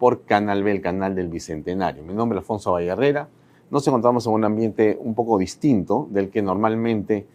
por 0.00 0.22
Canal 0.22 0.64
B, 0.64 0.72
el 0.72 0.80
canal 0.80 1.14
del 1.14 1.28
Bicentenario. 1.28 2.02
Mi 2.02 2.14
nombre 2.14 2.38
es 2.38 2.42
Alfonso 2.42 2.72
Vallarrera. 2.72 3.28
Nos 3.70 3.86
encontramos 3.86 4.26
en 4.26 4.32
un 4.32 4.44
ambiente 4.44 4.98
un 4.98 5.14
poco 5.14 5.36
distinto 5.36 6.08
del 6.10 6.30
que 6.30 6.40
normalmente 6.40 7.26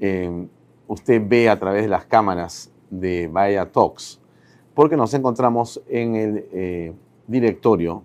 eh, 0.00 0.46
usted 0.88 1.22
ve 1.24 1.48
a 1.48 1.60
través 1.60 1.82
de 1.84 1.88
las 1.88 2.06
cámaras 2.06 2.72
de 2.90 3.28
Bahía 3.28 3.70
Talks, 3.70 4.20
porque 4.74 4.96
nos 4.96 5.14
encontramos 5.14 5.80
en 5.88 6.16
el 6.16 6.48
eh, 6.52 6.92
directorio 7.28 8.02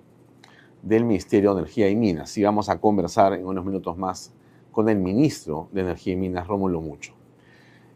del 0.84 1.06
Ministerio 1.06 1.56
de 1.56 1.62
Energía 1.62 1.90
y 1.90 1.96
Minas 1.96 2.38
y 2.38 2.44
vamos 2.44 2.70
a 2.70 2.80
conversar 2.80 3.34
en 3.34 3.48
unos 3.48 3.66
minutos 3.66 3.98
más 3.98 4.32
con 4.72 4.90
el 4.90 5.00
ministro 5.00 5.70
de 5.72 5.82
Energía 5.82 6.14
y 6.14 6.18
Minas, 6.18 6.46
Rómulo 6.46 6.82
Mucho. 6.82 7.14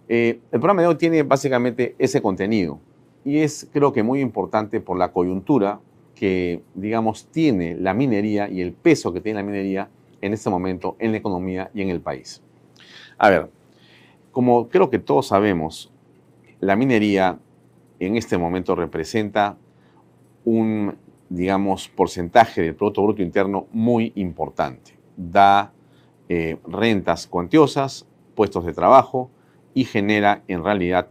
Eh, 0.09 0.39
el 0.51 0.59
programa 0.59 0.81
de 0.81 0.87
hoy 0.87 0.95
tiene 0.95 1.21
básicamente 1.21 1.95
ese 1.99 2.23
contenido 2.23 2.79
y 3.23 3.37
es 3.39 3.69
creo 3.71 3.93
que 3.93 4.01
muy 4.01 4.19
importante 4.19 4.81
por 4.81 4.97
la 4.97 5.11
coyuntura 5.11 5.79
que, 6.17 6.63
digamos, 6.73 7.27
tiene 7.27 7.75
la 7.75 7.93
minería 7.93 8.49
y 8.49 8.61
el 8.61 8.73
peso 8.73 9.13
que 9.13 9.21
tiene 9.21 9.39
la 9.39 9.45
minería 9.45 9.89
en 10.19 10.33
este 10.33 10.49
momento 10.49 10.95
en 10.97 11.11
la 11.11 11.17
economía 11.17 11.69
y 11.75 11.83
en 11.83 11.89
el 11.89 12.01
país. 12.01 12.41
A 13.19 13.29
ver, 13.29 13.51
como 14.31 14.67
creo 14.67 14.89
que 14.89 14.97
todos 14.97 15.27
sabemos, 15.27 15.91
la 16.59 16.75
minería 16.75 17.37
en 17.99 18.17
este 18.17 18.37
momento 18.37 18.73
representa 18.73 19.57
un, 20.43 20.95
digamos, 21.29 21.87
porcentaje 21.87 22.61
del 22.61 22.75
Producto 22.75 23.03
Bruto 23.03 23.21
Interno 23.21 23.67
muy 23.71 24.11
importante. 24.15 24.97
Da 25.15 25.71
eh, 26.29 26.57
rentas 26.65 27.27
cuantiosas, 27.27 28.07
puestos 28.33 28.65
de 28.65 28.73
trabajo 28.73 29.29
y 29.75 29.85
genera 29.85 30.43
en 30.47 30.63
realidad 30.63 31.09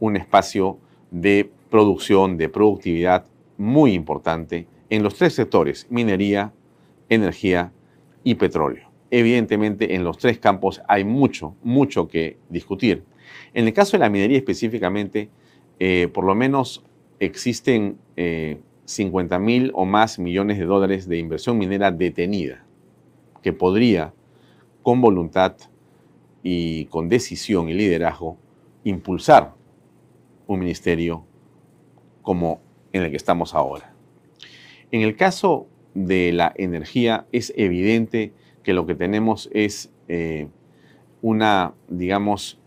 un 0.00 0.16
espacio 0.16 0.78
de 1.10 1.50
producción, 1.70 2.38
de 2.38 2.48
productividad 2.48 3.26
muy 3.58 3.92
importante 3.92 4.66
en 4.90 5.02
los 5.02 5.14
tres 5.14 5.34
sectores, 5.34 5.86
minería, 5.90 6.52
energía 7.08 7.72
y 8.24 8.34
petróleo. 8.34 8.90
Evidentemente, 9.10 9.94
en 9.94 10.04
los 10.04 10.18
tres 10.18 10.38
campos 10.38 10.82
hay 10.88 11.04
mucho, 11.04 11.54
mucho 11.62 12.08
que 12.08 12.38
discutir. 12.48 13.04
En 13.54 13.66
el 13.66 13.72
caso 13.72 13.92
de 13.92 14.00
la 14.00 14.10
minería 14.10 14.38
específicamente, 14.38 15.28
eh, 15.78 16.08
por 16.12 16.24
lo 16.24 16.34
menos 16.34 16.84
existen 17.18 17.98
50 18.84 19.36
eh, 19.36 19.38
mil 19.38 19.70
o 19.74 19.84
más 19.84 20.18
millones 20.18 20.58
de 20.58 20.64
dólares 20.64 21.08
de 21.08 21.18
inversión 21.18 21.58
minera 21.58 21.90
detenida, 21.90 22.64
que 23.42 23.52
podría, 23.52 24.12
con 24.82 25.00
voluntad 25.00 25.56
y 26.42 26.86
con 26.86 27.08
decisión 27.08 27.68
y 27.68 27.74
liderazgo, 27.74 28.36
impulsar 28.84 29.54
un 30.46 30.60
ministerio 30.60 31.24
como 32.22 32.60
en 32.96 33.02
el 33.04 33.10
que 33.10 33.16
estamos 33.16 33.54
ahora. 33.54 33.92
En 34.90 35.02
el 35.02 35.16
caso 35.16 35.66
de 35.94 36.32
la 36.32 36.52
energía 36.56 37.26
es 37.32 37.52
evidente 37.56 38.32
que 38.62 38.74
lo 38.74 38.86
que 38.86 38.94
tenemos 38.94 39.48
es 39.52 39.90
eh, 40.08 40.48
una, 41.22 41.74
digamos, 41.88 42.58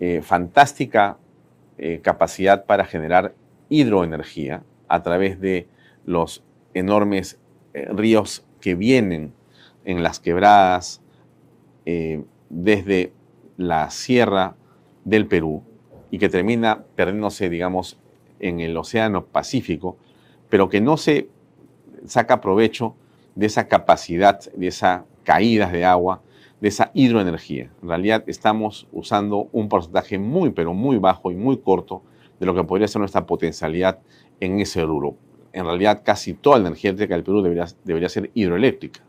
eh, 0.00 0.20
fantástica 0.22 1.18
eh, 1.78 2.00
capacidad 2.02 2.64
para 2.66 2.84
generar 2.84 3.34
hidroenergía 3.68 4.62
a 4.88 5.02
través 5.02 5.40
de 5.40 5.68
los 6.04 6.42
enormes 6.74 7.38
ríos 7.72 8.44
que 8.60 8.74
vienen 8.74 9.32
en 9.84 10.02
las 10.02 10.18
quebradas 10.18 11.02
desde 12.48 13.12
la 13.56 13.90
sierra 13.90 14.56
del 15.04 15.26
Perú 15.26 15.62
y 16.10 16.18
que 16.18 16.28
termina 16.28 16.84
perdiéndose, 16.96 17.48
digamos, 17.48 17.98
en 18.40 18.60
el 18.60 18.76
Océano 18.76 19.26
Pacífico, 19.26 19.96
pero 20.48 20.68
que 20.68 20.80
no 20.80 20.96
se 20.96 21.28
saca 22.06 22.40
provecho 22.40 22.94
de 23.34 23.46
esa 23.46 23.68
capacidad, 23.68 24.40
de 24.52 24.66
esas 24.66 25.02
caídas 25.24 25.72
de 25.72 25.84
agua, 25.84 26.22
de 26.60 26.68
esa 26.68 26.90
hidroenergía. 26.94 27.70
En 27.82 27.88
realidad 27.88 28.24
estamos 28.26 28.88
usando 28.92 29.48
un 29.52 29.68
porcentaje 29.68 30.18
muy, 30.18 30.50
pero 30.50 30.74
muy 30.74 30.98
bajo 30.98 31.30
y 31.30 31.36
muy 31.36 31.58
corto 31.58 32.02
de 32.40 32.46
lo 32.46 32.54
que 32.54 32.64
podría 32.64 32.88
ser 32.88 33.00
nuestra 33.00 33.26
potencialidad 33.26 34.00
en 34.40 34.60
ese 34.60 34.84
rubro. 34.84 35.16
En 35.52 35.64
realidad 35.64 36.02
casi 36.04 36.34
toda 36.34 36.58
la 36.58 36.68
energía 36.68 36.90
eléctrica 36.90 37.14
del 37.14 37.24
Perú 37.24 37.42
debería, 37.42 37.66
debería 37.84 38.08
ser 38.08 38.30
hidroeléctrica, 38.34 39.00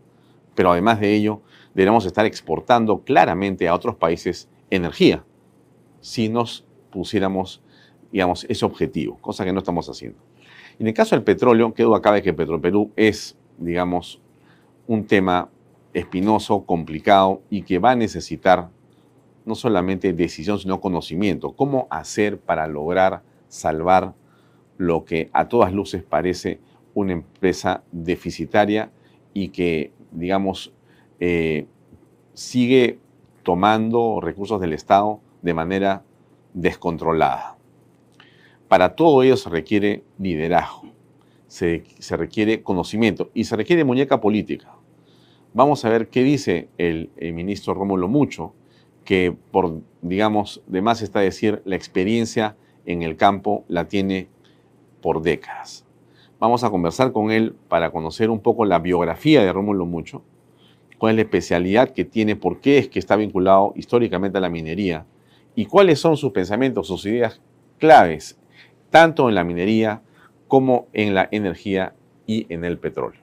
pero 0.55 0.71
además 0.71 0.99
de 0.99 1.15
ello 1.15 1.41
deberíamos 1.73 2.05
estar 2.05 2.25
exportando 2.25 2.99
claramente 2.99 3.67
a 3.67 3.75
otros 3.75 3.95
países 3.95 4.49
energía 4.69 5.23
si 6.01 6.29
nos 6.29 6.65
pusiéramos 6.91 7.61
digamos, 8.11 8.45
ese 8.49 8.65
objetivo, 8.65 9.17
cosa 9.21 9.45
que 9.45 9.53
no 9.53 9.59
estamos 9.59 9.87
haciendo. 9.89 10.19
En 10.79 10.87
el 10.87 10.93
caso 10.93 11.15
del 11.15 11.23
petróleo, 11.23 11.73
qué 11.73 11.83
duda 11.83 12.01
cabe 12.01 12.21
que 12.21 12.33
Petroperú 12.33 12.91
es, 12.95 13.37
digamos, 13.57 14.21
un 14.87 15.05
tema 15.05 15.49
espinoso, 15.93 16.65
complicado 16.65 17.41
y 17.49 17.63
que 17.63 17.79
va 17.79 17.91
a 17.91 17.95
necesitar 17.95 18.69
no 19.45 19.55
solamente 19.55 20.13
decisión, 20.13 20.59
sino 20.59 20.79
conocimiento. 20.79 21.51
¿Cómo 21.53 21.87
hacer 21.89 22.39
para 22.39 22.67
lograr 22.67 23.23
salvar 23.47 24.13
lo 24.77 25.05
que 25.05 25.29
a 25.33 25.47
todas 25.47 25.73
luces 25.73 26.03
parece 26.03 26.59
una 26.93 27.13
empresa 27.13 27.83
deficitaria 27.91 28.91
y 29.33 29.49
que, 29.49 29.91
digamos, 30.11 30.71
eh, 31.19 31.67
sigue 32.33 32.99
tomando 33.43 34.21
recursos 34.21 34.61
del 34.61 34.73
Estado 34.73 35.19
de 35.41 35.53
manera 35.53 36.03
descontrolada? 36.53 37.58
Para 38.69 38.95
todo 38.95 39.23
ello 39.23 39.35
se 39.35 39.49
requiere 39.49 40.03
liderazgo, 40.19 40.83
se, 41.47 41.83
requiere 42.11 42.61
conocimiento 42.61 43.31
y 43.33 43.45
se 43.45 43.55
requiere 43.55 43.83
muñeca 43.83 44.21
política. 44.21 44.75
Vamos 45.55 45.83
a 45.83 45.89
ver 45.89 46.09
qué 46.09 46.21
dice 46.21 46.69
el, 46.77 47.09
ministro 47.33 47.73
Rómulo 47.73 48.07
Mucho, 48.07 48.53
que 49.03 49.35
por, 49.51 49.81
digamos, 50.03 50.61
de 50.67 50.83
más 50.83 51.01
está 51.01 51.19
decir, 51.19 51.63
la 51.65 51.75
experiencia 51.75 52.57
en 52.85 53.01
el 53.01 53.15
campo 53.15 53.65
la 53.67 53.87
tiene 53.87 54.27
por 55.01 55.23
décadas. 55.23 55.87
Vamos 56.39 56.63
a 56.63 56.69
conversar 56.69 57.11
con 57.11 57.31
él 57.31 57.55
para 57.69 57.89
conocer 57.89 58.29
un 58.29 58.39
poco 58.39 58.65
la 58.65 58.77
biografía 58.77 59.41
de 59.41 59.51
Rómulo 59.51 59.87
Mucho, 59.87 60.21
cuál 60.99 61.13
es 61.13 61.15
la 61.15 61.21
especialidad 61.23 61.89
que 61.89 62.05
tiene, 62.05 62.35
por 62.35 62.59
qué 62.59 62.77
es 62.77 62.87
que 62.87 62.99
está 62.99 63.15
vinculado 63.15 63.73
históricamente 63.75 64.37
a 64.37 64.41
la 64.41 64.49
minería 64.49 65.07
y 65.55 65.65
cuáles 65.65 65.99
son 65.99 66.17
sus 66.17 66.31
pensamientos, 66.31 66.85
sus 66.85 67.03
ideas 67.07 67.41
claves 67.79 68.38
tanto 68.89 69.29
en 69.29 69.35
la 69.35 69.43
minería 69.43 70.01
como 70.47 70.87
en 70.93 71.13
la 71.13 71.27
energía 71.31 71.93
y 72.25 72.45
en 72.53 72.65
el 72.65 72.77
petróleo. 72.77 73.21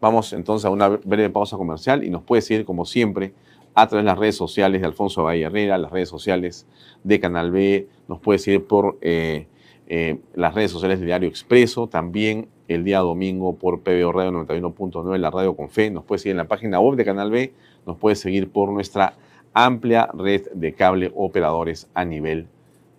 Vamos 0.00 0.32
entonces 0.32 0.64
a 0.64 0.70
una 0.70 0.88
breve 0.88 1.30
pausa 1.30 1.56
comercial 1.56 2.04
y 2.04 2.10
nos 2.10 2.22
puede 2.22 2.42
seguir 2.42 2.64
como 2.64 2.84
siempre 2.84 3.32
a 3.74 3.86
través 3.86 4.04
de 4.04 4.10
las 4.10 4.18
redes 4.18 4.36
sociales 4.36 4.80
de 4.80 4.86
Alfonso 4.86 5.24
Valle 5.24 5.42
Herrera, 5.42 5.78
las 5.78 5.90
redes 5.90 6.08
sociales 6.08 6.66
de 7.04 7.20
Canal 7.20 7.50
B, 7.50 7.88
nos 8.08 8.20
puede 8.20 8.38
seguir 8.38 8.64
por 8.66 8.98
eh, 9.00 9.46
eh, 9.86 10.18
las 10.34 10.54
redes 10.54 10.70
sociales 10.70 11.00
de 11.00 11.06
Diario 11.06 11.28
Expreso, 11.28 11.86
también 11.86 12.48
el 12.68 12.84
día 12.84 12.98
domingo 12.98 13.56
por 13.56 13.80
PBO 13.80 14.12
Radio 14.12 14.32
91.9, 14.32 15.16
la 15.18 15.30
radio 15.30 15.56
con 15.56 15.70
fe, 15.70 15.90
nos 15.90 16.04
puede 16.04 16.18
seguir 16.18 16.32
en 16.32 16.38
la 16.38 16.48
página 16.48 16.80
web 16.80 16.96
de 16.96 17.04
Canal 17.04 17.30
B, 17.30 17.52
nos 17.86 17.96
puede 17.96 18.16
seguir 18.16 18.50
por 18.50 18.70
nuestra 18.70 19.14
amplia 19.54 20.08
red 20.12 20.46
de 20.52 20.74
cable 20.74 21.10
operadores 21.14 21.88
a 21.94 22.04
nivel 22.04 22.46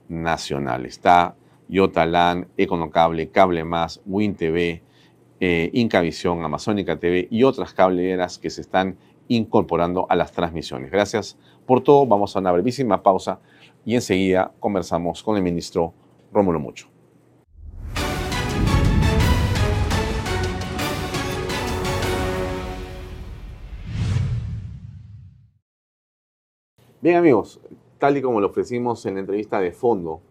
nacional. 0.08 0.86
Está 0.86 1.36
Yotalan, 1.70 2.48
Econocable, 2.58 3.30
Cable 3.30 3.64
Más, 3.64 4.02
WinTV, 4.06 4.82
eh, 5.40 5.70
Incavisión, 5.74 6.44
Amazónica 6.44 7.00
TV 7.00 7.28
y 7.32 7.44
otras 7.44 7.74
cableeras 7.74 8.38
que 8.38 8.50
se 8.50 8.62
están 8.62 8.98
incorporando 9.30 10.08
a 10.10 10.16
las 10.16 10.32
transmisiones. 10.32 10.92
Gracias 10.92 11.38
por 11.66 11.82
todo. 11.82 12.06
Vamos 12.06 12.36
a 12.36 12.40
una 12.40 12.52
brevísima 12.52 13.02
pausa 13.02 13.40
y 13.86 13.96
enseguida 13.96 14.52
conversamos 14.60 15.24
con 15.24 15.38
el 15.38 15.44
ministro 15.44 15.94
Rómulo 16.34 16.60
Mucho. 16.60 16.88
Bien 27.02 27.16
amigos, 27.16 27.62
tal 27.98 28.18
y 28.18 28.22
como 28.22 28.42
lo 28.42 28.48
ofrecimos 28.48 29.06
en 29.06 29.14
la 29.14 29.20
entrevista 29.22 29.62
de 29.62 29.72
fondo 29.72 30.22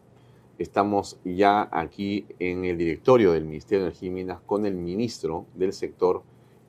Estamos 0.58 1.18
ya 1.24 1.68
aquí 1.70 2.26
en 2.40 2.64
el 2.64 2.76
directorio 2.76 3.32
del 3.32 3.44
Ministerio 3.44 3.84
de 3.84 3.90
Energía 3.90 4.08
y 4.08 4.12
Minas 4.12 4.40
con 4.44 4.66
el 4.66 4.74
ministro 4.74 5.46
del 5.54 5.72
sector, 5.72 6.22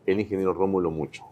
el 0.06 0.20
ingeniero 0.20 0.54
Rómulo 0.54 0.92
Mucho. 0.92 1.26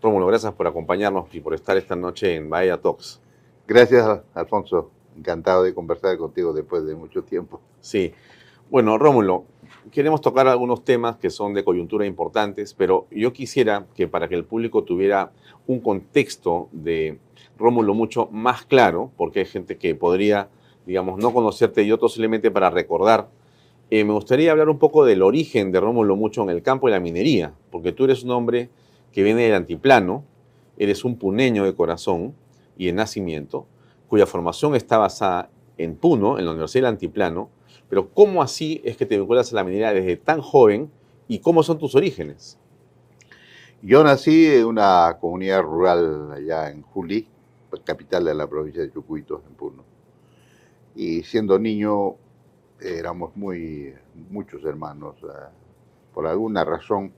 Rómulo, 0.00 0.26
gracias 0.26 0.52
por 0.52 0.68
acompañarnos 0.68 1.34
y 1.34 1.40
por 1.40 1.54
estar 1.54 1.76
esta 1.76 1.96
noche 1.96 2.36
en 2.36 2.48
Bahía 2.48 2.80
Talks. 2.80 3.20
Gracias, 3.66 4.20
Alfonso. 4.34 4.90
Encantado 5.16 5.64
de 5.64 5.74
conversar 5.74 6.16
contigo 6.16 6.52
después 6.52 6.84
de 6.86 6.94
mucho 6.94 7.24
tiempo. 7.24 7.60
Sí. 7.80 8.12
Bueno, 8.70 8.98
Rómulo, 8.98 9.44
queremos 9.90 10.20
tocar 10.20 10.46
algunos 10.46 10.84
temas 10.84 11.16
que 11.16 11.30
son 11.30 11.54
de 11.54 11.64
coyuntura 11.64 12.06
importantes, 12.06 12.74
pero 12.74 13.06
yo 13.10 13.32
quisiera 13.32 13.86
que 13.94 14.06
para 14.06 14.28
que 14.28 14.34
el 14.34 14.44
público 14.44 14.84
tuviera 14.84 15.32
un 15.66 15.80
contexto 15.80 16.68
de 16.72 17.18
Rómulo 17.58 17.94
mucho 17.94 18.28
más 18.30 18.64
claro, 18.64 19.10
porque 19.16 19.40
hay 19.40 19.46
gente 19.46 19.78
que 19.78 19.94
podría, 19.94 20.48
digamos, 20.86 21.18
no 21.18 21.32
conocerte 21.32 21.82
y 21.82 21.92
otros 21.92 22.12
simplemente 22.12 22.50
para 22.50 22.70
recordar, 22.70 23.28
eh, 23.90 24.04
me 24.04 24.12
gustaría 24.12 24.50
hablar 24.50 24.68
un 24.68 24.78
poco 24.78 25.04
del 25.04 25.22
origen 25.22 25.70
de 25.72 25.80
Rómulo 25.80 26.16
mucho 26.16 26.42
en 26.42 26.50
el 26.50 26.62
campo 26.62 26.86
de 26.86 26.92
la 26.92 27.00
minería, 27.00 27.52
porque 27.70 27.92
tú 27.92 28.04
eres 28.04 28.24
un 28.24 28.30
hombre 28.30 28.70
que 29.12 29.22
viene 29.22 29.42
del 29.42 29.54
antiplano, 29.54 30.24
eres 30.78 31.04
un 31.04 31.16
puneño 31.16 31.64
de 31.64 31.74
corazón 31.74 32.34
y 32.76 32.86
de 32.86 32.92
nacimiento, 32.92 33.66
cuya 34.08 34.26
formación 34.26 34.74
está 34.74 34.98
basada 34.98 35.50
en 35.78 35.96
Puno, 35.96 36.38
en 36.38 36.44
la 36.44 36.52
Universidad 36.52 36.84
del 36.84 36.94
Antiplano, 36.94 37.50
pero 37.88 38.10
¿cómo 38.10 38.42
así 38.42 38.80
es 38.84 38.96
que 38.96 39.06
te 39.06 39.16
vinculas 39.16 39.52
a 39.52 39.56
la 39.56 39.64
minería 39.64 39.92
desde 39.92 40.16
tan 40.16 40.40
joven 40.40 40.90
y 41.28 41.38
cómo 41.38 41.62
son 41.62 41.78
tus 41.78 41.94
orígenes? 41.94 42.58
Yo 43.82 44.02
nací 44.02 44.46
en 44.46 44.64
una 44.64 45.18
comunidad 45.20 45.62
rural 45.62 46.32
allá 46.32 46.70
en 46.70 46.82
Juli, 46.82 47.28
capital 47.84 48.24
de 48.24 48.34
la 48.34 48.46
provincia 48.48 48.82
de 48.82 48.90
Chucuito, 48.90 49.42
en 49.46 49.54
Puno. 49.54 49.95
Y 50.96 51.22
siendo 51.24 51.58
niño 51.58 52.16
éramos 52.80 53.36
muy 53.36 53.94
muchos 54.30 54.64
hermanos. 54.64 55.16
Eh, 55.22 55.48
por 56.14 56.26
alguna 56.26 56.64
razón 56.64 57.12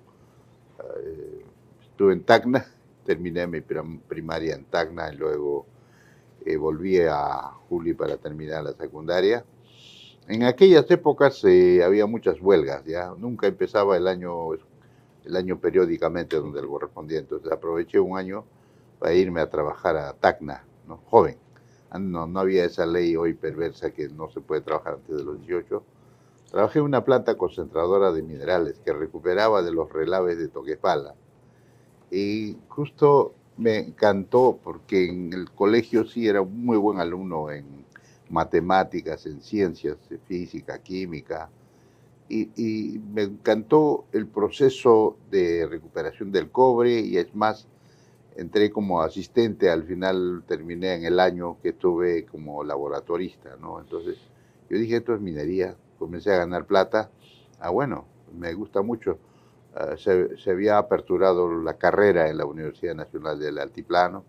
eh, 0.81 1.45
estuve 1.83 2.13
en 2.13 2.25
Tacna, 2.25 2.67
terminé 3.07 3.47
mi 3.47 3.61
primaria 3.61 4.57
en 4.57 4.65
Tacna 4.65 5.13
y 5.13 5.17
luego 5.17 5.65
eh, 6.45 6.57
volví 6.57 6.99
a 6.99 7.53
Juli 7.69 7.95
para 7.95 8.17
terminar 8.17 8.65
la 8.65 8.73
secundaria. 8.73 9.45
En 10.27 10.43
aquellas 10.43 10.91
épocas 10.91 11.43
había 11.45 12.05
muchas 12.07 12.39
huelgas, 12.41 12.85
ya 12.85 13.15
nunca 13.17 13.47
empezaba 13.47 13.97
el 13.97 14.07
año, 14.07 14.53
el 15.25 15.37
año 15.37 15.59
periódicamente 15.59 16.37
donde 16.37 16.61
el 16.61 16.67
correspondiente. 16.67 17.37
Entonces 17.37 17.51
aproveché 17.51 17.99
un 17.99 18.19
año 18.19 18.45
para 18.99 19.15
irme 19.15 19.41
a 19.41 19.49
trabajar 19.49 19.97
a 19.97 20.13
Tacna, 20.13 20.65
¿no? 20.87 20.99
joven. 21.07 21.48
No, 21.99 22.27
no 22.27 22.41
había 22.41 22.65
esa 22.65 22.85
ley 22.85 23.17
hoy 23.17 23.35
perversa 23.35 23.91
que 23.91 24.09
no 24.09 24.29
se 24.31 24.41
puede 24.41 24.61
trabajar 24.61 24.95
antes 24.95 25.17
de 25.17 25.25
los 25.25 25.39
18. 25.41 25.83
Trabajé 26.51 26.79
en 26.79 26.85
una 26.87 27.05
planta 27.05 27.37
concentradora 27.37 28.13
de 28.13 28.23
minerales 28.23 28.79
que 28.85 28.93
recuperaba 28.93 29.63
de 29.63 29.73
los 29.73 29.93
relaves 29.93 30.39
de 30.39 30.49
Toquepala. 30.49 31.15
Y 32.11 32.57
justo 32.69 33.35
me 33.59 33.79
encantó 33.79 34.59
porque 34.63 35.09
en 35.09 35.33
el 35.33 35.51
colegio 35.51 36.05
sí 36.07 36.27
era 36.27 36.41
un 36.41 36.65
muy 36.65 36.79
buen 36.79 37.01
alumno 37.01 37.51
en 37.51 37.85
matemáticas, 38.31 39.27
en 39.27 39.43
ciencias, 39.43 39.97
física, 40.27 40.79
química. 40.79 41.51
Y, 42.31 43.01
me 43.13 43.23
encantó 43.23 44.05
el 44.13 44.27
proceso 44.27 45.17
de 45.31 45.67
recuperación 45.67 46.31
del 46.31 46.51
cobre 46.51 47.01
y 47.01 47.17
es 47.17 47.35
más, 47.35 47.67
entré 48.37 48.71
como 48.71 49.03
asistente, 49.03 49.71
al 49.71 49.85
final 49.85 50.43
terminé 50.47 50.95
en 50.95 51.05
el 51.05 51.21
año 51.21 51.59
que 51.63 51.71
estuve 51.71 52.25
como 52.27 52.63
laboratorista, 52.63 53.57
¿no? 53.61 53.81
Entonces 53.81 54.17
yo 54.71 54.79
dije, 54.79 54.97
esto 54.97 55.15
es 55.15 55.21
minería, 55.21 55.77
comencé 55.99 56.33
a 56.33 56.39
ganar 56.39 56.67
plata, 56.67 57.11
ah, 57.61 57.71
bueno, 57.71 58.05
me 58.37 58.53
gusta 58.55 58.83
mucho. 58.83 59.19
Ah, 59.75 59.97
se, 59.97 60.37
se, 60.39 60.51
había 60.51 60.79
aperturado 60.79 61.61
la 61.63 61.75
carrera 61.75 62.29
en 62.29 62.39
la 62.39 62.47
Universidad 62.47 62.95
Nacional 62.95 63.39
del 63.39 63.59
Altiplano, 63.59 64.25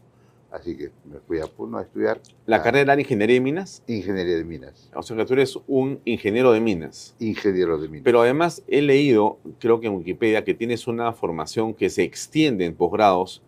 así 0.52 0.76
que 0.76 0.92
me 1.06 1.20
fui 1.20 1.40
a 1.40 1.46
Puno 1.46 1.78
a 1.78 1.84
estudiar. 1.84 2.20
¿La 2.46 2.62
carrera 2.64 2.94
era 2.94 3.02
ingeniería 3.02 3.36
de 3.36 3.42
minas? 3.42 3.84
Ingeniería 3.88 4.38
de 4.38 4.44
minas. 4.44 4.90
O 4.96 5.04
sea 5.04 5.16
que 5.18 5.26
tú 5.26 5.34
eres 5.34 5.58
un 5.68 6.00
ingeniero 6.06 6.52
de 6.52 6.60
minas. 6.60 7.16
Ingeniero 7.20 7.78
de 7.78 7.88
minas. 7.88 8.04
Pero 8.04 8.22
además 8.22 8.64
he 8.68 8.82
leído, 8.82 9.38
creo 9.60 9.80
que 9.80 9.88
en 9.88 9.96
Wikipedia, 9.96 10.44
que 10.44 10.54
tienes 10.54 10.88
una 10.88 11.14
formación 11.14 11.74
que 11.74 11.90
se 11.90 12.04
extiende 12.04 12.66
en 12.66 12.76
posgrados 12.76 13.42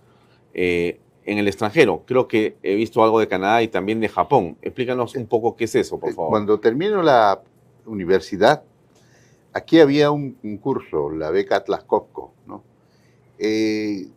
eh, 0.54 1.00
en 1.26 1.38
el 1.38 1.48
extranjero. 1.48 2.04
Creo 2.06 2.28
que 2.28 2.58
he 2.64 2.76
visto 2.76 3.04
algo 3.04 3.20
de 3.20 3.28
Canadá 3.28 3.62
y 3.62 3.68
también 3.68 4.00
de 4.00 4.10
Japón. 4.10 4.58
Explícanos 4.62 5.16
un 5.16 5.28
poco 5.28 5.56
qué 5.56 5.66
es 5.66 5.76
eso, 5.76 6.00
por 6.00 6.14
favor. 6.14 6.30
Cuando 6.30 6.60
termino 6.60 7.02
la 7.02 7.42
universidad, 7.86 8.64
aquí 9.54 9.80
había 9.80 10.12
un, 10.12 10.34
curso, 10.62 11.10
la 11.12 11.30
beca 11.30 11.58
Atlas 11.58 11.84
Copco, 11.84 12.32
¿no? 12.46 12.64
Eh, 13.38 14.08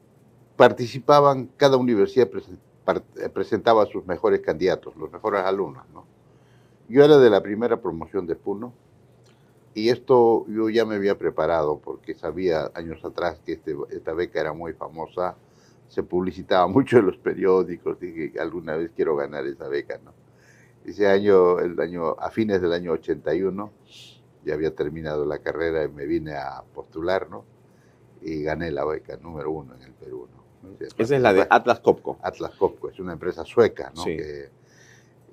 participaban, 0.56 1.50
cada 1.56 1.76
universidad 1.76 2.28
presentaba 3.32 3.82
a 3.82 3.87
sus 3.87 4.06
mejores 4.06 4.40
candidatos, 4.40 4.94
los 4.96 5.10
mejores 5.10 5.42
alumnos, 5.42 5.84
¿no? 5.92 6.04
Yo 6.88 7.02
era 7.04 7.16
de 7.19 7.30
la 7.30 7.42
primera 7.42 7.80
promoción 7.80 8.26
de 8.26 8.37
Puno 8.37 8.72
y 9.75 9.88
esto 9.88 10.46
yo 10.48 10.69
ya 10.69 10.84
me 10.84 10.96
había 10.96 11.19
preparado 11.19 11.78
porque 11.78 12.14
sabía 12.14 12.70
años 12.75 13.04
atrás 13.04 13.40
que 13.44 13.54
este, 13.54 13.75
esta 13.90 14.12
beca 14.12 14.40
era 14.40 14.52
muy 14.52 14.75
famosa 14.75 15.34
se 15.88 16.02
publicitaba 16.02 16.66
mucho 16.69 16.98
en 16.98 17.06
los 17.06 17.16
periódicos, 17.16 17.98
dije 17.98 18.32
que 18.32 18.40
alguna 18.40 18.76
vez 18.76 18.90
quiero 18.94 19.16
ganar 19.16 19.46
esa 19.46 19.69
beca, 19.69 20.00
¿no? 20.04 20.12
Ese 20.84 21.06
año, 21.06 21.60
el 21.60 21.81
año, 21.81 22.10
a 22.19 22.31
fines 22.31 22.60
del 22.60 22.72
año 22.72 22.92
81, 22.92 23.72
ya 24.44 24.54
había 24.54 24.75
terminado 24.75 25.25
la 25.25 25.38
carrera 25.38 25.82
y 25.82 25.88
me 25.88 26.04
vine 26.04 26.34
a 26.34 26.62
postular, 26.75 27.31
¿no? 27.31 27.44
Y 28.20 28.42
gané 28.42 28.70
la 28.70 28.84
beca 28.84 29.16
número 29.16 29.50
uno 29.50 29.75
en 29.75 29.82
el 29.82 29.92
Perú, 29.92 30.28
¿no? 30.31 30.44
Esa 30.98 31.16
es 31.16 31.22
la 31.22 31.32
de 31.32 31.46
Atlas 31.48 31.81
Copco. 31.81 32.19
Atlas 32.22 32.54
Copco, 32.56 32.90
es 32.90 32.98
una 32.98 33.14
empresa 33.14 33.44
sueca, 33.44 33.92
¿no? 33.94 34.04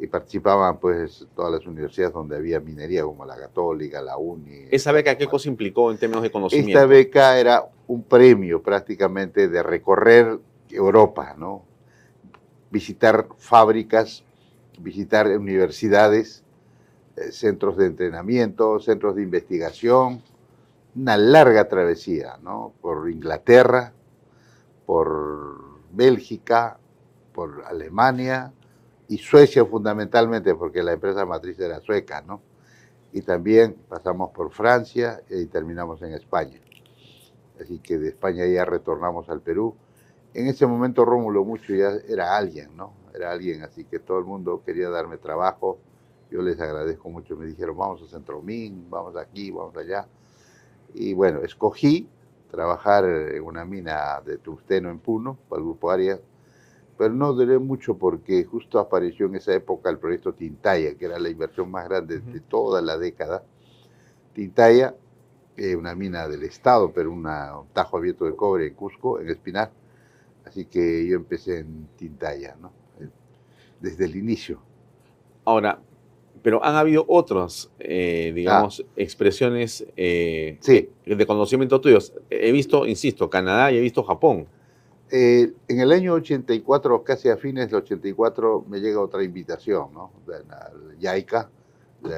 y 0.01 0.07
participaban 0.07 0.79
pues 0.79 1.27
todas 1.35 1.51
las 1.51 1.67
universidades 1.67 2.11
donde 2.11 2.35
había 2.35 2.59
minería, 2.59 3.03
como 3.03 3.23
la 3.23 3.37
Católica, 3.37 4.01
la 4.01 4.17
UNI. 4.17 4.69
¿Esa 4.71 4.91
beca 4.91 5.15
qué 5.15 5.27
cosa 5.27 5.47
implicó 5.47 5.91
en 5.91 5.99
términos 5.99 6.23
de 6.23 6.31
conocimiento? 6.31 6.71
Esta 6.71 6.87
beca 6.87 7.39
era 7.39 7.63
un 7.91 8.03
premio 8.03 8.63
prácticamente 8.63 9.49
de 9.49 9.61
recorrer 9.61 10.39
Europa, 10.69 11.35
¿no? 11.37 11.65
Visitar 12.69 13.27
fábricas, 13.37 14.23
visitar 14.79 15.27
universidades, 15.27 16.41
eh, 17.17 17.33
centros 17.33 17.75
de 17.75 17.87
entrenamiento, 17.87 18.79
centros 18.79 19.17
de 19.17 19.23
investigación, 19.23 20.21
una 20.95 21.17
larga 21.17 21.67
travesía, 21.67 22.37
¿no? 22.41 22.71
Por 22.79 23.09
Inglaterra, 23.09 23.91
por 24.85 25.81
Bélgica, 25.91 26.77
por 27.33 27.65
Alemania, 27.65 28.53
y 29.09 29.17
Suecia 29.17 29.65
fundamentalmente 29.65 30.55
porque 30.55 30.81
la 30.81 30.93
empresa 30.93 31.25
matriz 31.25 31.59
era 31.59 31.81
sueca, 31.81 32.21
¿no? 32.21 32.41
Y 33.11 33.21
también 33.23 33.75
pasamos 33.89 34.31
por 34.31 34.49
Francia 34.53 35.21
y 35.29 35.47
terminamos 35.47 36.01
en 36.03 36.13
España. 36.13 36.61
Así 37.61 37.79
que 37.79 37.97
de 37.97 38.09
España 38.09 38.45
ya 38.45 38.65
retornamos 38.65 39.29
al 39.29 39.41
Perú. 39.41 39.75
En 40.33 40.47
ese 40.47 40.65
momento 40.65 41.05
Rómulo 41.05 41.43
Mucho 41.43 41.73
ya 41.73 41.91
era 42.07 42.35
alguien, 42.37 42.75
¿no? 42.75 42.93
Era 43.13 43.31
alguien, 43.31 43.63
así 43.63 43.83
que 43.83 43.99
todo 43.99 44.19
el 44.19 44.25
mundo 44.25 44.63
quería 44.65 44.89
darme 44.89 45.17
trabajo. 45.17 45.79
Yo 46.29 46.41
les 46.41 46.59
agradezco 46.59 47.09
mucho. 47.09 47.35
Me 47.35 47.45
dijeron, 47.45 47.77
vamos 47.77 48.01
a 48.01 48.07
Centromín, 48.07 48.89
vamos 48.89 49.15
aquí, 49.17 49.51
vamos 49.51 49.75
allá. 49.75 50.07
Y 50.93 51.13
bueno, 51.13 51.39
escogí 51.39 52.07
trabajar 52.49 53.05
en 53.05 53.43
una 53.43 53.63
mina 53.63 54.21
de 54.25 54.37
tungsteno 54.37 54.89
en 54.89 54.99
Puno, 54.99 55.37
para 55.47 55.59
el 55.59 55.65
Grupo 55.65 55.89
Arias, 55.89 56.19
pero 56.97 57.13
no 57.13 57.33
duré 57.33 57.57
mucho 57.57 57.97
porque 57.97 58.43
justo 58.43 58.77
apareció 58.77 59.25
en 59.25 59.35
esa 59.35 59.53
época 59.53 59.89
el 59.89 59.97
proyecto 59.97 60.33
Tintaya, 60.33 60.95
que 60.95 61.05
era 61.05 61.17
la 61.17 61.29
inversión 61.29 61.71
más 61.71 61.87
grande 61.87 62.19
de 62.19 62.41
toda 62.41 62.81
la 62.81 62.97
década. 62.97 63.43
Tintaya, 64.33 64.95
eh, 65.61 65.75
una 65.75 65.95
mina 65.95 66.27
del 66.27 66.43
Estado, 66.43 66.91
pero 66.91 67.11
un 67.11 67.27
tajo 67.73 67.97
abierto 67.97 68.25
de 68.25 68.35
cobre 68.35 68.67
en 68.67 68.73
Cusco, 68.73 69.19
en 69.19 69.29
Espinar. 69.29 69.71
Así 70.45 70.65
que 70.65 71.07
yo 71.07 71.15
empecé 71.15 71.59
en 71.59 71.87
Tintaya, 71.95 72.55
¿no? 72.59 72.71
desde 73.79 74.05
el 74.05 74.15
inicio. 74.15 74.61
Ahora, 75.43 75.79
pero 76.43 76.63
han 76.63 76.75
habido 76.75 77.05
otras, 77.07 77.69
eh, 77.79 78.31
digamos, 78.33 78.83
ah. 78.85 78.91
expresiones 78.95 79.85
eh, 79.97 80.57
de 81.05 81.25
conocimiento 81.25 81.81
tuyos. 81.81 82.13
He 82.29 82.51
visto, 82.51 82.85
insisto, 82.85 83.29
Canadá 83.29 83.71
y 83.71 83.77
he 83.77 83.81
visto 83.81 84.03
Japón. 84.03 84.47
Eh, 85.11 85.51
en 85.67 85.79
el 85.81 85.91
año 85.91 86.13
84, 86.13 87.03
casi 87.03 87.29
a 87.29 87.37
fines 87.37 87.67
del 87.67 87.81
84, 87.81 88.65
me 88.69 88.79
llega 88.79 89.01
otra 89.01 89.23
invitación, 89.23 89.93
¿no? 89.93 90.11
De 90.25 90.43
la 90.45 90.71
YAICA, 90.99 91.49
la, 92.03 92.17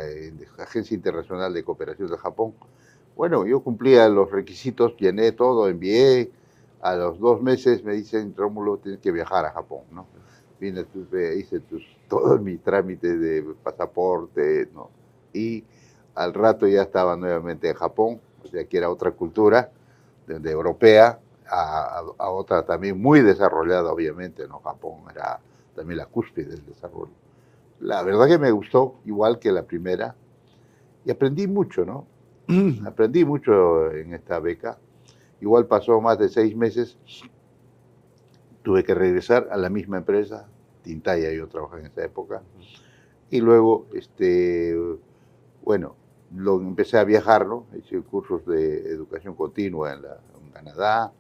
Agencia 0.63 0.93
Internacional 0.93 1.53
de 1.53 1.63
Cooperación 1.63 2.09
de 2.09 2.17
Japón. 2.17 2.53
Bueno, 3.15 3.45
yo 3.45 3.61
cumplía 3.61 4.09
los 4.09 4.31
requisitos, 4.31 4.95
llené 4.97 5.31
todo, 5.31 5.69
envié. 5.69 6.31
A 6.81 6.95
los 6.95 7.19
dos 7.19 7.41
meses 7.41 7.83
me 7.83 7.93
dicen, 7.93 8.33
Rómulo, 8.35 8.77
tienes 8.77 8.99
que 8.99 9.11
viajar 9.11 9.45
a 9.45 9.51
Japón, 9.51 9.83
¿no? 9.91 10.07
Vine, 10.59 10.85
hice 11.37 11.59
tus, 11.61 11.83
todo 12.09 12.37
mi 12.39 12.57
trámite 12.57 13.17
de 13.17 13.43
pasaporte, 13.63 14.69
¿no? 14.73 14.89
Y 15.31 15.63
al 16.15 16.33
rato 16.33 16.67
ya 16.67 16.81
estaba 16.81 17.15
nuevamente 17.15 17.69
en 17.69 17.75
Japón, 17.75 18.19
o 18.43 18.47
sea 18.47 18.65
que 18.65 18.77
era 18.77 18.89
otra 18.89 19.11
cultura, 19.11 19.71
de, 20.27 20.51
europea, 20.51 21.19
a, 21.49 22.03
a, 22.17 22.29
otra 22.29 22.65
también 22.65 22.99
muy 23.01 23.21
desarrollada, 23.21 23.91
obviamente, 23.91 24.47
¿no? 24.47 24.59
Japón 24.59 25.01
era 25.11 25.39
también 25.75 25.97
la 25.97 26.05
cúspide 26.05 26.47
del 26.47 26.65
desarrollo. 26.65 27.11
La 27.79 28.01
verdad 28.03 28.27
que 28.27 28.37
me 28.37 28.51
gustó, 28.51 28.95
igual 29.05 29.39
que 29.39 29.51
la 29.51 29.63
primera, 29.63 30.15
y 31.05 31.11
aprendí 31.11 31.47
mucho, 31.47 31.85
¿no? 31.85 32.07
Aprendí 32.85 33.25
mucho 33.25 33.91
en 33.91 34.13
esta 34.13 34.39
beca. 34.39 34.77
Igual 35.41 35.67
pasó 35.67 35.99
más 35.99 36.17
de 36.17 36.29
seis 36.29 36.55
meses, 36.55 36.97
tuve 38.63 38.83
que 38.83 38.93
regresar 38.93 39.49
a 39.51 39.57
la 39.57 39.69
misma 39.69 39.97
empresa, 39.97 40.47
Tintaya, 40.83 41.31
yo 41.31 41.47
trabajé 41.47 41.79
en 41.79 41.85
esa 41.87 42.03
época, 42.03 42.41
y 43.29 43.41
luego, 43.41 43.87
este, 43.93 44.77
bueno, 45.63 45.95
lo, 46.35 46.61
empecé 46.61 46.97
a 46.97 47.03
viajar. 47.03 47.47
Hice 47.77 47.99
cursos 48.01 48.45
de 48.45 48.89
educación 48.89 49.35
continua 49.35 49.93
en, 49.93 50.01
Canadá, 50.53 51.11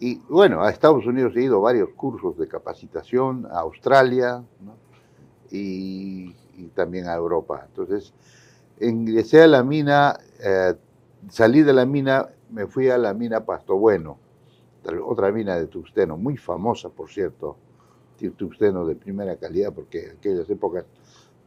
y 0.00 0.16
bueno, 0.28 0.62
a 0.62 0.70
Estados 0.70 1.06
Unidos 1.06 1.36
he 1.36 1.42
ido 1.42 1.60
varios 1.60 1.90
cursos 1.90 2.36
de 2.38 2.48
capacitación, 2.48 3.46
a 3.52 3.60
Australia 3.60 4.42
y, 5.50 6.34
y, 6.56 6.68
también 6.74 7.06
a 7.06 7.14
Europa. 7.14 7.62
Entonces, 7.68 8.14
ingresé 8.80 9.42
a 9.42 9.46
la 9.46 9.62
mina, 9.62 10.18
eh, 10.42 10.74
salí 11.28 11.62
de 11.62 11.72
la 11.72 11.86
mina, 11.86 12.28
me 12.50 12.66
fui 12.66 12.88
a 12.88 12.98
la 12.98 13.14
mina 13.14 13.44
Pasto 13.44 13.76
Bueno, 13.76 14.18
otra 15.04 15.30
mina 15.30 15.56
de 15.56 15.66
tungsteno, 15.66 16.16
muy 16.16 16.36
famosa, 16.36 16.88
por 16.88 17.10
cierto, 17.10 17.56
tungsteno 18.30 18.86
de 18.86 18.94
primera 18.94 19.36
calidad, 19.36 19.72
porque 19.72 20.04
en 20.04 20.16
aquellas 20.16 20.48
épocas, 20.48 20.84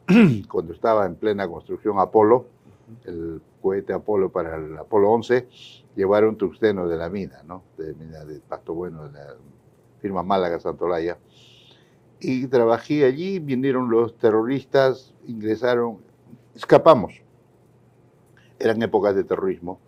cuando 0.49 0.73
estaba 0.73 1.05
en 1.05 1.15
plena 1.15 1.47
construcción 1.47 1.99
Apolo, 1.99 2.45
el 3.05 3.41
cohete 3.61 3.93
Apolo 3.93 4.29
para 4.29 4.57
el 4.57 4.77
Apolo 4.77 5.11
11, 5.11 5.47
llevaron 5.95 6.37
tungsteno 6.37 6.87
de 6.87 6.97
la 6.97 7.09
mina, 7.09 7.41
¿no? 7.45 7.63
De 7.77 7.93
mina 7.93 8.23
de 8.25 8.39
Pasto 8.39 8.73
Bueno, 8.73 9.07
de 9.07 9.13
la 9.13 9.35
firma 10.01 10.23
Málaga 10.23 10.59
Santolaya. 10.59 11.17
Y 12.19 12.47
trabajé 12.47 13.05
allí, 13.05 13.39
vinieron 13.39 13.89
los 13.89 14.17
terroristas, 14.17 15.13
ingresaron, 15.27 15.99
escapamos. 16.55 17.21
Eran 18.57 18.81
épocas 18.81 19.15
de 19.15 19.23
terrorismo. 19.23 19.79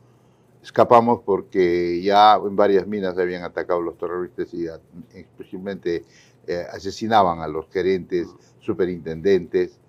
Escapamos 0.62 1.22
porque 1.24 2.02
ya 2.02 2.36
en 2.36 2.56
varias 2.56 2.86
minas 2.86 3.18
habían 3.18 3.44
atacado 3.44 3.82
los 3.82 3.98
terroristas 3.98 4.54
y 4.54 4.68
especialmente 5.14 6.04
eh, 6.46 6.66
asesinaban 6.72 7.40
a 7.40 7.48
los 7.48 7.70
gerentes, 7.70 8.28
superintendentes. 8.60 9.80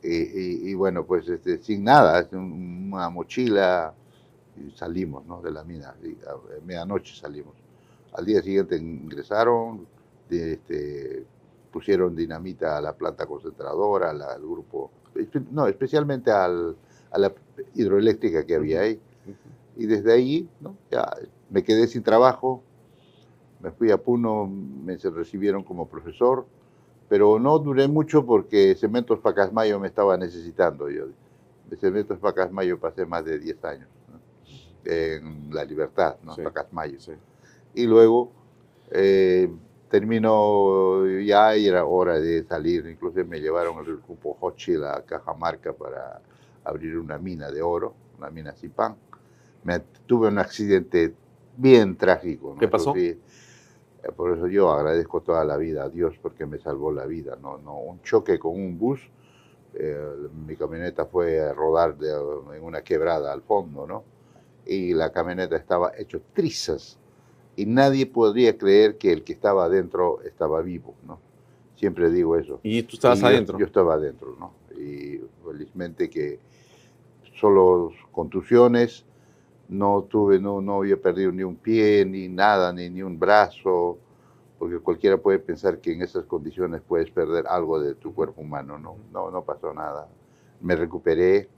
Y, 0.00 0.72
bueno, 0.74 1.04
pues 1.04 1.28
este, 1.28 1.58
sin 1.58 1.82
nada, 1.82 2.26
una 2.32 3.10
mochila, 3.10 3.92
salimos 4.74 5.26
¿no? 5.26 5.42
de 5.42 5.50
la 5.50 5.64
mina, 5.64 5.94
medianoche 6.64 7.16
salimos. 7.16 7.54
Al 8.12 8.24
día 8.24 8.40
siguiente 8.40 8.76
ingresaron, 8.76 9.86
este, 10.30 11.24
pusieron 11.72 12.14
dinamita 12.14 12.78
a 12.78 12.80
la 12.80 12.96
planta 12.96 13.26
concentradora, 13.26 14.10
al 14.10 14.40
grupo, 14.40 14.90
no, 15.50 15.66
especialmente 15.66 16.30
al, 16.30 16.76
a 17.10 17.18
la 17.18 17.32
hidroeléctrica 17.74 18.44
que 18.44 18.54
había 18.54 18.80
ahí. 18.80 19.00
Y 19.76 19.86
desde 19.86 20.12
ahí 20.12 20.48
¿no? 20.60 20.76
ya 20.90 21.08
me 21.50 21.62
quedé 21.62 21.86
sin 21.86 22.02
trabajo, 22.02 22.62
me 23.60 23.70
fui 23.70 23.90
a 23.90 23.98
Puno, 23.98 24.46
me 24.46 24.96
recibieron 24.96 25.62
como 25.62 25.88
profesor, 25.88 26.46
pero 27.08 27.38
no 27.38 27.58
duré 27.58 27.88
mucho 27.88 28.24
porque 28.26 28.74
Cementos 28.74 29.20
Pacasmayo 29.20 29.78
me 29.80 29.88
estaba 29.88 30.16
necesitando. 30.16 30.90
Yo 30.90 31.06
de 31.68 31.76
Cementos 31.76 32.18
Pacasmayo 32.18 32.78
pasé 32.78 33.06
más 33.06 33.24
de 33.24 33.38
10 33.38 33.64
años 33.64 33.88
en 34.84 35.52
La 35.52 35.64
Libertad, 35.64 36.16
¿no? 36.22 36.34
Sí, 36.34 36.42
Pacasmayo. 36.42 37.00
Sí. 37.00 37.12
Y 37.74 37.86
luego 37.86 38.32
eh, 38.90 39.50
terminó 39.88 41.06
ya 41.20 41.56
y 41.56 41.66
era 41.66 41.84
hora 41.84 42.18
de 42.18 42.44
salir, 42.44 42.86
incluso 42.86 43.24
me 43.24 43.40
llevaron 43.40 43.78
el 43.78 43.96
grupo 43.98 44.36
Hochi, 44.40 44.74
la 44.74 45.02
Cajamarca, 45.02 45.72
para 45.72 46.20
abrir 46.64 46.98
una 46.98 47.18
mina 47.18 47.50
de 47.50 47.62
oro, 47.62 47.94
una 48.18 48.30
mina 48.30 48.52
Zipán. 48.52 48.96
Me, 49.64 49.80
tuve 50.06 50.28
un 50.28 50.38
accidente 50.38 51.14
bien 51.56 51.96
trágico. 51.96 52.54
¿no? 52.54 52.60
¿Qué 52.60 52.68
pasó? 52.68 52.94
Entonces, 52.94 53.16
eh, 54.04 54.12
por 54.14 54.36
eso 54.36 54.46
yo 54.46 54.70
agradezco 54.70 55.20
toda 55.20 55.44
la 55.44 55.56
vida 55.56 55.84
a 55.84 55.88
Dios 55.88 56.14
porque 56.20 56.46
me 56.46 56.58
salvó 56.58 56.92
la 56.92 57.06
vida. 57.06 57.36
No, 57.40 57.58
no, 57.58 57.78
un 57.78 58.02
choque 58.02 58.38
con 58.38 58.52
un 58.52 58.78
bus, 58.78 59.00
eh, 59.74 59.98
mi 60.46 60.56
camioneta 60.56 61.06
fue 61.06 61.40
a 61.40 61.52
rodar 61.52 61.96
de, 61.96 62.10
en 62.56 62.62
una 62.62 62.82
quebrada 62.82 63.32
al 63.32 63.42
fondo, 63.42 63.86
¿no? 63.86 64.04
y 64.68 64.92
la 64.92 65.10
camioneta 65.10 65.56
estaba 65.56 65.92
hecho 65.96 66.20
trizas 66.34 66.98
y 67.58 67.66
nadie 67.66 68.06
podría 68.06 68.56
creer 68.56 68.98
que 68.98 69.12
el 69.12 69.24
que 69.24 69.32
estaba 69.32 69.64
adentro 69.64 70.22
estaba 70.22 70.62
vivo, 70.62 70.94
¿no? 71.04 71.18
Siempre 71.74 72.08
digo 72.08 72.36
eso. 72.36 72.60
¿Y 72.62 72.84
tú 72.84 72.94
estabas 72.94 73.20
y 73.20 73.24
adentro? 73.24 73.54
Yo, 73.54 73.60
yo, 73.60 73.66
estaba 73.66 73.94
adentro, 73.94 74.36
¿no? 74.38 74.52
Y 74.80 75.20
felizmente 75.44 76.08
que 76.08 76.38
solo 77.34 77.90
contusiones, 78.12 79.04
no 79.68 80.04
tuve, 80.04 80.38
no, 80.38 80.60
no 80.60 80.76
había 80.76 80.96
perdido 80.98 81.32
ni 81.32 81.42
un 81.42 81.56
pie, 81.56 82.04
ni 82.04 82.28
nada, 82.28 82.72
ni, 82.72 82.88
ni 82.90 83.02
un 83.02 83.18
brazo, 83.18 83.98
porque 84.56 84.78
cualquiera 84.78 85.18
puede 85.18 85.40
pensar 85.40 85.80
que 85.80 85.92
en 85.92 86.02
esas 86.02 86.26
condiciones 86.26 86.80
puedes 86.86 87.10
perder 87.10 87.48
algo 87.48 87.80
de 87.80 87.96
tu 87.96 88.14
cuerpo 88.14 88.40
humano, 88.40 88.78
¿no? 88.78 88.98
No, 89.12 89.32
no 89.32 89.42
pasó 89.42 89.74
nada. 89.74 90.06
Me 90.60 90.76
recuperé, 90.76 91.48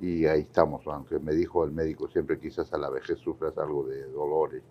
y 0.00 0.26
ahí 0.26 0.40
estamos, 0.40 0.84
aunque 0.88 1.20
me 1.20 1.34
dijo 1.34 1.62
el 1.62 1.70
médico 1.70 2.08
siempre 2.08 2.36
quizás 2.40 2.72
a 2.72 2.78
la 2.78 2.90
vejez 2.90 3.18
sufras 3.20 3.56
algo 3.58 3.84
de 3.84 4.10
dolores. 4.10 4.64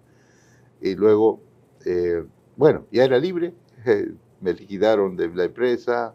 Y 0.86 0.94
luego, 0.94 1.42
eh, 1.84 2.24
bueno, 2.58 2.86
ya 2.92 3.06
era 3.06 3.18
libre, 3.18 3.56
me 4.42 4.54
liquidaron 4.54 5.16
de 5.18 5.30
la 5.30 5.46
empresa, 5.46 6.14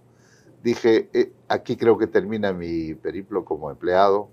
dije, 0.62 1.10
eh, 1.12 1.32
aquí 1.48 1.76
creo 1.76 1.98
que 1.98 2.06
termina 2.06 2.52
mi 2.52 2.94
periplo 2.94 3.44
como 3.44 3.68
empleado, 3.68 4.28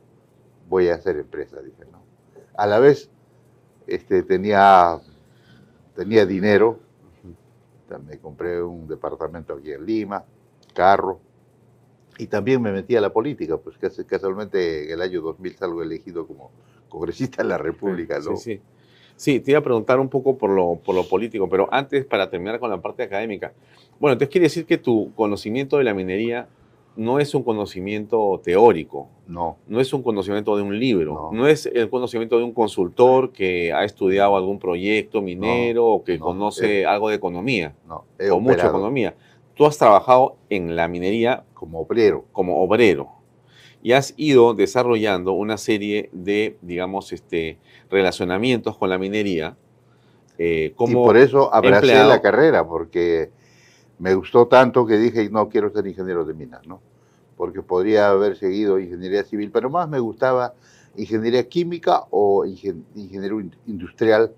voy 0.69 0.89
a 0.89 0.93
hacer 0.95 1.17
empresa, 1.17 1.59
dije, 1.59 1.85
¿no? 1.91 2.03
A 2.55 2.67
la 2.67 2.77
vez, 2.77 3.09
este, 3.87 4.21
tenía, 4.21 5.01
tenía 5.95 6.27
dinero, 6.27 6.81
me 8.05 8.19
compré 8.19 8.61
un 8.61 8.87
departamento 8.87 9.55
aquí 9.55 9.71
en 9.71 9.87
Lima, 9.87 10.23
carro, 10.75 11.19
y 12.19 12.27
también 12.27 12.61
me 12.61 12.71
metí 12.71 12.95
a 12.95 13.01
la 13.01 13.11
política, 13.11 13.57
pues 13.57 13.75
casualmente 14.05 14.85
en 14.85 14.91
el 14.91 15.01
año 15.01 15.21
2000 15.21 15.55
salgo 15.55 15.81
elegido 15.81 16.27
como 16.27 16.51
congresista 16.89 17.41
de 17.41 17.49
la 17.49 17.57
República, 17.57 18.19
¿no? 18.19 18.35
Sí, 18.35 18.53
sí. 18.53 18.61
Sí, 19.17 19.39
te 19.39 19.51
iba 19.51 19.59
a 19.59 19.63
preguntar 19.63 19.99
un 19.99 20.09
poco 20.09 20.37
por 20.37 20.51
lo, 20.51 20.75
por 20.75 20.95
lo 20.95 21.03
político, 21.03 21.49
pero 21.49 21.67
antes, 21.71 22.05
para 22.05 22.29
terminar 22.29 22.59
con 22.59 22.69
la 22.69 22.79
parte 22.79 23.03
académica. 23.03 23.51
Bueno, 23.99 24.13
entonces 24.13 24.31
quiere 24.31 24.45
decir 24.45 24.65
que 24.65 24.77
tu 24.77 25.11
conocimiento 25.15 25.79
de 25.79 25.83
la 25.83 25.95
minería 25.95 26.47
no 26.95 27.19
es 27.19 27.33
un 27.33 27.43
conocimiento 27.43 28.39
teórico. 28.43 29.07
No. 29.27 29.57
No 29.67 29.79
es 29.79 29.91
un 29.91 30.03
conocimiento 30.03 30.55
de 30.55 30.61
un 30.61 30.77
libro. 30.79 31.13
No, 31.13 31.31
no 31.31 31.47
es 31.47 31.65
el 31.65 31.89
conocimiento 31.89 32.37
de 32.37 32.43
un 32.43 32.53
consultor 32.53 33.31
que 33.31 33.73
ha 33.73 33.83
estudiado 33.83 34.37
algún 34.37 34.59
proyecto 34.59 35.21
minero 35.21 35.81
no, 35.81 35.87
o 35.87 36.03
que 36.03 36.19
conoce 36.19 36.81
es, 36.81 36.87
algo 36.87 37.09
de 37.09 37.15
economía. 37.15 37.73
No, 37.87 38.03
o 38.31 38.39
mucha 38.39 38.67
economía. 38.67 39.15
Tú 39.55 39.65
has 39.65 39.77
trabajado 39.77 40.35
en 40.49 40.75
la 40.75 40.87
minería 40.87 41.43
como 41.55 41.81
obrero. 41.81 42.25
Como 42.31 42.61
obrero. 42.61 43.16
Y 43.87 43.93
has 43.93 44.13
ido 44.17 44.53
desarrollando 44.53 45.31
una 45.31 45.55
serie 45.57 46.09
de, 46.11 46.57
digamos, 46.61 47.13
este, 47.13 47.57
relacionamientos 47.89 48.77
con 48.77 48.89
la 48.89 48.97
minería. 48.97 49.55
Eh, 50.37 50.73
como 50.75 51.03
y 51.03 51.05
por 51.05 51.15
eso 51.15 51.55
abracé 51.55 51.85
empleado. 51.85 52.09
la 52.09 52.21
carrera, 52.21 52.67
porque 52.67 53.29
me 53.97 54.13
gustó 54.13 54.45
tanto 54.47 54.85
que 54.85 54.97
dije, 54.97 55.29
no 55.29 55.47
quiero 55.47 55.71
ser 55.71 55.87
ingeniero 55.87 56.25
de 56.25 56.33
minas, 56.33 56.67
¿no? 56.67 56.81
Porque 57.37 57.61
podría 57.61 58.09
haber 58.09 58.35
seguido 58.35 58.77
ingeniería 58.77 59.23
civil, 59.23 59.51
pero 59.53 59.69
más 59.69 59.87
me 59.87 59.99
gustaba 59.99 60.53
ingeniería 60.97 61.47
química 61.47 62.07
o 62.09 62.43
ingeniero 62.45 63.39
industrial. 63.67 64.33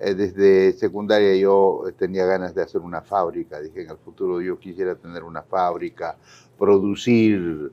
Eh, 0.00 0.14
desde 0.14 0.72
secundaria 0.72 1.36
yo 1.36 1.82
tenía 1.98 2.24
ganas 2.24 2.54
de 2.54 2.62
hacer 2.62 2.80
una 2.80 3.02
fábrica. 3.02 3.60
Dije, 3.60 3.82
en 3.82 3.90
el 3.90 3.98
futuro 3.98 4.40
yo 4.40 4.58
quisiera 4.58 4.94
tener 4.94 5.24
una 5.24 5.42
fábrica, 5.42 6.16
producir, 6.56 7.70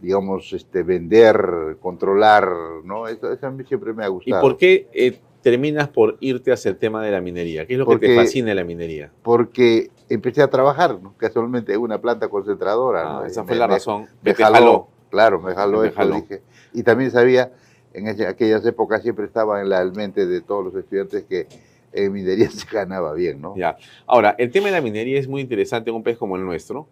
digamos, 0.00 0.52
este, 0.52 0.82
vender, 0.82 1.76
controlar, 1.80 2.48
¿no? 2.84 3.08
Eso, 3.08 3.32
eso, 3.32 3.46
a 3.46 3.50
mí 3.50 3.64
siempre 3.64 3.92
me 3.92 4.04
ha 4.04 4.08
gustado. 4.08 4.40
¿Y 4.40 4.42
por 4.42 4.56
qué 4.56 4.88
eh, 4.92 5.18
terminas 5.42 5.88
por 5.88 6.16
irte 6.20 6.52
hacia 6.52 6.70
el 6.70 6.76
tema 6.76 7.02
de 7.02 7.10
la 7.10 7.20
minería? 7.20 7.66
¿Qué 7.66 7.74
es 7.74 7.78
lo 7.78 7.86
porque, 7.86 8.06
que 8.06 8.14
te 8.14 8.20
fascina 8.20 8.48
de 8.48 8.54
la 8.56 8.64
minería? 8.64 9.10
Porque 9.22 9.90
empecé 10.08 10.42
a 10.42 10.48
trabar, 10.48 11.00
¿no? 11.00 11.14
casualmente 11.16 11.72
en 11.72 11.80
una 11.80 12.00
planta 12.00 12.28
concentradora. 12.28 13.02
Ah, 13.02 13.12
¿no? 13.20 13.24
Esa 13.26 13.42
me, 13.42 13.48
fue 13.48 13.56
la 13.56 13.66
razón. 13.66 14.06
Me, 14.22 14.30
me 14.30 14.34
jaló, 14.34 14.54
jaló, 14.54 14.88
Claro, 15.10 15.40
me 15.40 15.54
jaló 15.54 15.80
me 15.80 15.88
eso, 15.88 15.96
jaló. 15.96 16.14
dije. 16.16 16.42
Y 16.72 16.82
también 16.82 17.10
sabía, 17.10 17.52
en 17.94 18.08
aquellas 18.08 18.64
épocas 18.66 19.02
siempre 19.02 19.24
estaba 19.24 19.60
en 19.62 19.70
la 19.70 19.84
mente 19.84 20.26
de 20.26 20.40
todos 20.42 20.64
los 20.64 20.74
estudiantes 20.74 21.24
que 21.24 21.46
en 21.92 22.12
minería 22.12 22.50
se 22.50 22.66
ganaba 22.70 23.14
bien, 23.14 23.40
¿no? 23.40 23.56
Ya. 23.56 23.76
Ahora, 24.06 24.34
el 24.38 24.50
tema 24.50 24.66
de 24.66 24.72
la 24.72 24.80
minería 24.80 25.18
es 25.18 25.28
muy 25.28 25.40
interesante 25.40 25.90
en 25.90 25.96
un 25.96 26.02
país 26.02 26.18
como 26.18 26.36
el 26.36 26.44
nuestro, 26.44 26.86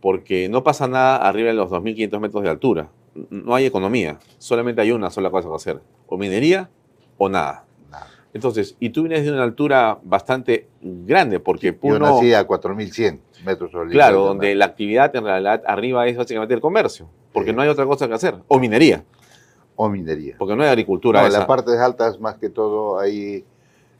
porque 0.00 0.48
no 0.48 0.62
pasa 0.62 0.86
nada 0.88 1.16
arriba 1.16 1.48
de 1.48 1.54
los 1.54 1.70
2.500 1.70 2.20
metros 2.20 2.42
de 2.42 2.50
altura. 2.50 2.88
No 3.30 3.54
hay 3.54 3.66
economía, 3.66 4.18
solamente 4.38 4.80
hay 4.80 4.92
una 4.92 5.10
sola 5.10 5.30
cosa 5.30 5.48
que 5.48 5.54
hacer, 5.56 5.80
o 6.06 6.16
minería 6.16 6.70
o 7.16 7.28
nada. 7.28 7.64
nada. 7.90 8.06
Entonces, 8.32 8.76
y 8.78 8.90
tú 8.90 9.02
vienes 9.02 9.24
de 9.24 9.32
una 9.32 9.42
altura 9.42 9.98
bastante 10.04 10.68
grande, 10.80 11.40
porque 11.40 11.68
Yo 11.68 11.78
Puno, 11.80 11.98
nací 11.98 12.32
a 12.34 12.46
4.100 12.46 13.18
metros 13.44 13.72
sobre 13.72 13.90
claro, 13.90 14.20
donde 14.24 14.54
la 14.54 14.66
actividad 14.66 15.14
en 15.16 15.24
realidad 15.24 15.62
arriba 15.66 16.06
es 16.06 16.16
básicamente 16.16 16.54
el 16.54 16.60
comercio, 16.60 17.08
porque 17.32 17.50
Sí. 17.50 17.56
no 17.56 17.62
hay 17.62 17.68
otra 17.68 17.86
cosa 17.86 18.06
que 18.06 18.14
hacer, 18.14 18.36
o 18.46 18.58
minería, 18.60 19.02
O 19.74 19.88
minería. 19.88 20.36
porque 20.38 20.54
no 20.54 20.62
hay 20.62 20.68
agricultura, 20.68 21.20
No, 21.22 21.26
en 21.26 21.32
las 21.32 21.44
partes 21.46 21.76
altas, 21.80 22.20
más 22.20 22.36
que 22.36 22.50
todo, 22.50 23.00
hay 23.00 23.44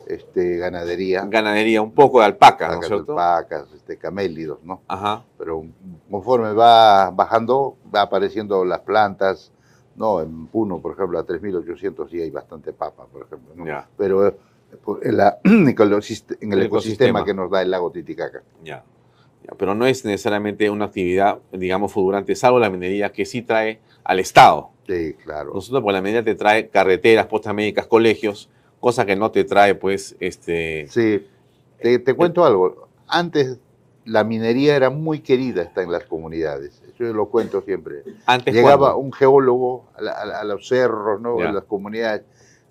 este, 0.07 0.57
ganadería. 0.59 1.25
ganadería, 1.27 1.83
un 1.83 1.93
poco 1.93 2.21
de 2.21 2.27
alpaca, 2.27 2.69
¿no 2.69 2.81
es 2.81 2.87
cierto? 2.87 3.13
alpacas, 3.19 3.67
este, 3.75 3.97
camélidos, 3.99 4.59
¿no? 4.63 4.81
Ajá, 4.89 5.25
Pero 5.37 5.65
conforme 6.11 6.53
va 6.53 7.11
bajando, 7.11 7.77
va 7.95 8.03
apareciendo 8.03 8.65
las 8.65 8.81
plantas, 8.81 9.53
¿no? 9.97 10.21
En 10.21 10.47
Puno, 10.47 10.81
por 10.81 10.93
ejemplo, 10.95 11.19
a 11.19 11.27
3.800 11.27 12.09
sí 12.11 12.21
hay 12.21 12.31
bastante 12.31 12.73
papa, 12.73 13.07
por 13.13 13.23
ejemplo, 13.27 13.55
¿no? 13.57 13.65
Pero 13.97 14.27
eh, 14.29 14.35
en, 15.03 15.17
la- 15.17 15.39
en 15.45 15.63
el 15.63 15.69
ecosistema 15.71 16.63
ecosistema. 16.65 17.25
que 17.25 17.35
nos 17.35 17.51
da 17.51 17.63
el 17.63 17.71
lago 17.71 17.91
Titicaca. 17.91 18.43
ya. 18.63 18.85
Ya, 19.45 19.55
Pero 19.57 19.73
no 19.75 19.87
es 19.87 20.05
necesariamente 20.05 20.69
una 20.69 20.87
actividad, 20.87 21.39
digamos, 21.53 21.93
fulgurante, 21.93 22.35
salvo 22.35 22.59
la 22.59 22.71
minería 22.71 23.13
que 23.13 23.25
sí 23.25 23.41
trae 23.43 23.81
al 24.03 24.19
Estado. 24.19 24.71
Sí, 24.87 25.15
claro. 25.23 25.53
Nosotros, 25.55 25.81
por 25.83 25.93
la 25.93 26.01
minería 26.01 26.25
te 26.25 26.35
trae 26.35 26.69
carreteras, 26.69 27.27
postas 27.27 27.55
médicas, 27.55 27.87
colegios, 27.87 28.51
cosa 28.81 29.07
que 29.07 29.15
no 29.15 29.31
te 29.31 29.45
trae, 29.45 29.77
pues, 29.77 30.17
este... 30.19 30.87
Sí, 30.89 31.25
te, 31.81 32.01
te 32.01 32.15
cuento 32.15 32.45
algo. 32.45 32.89
Antes 33.07 33.59
la 34.09 34.25
minería 34.25 34.75
era 34.77 34.91
muy 34.91 35.21
querida 35.21 35.63
está 35.63 35.83
en 35.83 35.93
las 35.93 36.05
comunidades. 36.05 36.83
Eso 36.87 37.05
yo 37.05 37.13
lo 37.13 37.27
cuento 37.29 37.61
siempre. 37.63 38.03
Antes 38.27 38.55
Llegaba 38.55 38.97
un 38.97 39.13
geólogo 39.13 39.87
a, 39.97 40.03
la- 40.03 40.13
a 40.41 40.45
los 40.45 40.67
cerros, 40.67 41.21
¿no? 41.21 41.39
Las 41.41 41.65
comunidades. 41.65 42.23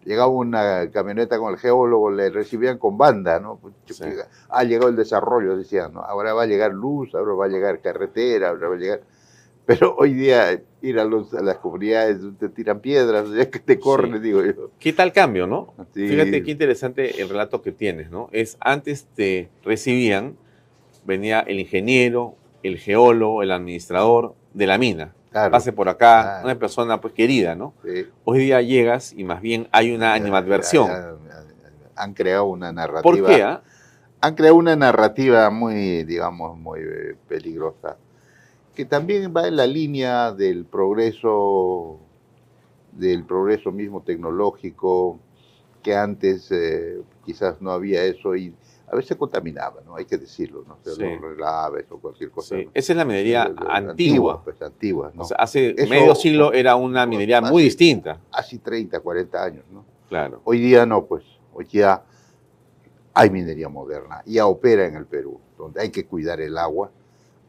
Llegaba 0.06 0.28
una 0.30 0.90
camioneta 0.92 1.38
con 1.38 1.52
el 1.54 1.60
geólogo, 1.60 2.10
le 2.12 2.30
recibían 2.30 2.78
con 2.78 2.98
banda, 2.98 3.40
¿no? 3.40 3.60
Sí. 3.86 4.04
Ha 4.50 4.64
llegado 4.64 4.90
el 4.90 4.96
desarrollo, 4.96 5.58
decían, 5.58 5.94
¿no? 5.94 6.00
Ahora 6.02 6.34
va 6.34 6.44
a 6.44 6.46
llegar 6.48 6.72
luz, 6.74 7.14
ahora 7.14 7.34
va 7.34 7.46
a 7.46 7.50
llegar 7.50 7.82
carretera, 7.82 8.50
ahora 8.50 8.70
va 8.70 8.76
a 8.76 8.80
llegar... 8.80 9.02
Pero 9.66 9.96
hoy 9.98 10.14
día 10.14 10.62
ir 10.82 10.98
a, 10.98 11.04
los- 11.04 11.34
a 11.34 11.42
las 11.42 11.58
comunidades 11.58 12.20
te 12.40 12.48
tiran 12.48 12.80
piedras, 12.80 13.30
ya 13.36 13.50
que 13.50 13.60
te 13.60 13.78
corren, 13.80 14.14
Sí. 14.14 14.20
digo 14.20 14.42
yo. 14.46 14.72
¿Qué 14.80 14.94
tal 14.94 15.12
cambio, 15.12 15.46
no? 15.46 15.74
Sí. 15.94 16.08
Fíjate 16.08 16.42
qué 16.42 16.52
interesante 16.52 17.22
el 17.22 17.28
relato 17.28 17.62
que 17.62 17.74
tienes, 17.74 18.10
¿no? 18.10 18.30
Es 18.32 18.56
antes 18.62 19.08
te 19.14 19.50
recibían, 19.66 20.38
venía 21.08 21.40
el 21.40 21.60
ingeniero, 21.60 22.36
el 22.62 22.78
geólogo, 22.78 23.42
el 23.42 23.52
administrador 23.52 24.36
de 24.54 24.68
la 24.68 24.78
mina. 24.78 25.14
Claro, 25.32 25.52
Pase 25.52 25.72
por 25.74 25.88
acá, 25.90 26.22
Claro. 26.24 26.46
una 26.46 26.56
persona 26.60 27.02
pues 27.02 27.14
querida, 27.14 27.56
¿no? 27.56 27.74
sí. 27.84 28.06
Hoy 28.26 28.40
día 28.40 28.62
llegas 28.62 29.14
y 29.14 29.24
más 29.24 29.42
bien 29.42 29.68
hay 29.72 29.94
una 29.96 30.14
animadversión. 30.14 30.90
Han 31.96 32.14
creado 32.14 32.46
una 32.46 32.72
narrativa. 32.72 33.02
¿Por 33.02 33.26
qué? 33.26 33.42
ah? 33.42 33.62
Han 34.22 34.36
creado 34.36 34.56
una 34.56 34.76
narrativa 34.76 35.50
muy, 35.50 36.04
digamos, 36.04 36.58
muy 36.58 36.80
eh, 36.82 37.16
peligrosa, 37.28 37.98
que 38.76 38.84
también 38.86 39.34
va 39.36 39.48
en 39.48 39.56
la 39.56 39.66
línea 39.68 40.32
del 40.32 40.66
progreso, 40.66 42.00
del 42.92 43.24
progreso 43.24 43.72
mismo 43.72 44.02
tecnológico, 44.02 45.20
que 45.84 45.96
antes 45.96 46.52
eh, 46.52 47.00
quizás 47.26 47.62
no 47.62 47.72
había 47.72 48.04
eso 48.04 48.36
y 48.36 48.54
a 48.90 48.96
veces 48.96 49.18
contaminaba, 49.18 49.82
¿no? 49.86 49.96
Hay 49.98 50.06
que 50.06 50.18
decirlo, 50.18 50.64
¿no? 50.68 50.76
O 50.76 50.84
sea, 50.84 50.94
Sí. 50.94 51.02
los 51.04 51.22
relaves 51.22 51.86
o 51.92 51.98
cualquier 52.00 52.32
cosa. 52.32 52.56
Sí, 52.56 52.66
¿no? 52.66 52.72
Esa 52.74 52.94
es 52.94 52.98
la 52.98 53.04
minería 53.06 53.46
De- 53.46 53.54
de- 53.54 53.60
antigua. 53.70 54.42
Pues 54.44 54.62
antigua, 54.62 55.12
¿no? 55.14 55.24
O 55.24 55.26
sea, 55.26 55.38
hace 55.38 55.76
Eso- 55.78 55.90
medio 55.90 56.16
siglo 56.16 56.54
era 56.54 56.76
una 56.76 57.06
minería 57.06 57.42
muy 57.42 57.64
distinta. 57.64 58.20
Hace 58.32 58.60
30, 58.60 59.00
40 59.02 59.44
años, 59.44 59.66
¿no? 59.72 59.84
Claro. 60.08 60.42
Hoy 60.46 60.60
día 60.60 60.86
no, 60.86 61.04
pues 61.06 61.24
hoy 61.54 61.66
día 61.66 62.02
hay 63.14 63.30
minería 63.30 63.68
moderna, 63.68 64.22
ya 64.26 64.46
opera 64.48 64.86
en 64.86 64.96
el 64.96 65.06
Perú, 65.06 65.40
donde 65.58 65.82
hay 65.82 65.90
que 65.90 66.06
cuidar 66.06 66.40
el 66.40 66.58
agua, 66.58 66.92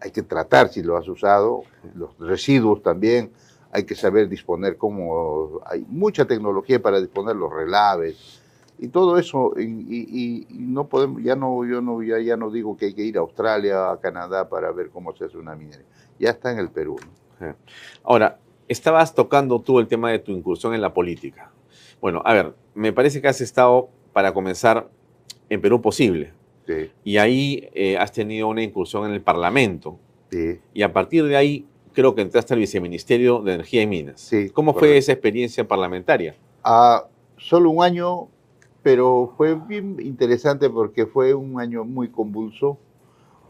hay 0.00 0.10
que 0.10 0.22
tratar 0.22 0.68
si 0.70 0.82
lo 0.82 0.96
has 0.96 1.06
usado, 1.08 1.62
los 1.94 2.18
residuos 2.18 2.82
también, 2.82 3.30
hay 3.70 3.84
que 3.84 3.94
saber 3.94 4.28
disponer 4.28 4.76
cómo, 4.78 5.60
hay 5.66 5.84
mucha 5.88 6.24
tecnología 6.24 6.80
para 6.80 7.00
disponer 7.00 7.36
los 7.36 7.52
relaves 7.52 8.37
y 8.78 8.88
todo 8.88 9.18
eso, 9.18 9.52
y, 9.58 9.62
y- 9.64 10.46
y 10.48 10.58
no 10.58 10.86
podemos, 10.88 11.22
ya 11.22 11.34
no, 11.36 11.64
yo 11.64 11.80
no, 11.80 12.02
ya, 12.02 12.18
ya 12.20 12.36
no 12.36 12.50
digo 12.50 12.76
que 12.76 12.86
hay 12.86 12.94
que 12.94 13.02
ir 13.02 13.16
a 13.16 13.20
Australia, 13.20 13.90
a 13.90 14.00
Canadá 14.00 14.48
para 14.48 14.70
ver 14.72 14.90
cómo 14.90 15.14
se 15.16 15.24
hace 15.24 15.36
una 15.36 15.54
minería, 15.56 15.84
ya 16.18 16.30
está 16.30 16.52
en 16.52 16.58
el 16.58 16.70
Perú. 16.70 16.96
¿no? 17.40 17.54
Ahora, 18.04 18.38
estabas 18.68 19.14
tocando 19.14 19.60
tú 19.60 19.78
el 19.80 19.88
tema 19.88 20.10
de 20.10 20.18
tu 20.18 20.32
incursión 20.32 20.74
en 20.74 20.80
la 20.80 20.92
política. 20.94 21.50
Bueno, 22.00 22.22
a 22.24 22.32
ver, 22.34 22.54
me 22.74 22.92
parece 22.92 23.20
que 23.20 23.28
has 23.28 23.40
estado, 23.40 23.88
para 24.12 24.32
comenzar, 24.32 24.88
en 25.48 25.60
Perú 25.60 25.80
Posible. 25.80 26.32
Sí, 26.66 26.90
Y 27.02 27.16
ahí 27.16 27.68
eh, 27.74 27.96
has 27.96 28.12
tenido 28.12 28.46
una 28.48 28.62
incursión 28.62 29.06
en 29.06 29.12
el 29.12 29.22
Parlamento. 29.22 29.98
sí. 30.30 30.60
Y 30.74 30.82
a 30.82 30.92
partir 30.92 31.24
de 31.24 31.34
ahí, 31.36 31.66
creo 31.94 32.14
que 32.14 32.20
entraste 32.22 32.52
al 32.54 32.60
Viceministerio 32.60 33.40
de 33.40 33.54
Energía 33.54 33.82
y 33.82 33.86
Minas. 33.86 34.20
Sí, 34.20 34.50
¿Cómo 34.50 34.74
fue 34.74 34.96
esa 34.98 35.12
experiencia 35.12 35.66
parlamentaria? 35.66 36.36
Ah, 36.62 37.04
solo 37.38 37.70
un 37.70 37.82
año, 37.82 38.28
pero 38.82 39.32
fue 39.36 39.54
bien 39.54 39.96
interesante 40.00 40.70
porque 40.70 41.06
fue 41.06 41.34
un 41.34 41.60
año 41.60 41.84
muy 41.84 42.08
convulso, 42.08 42.78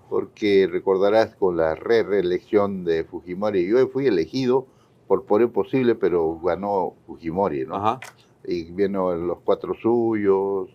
porque 0.09 0.69
recordarás 0.71 1.35
con 1.37 1.57
la 1.57 1.75
re 1.75 2.03
reelección 2.03 2.85
de 2.85 3.05
Fujimori, 3.05 3.67
yo 3.67 3.87
fui 3.89 4.07
elegido 4.07 4.67
por 5.07 5.25
poder 5.25 5.51
posible, 5.51 5.95
pero 5.95 6.39
ganó 6.41 6.95
Fujimori, 7.07 7.67
¿no? 7.67 7.77
Ajá. 7.77 8.01
Y 8.45 8.65
vino 8.71 9.15
los 9.15 9.39
cuatro 9.41 9.75
suyos, 9.75 10.71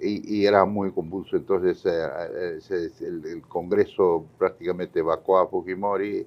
y, 0.00 0.36
y 0.36 0.46
era 0.46 0.64
muy 0.64 0.90
convulso, 0.92 1.36
entonces 1.36 1.84
eh, 1.86 2.58
eh, 2.70 2.90
el 3.00 3.42
Congreso 3.42 4.24
prácticamente 4.38 5.00
evacuó 5.00 5.38
a 5.38 5.48
Fujimori. 5.48 6.26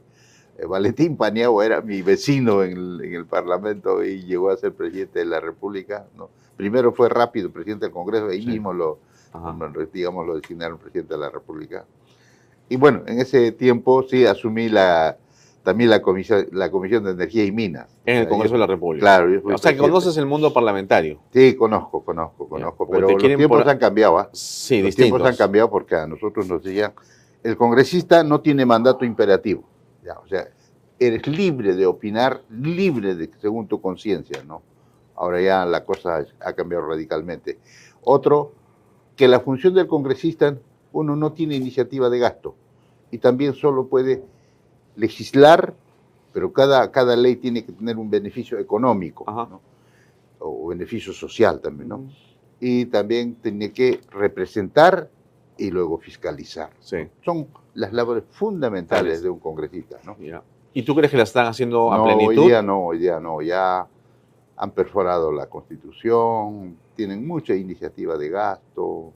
Eh, 0.57 0.65
Valentín 0.65 1.15
Paniagua 1.17 1.65
era 1.65 1.81
mi 1.81 2.01
vecino 2.01 2.63
en 2.63 2.77
el, 2.77 3.01
en 3.03 3.13
el 3.13 3.25
Parlamento 3.25 4.03
y 4.03 4.23
llegó 4.23 4.49
a 4.49 4.57
ser 4.57 4.73
presidente 4.73 5.19
de 5.19 5.25
la 5.25 5.39
República. 5.39 6.05
¿no? 6.17 6.29
Primero 6.62 6.93
fue 6.93 7.10
rápido 7.10 7.50
presidente 7.50 7.88
del 7.88 7.91
Congreso, 7.91 8.28
ahí 8.28 8.43
Sí. 8.43 8.47
mismo 8.50 8.71
lo, 8.71 9.00
ajá. 9.34 9.58
digamos, 9.91 10.28
lo 10.28 10.36
designaron 10.36 10.78
presidente 10.78 11.15
de 11.15 11.19
la 11.19 11.32
República. 11.32 11.86
Y 12.69 12.76
bueno, 12.76 13.02
en 13.08 13.19
ese 13.19 13.52
tiempo 13.52 14.04
sí 14.04 14.28
asumí 14.28 14.69
la, 14.69 15.17
también 15.63 15.89
la 15.89 16.04
comisión, 16.04 16.45
la 16.52 16.69
comisión 16.69 17.04
de 17.04 17.13
Energía 17.13 17.43
y 17.45 17.52
Minas. 17.52 17.88
En 18.06 18.17
el 18.17 18.28
Congreso 18.28 18.54
de 18.54 18.60
la 18.60 18.67
República. 18.67 19.02
Claro, 19.04 19.41
O 19.43 19.58
sea, 19.58 19.71
que 19.74 19.80
conoces 19.80 20.15
el 20.17 20.28
mundo 20.28 20.54
parlamentario. 20.54 21.17
Sí, 21.34 21.56
conozco, 21.56 22.06
conozco, 22.06 22.47
conozco, 22.47 22.88
pero 22.88 23.10
los 23.10 23.17
tiempos 23.24 23.58
por- 23.63 23.67
han 23.67 23.80
cambiado. 23.80 24.19
¿ah? 24.19 24.30
Sí, 24.32 24.84
Los 24.84 24.95
tiempos 24.95 25.24
han 25.24 25.36
cambiado 25.36 25.67
porque 25.71 25.95
a 25.95 26.06
nosotros 26.06 26.47
nos 26.47 26.62
decían, 26.62 26.93
el 27.41 27.58
congresista 27.58 28.24
no 28.24 28.39
tiene 28.39 28.67
mandato 28.67 29.04
imperativo. 29.04 29.63
Ya, 30.04 30.19
o 30.19 30.28
sea, 30.28 30.47
eres 31.00 31.26
libre 31.26 31.74
de 31.74 31.88
opinar, 31.88 32.43
libre 32.52 33.15
de 33.15 33.32
según 33.41 33.67
tu 33.67 33.82
conciencia, 33.82 34.43
¿no? 34.47 34.62
Ahora 35.21 35.41
ya 35.41 35.65
la 35.65 35.86
cosa 35.86 36.25
ha 36.39 36.53
cambiado 36.53 36.88
radicalmente. 36.88 37.60
Otro, 38.03 38.53
que 39.15 39.27
la 39.27 39.39
función 39.39 39.75
del 39.75 39.88
congresista, 39.88 40.57
uno 40.93 41.15
no 41.15 41.34
tiene 41.34 41.55
iniciativa 41.55 42.10
de 42.10 42.19
gasto 42.19 42.55
y 43.12 43.19
también 43.19 43.53
solo 43.53 43.88
puede 43.88 44.23
legislar, 44.95 45.75
pero 46.34 46.51
cada, 46.51 46.91
cada 46.91 47.15
ley 47.15 47.36
tiene 47.36 47.63
que 47.63 47.71
tener 47.71 47.97
un 47.97 48.10
beneficio 48.10 48.57
económico. 48.57 49.25
¿no? 49.27 49.62
o 50.41 50.67
beneficio 50.67 51.13
social 51.13 51.62
también, 51.62 51.89
¿no? 51.89 52.10
y 52.60 52.86
también 52.86 53.36
tiene 53.36 53.71
que 53.71 54.01
representar 54.10 55.10
y 55.57 55.69
luego 55.69 55.99
fiscalizar. 55.99 56.71
Sí. 56.79 56.97
Son 57.23 57.47
las 57.75 57.93
labores 57.93 58.23
fundamentales 58.31 59.03
Tales. 59.03 59.23
de 59.23 59.29
un 59.29 59.39
congresista. 59.39 59.97
¿no? 60.03 60.15
¿Y 60.73 60.84
tú 60.84 60.95
crees 60.95 61.12
que 61.12 61.17
la 61.17 61.23
están 61.23 61.45
haciendo 61.45 61.91
a 61.91 61.97
No, 61.97 62.05
hoy 62.05 62.36
día 62.36 62.62
no, 62.62 62.86
hoy 62.88 62.99
día 62.99 63.19
no, 63.19 63.41
ya 63.41 63.88
han 64.62 64.69
perforado 64.69 65.32
la 65.32 65.47
constitución, 65.47 66.78
tienen 66.95 67.26
mucha 67.26 67.56
iniciativa 67.56 68.15
de 68.15 68.30
gasto 68.30 69.12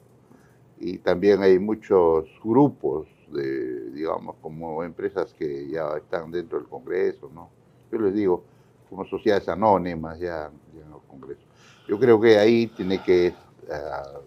y 0.79 0.97
también 0.97 1.43
hay 1.43 1.59
muchos 1.59 2.25
grupos 2.43 3.07
de, 3.31 3.91
digamos, 3.91 4.37
como 4.41 4.83
empresas 4.83 5.35
que 5.35 5.69
ya 5.69 5.97
están 5.97 6.31
dentro 6.31 6.57
del 6.57 6.67
Congreso, 6.67 7.29
¿no? 7.31 7.51
Yo 7.91 7.99
les 7.99 8.15
digo, 8.15 8.43
como 8.89 9.05
sociedades 9.05 9.47
anónimas 9.47 10.17
ya, 10.17 10.49
en 10.73 10.89
los 10.89 11.03
Congresos. 11.03 11.45
Yo 11.87 11.99
creo 11.99 12.19
que 12.19 12.39
ahí 12.39 12.65
tiene 12.65 13.03
que 13.03 13.35
ah, 13.71 14.19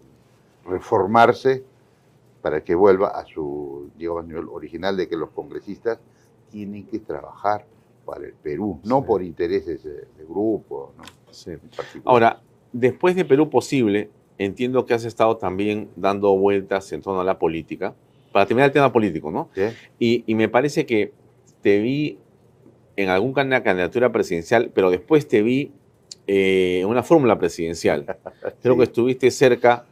reformarse 0.65 1.65
para 2.41 2.63
que 2.63 2.75
vuelva 2.75 3.09
a 3.09 3.25
su, 3.25 3.89
digamos, 3.97 4.25
nivel 4.25 4.47
original 4.47 4.95
de 4.95 5.09
que 5.09 5.17
los 5.17 5.31
congresistas 5.31 5.99
tienen 6.49 6.87
que 6.87 6.99
trabajar 6.99 7.65
para 8.09 8.25
el 8.25 8.33
Perú, 8.33 8.79
no 8.83 8.99
Sí. 9.01 9.05
por 9.07 9.23
intereses 9.23 9.83
de, 9.83 9.91
de 9.93 10.25
grupo, 10.27 10.93
¿no? 10.97 11.03
Sí. 11.31 11.51
En. 11.51 12.01
Ahora, 12.05 12.41
después 12.73 13.15
de 13.15 13.25
Perú 13.25 13.49
Posible, 13.49 14.09
entiendo 14.37 14.85
que 14.85 14.93
has 14.93 15.05
estado 15.05 15.37
también 15.37 15.89
dando 15.95 16.35
vueltas 16.37 16.91
en 16.91 17.01
torno 17.01 17.21
a 17.21 17.23
la 17.23 17.37
política, 17.39 17.93
para 18.31 18.45
terminar 18.45 18.69
el 18.69 18.73
tema 18.73 18.91
político, 18.91 19.31
¿no? 19.31 19.49
¿Sí? 19.55 19.63
Y, 19.99 20.23
y 20.27 20.35
me 20.35 20.49
parece 20.49 20.85
que 20.85 21.11
te 21.61 21.79
vi 21.79 22.19
en 22.95 23.09
alguna 23.09 23.63
candidatura 23.63 24.11
presidencial, 24.11 24.71
pero 24.73 24.91
después 24.91 25.27
te 25.27 25.41
vi 25.41 25.71
eh, 26.27 26.83
una 26.87 27.01
fórmula 27.03 27.39
presidencial. 27.39 28.05
Creo 28.61 28.77
que 28.77 28.83
estuviste 28.83 29.31
cerca 29.31 29.85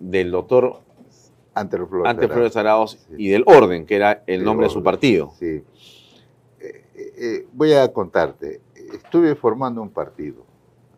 del 0.00 0.30
doctor 0.30 0.80
Ante 1.54 1.76
Flores. 2.28 2.96
Sí. 3.08 3.14
y 3.18 3.28
del 3.28 3.44
Orden, 3.46 3.86
que 3.86 3.96
era 3.96 4.22
el 4.26 4.44
nombre 4.44 4.66
de 4.66 4.72
su 4.72 4.82
partido. 4.82 5.32
Sí. 5.38 5.62
Eh, 6.68 7.12
eh, 7.16 7.46
voy 7.52 7.72
a 7.72 7.92
contarte. 7.92 8.60
Estuve 8.92 9.34
formando 9.34 9.82
un 9.82 9.90
partido. 9.90 10.44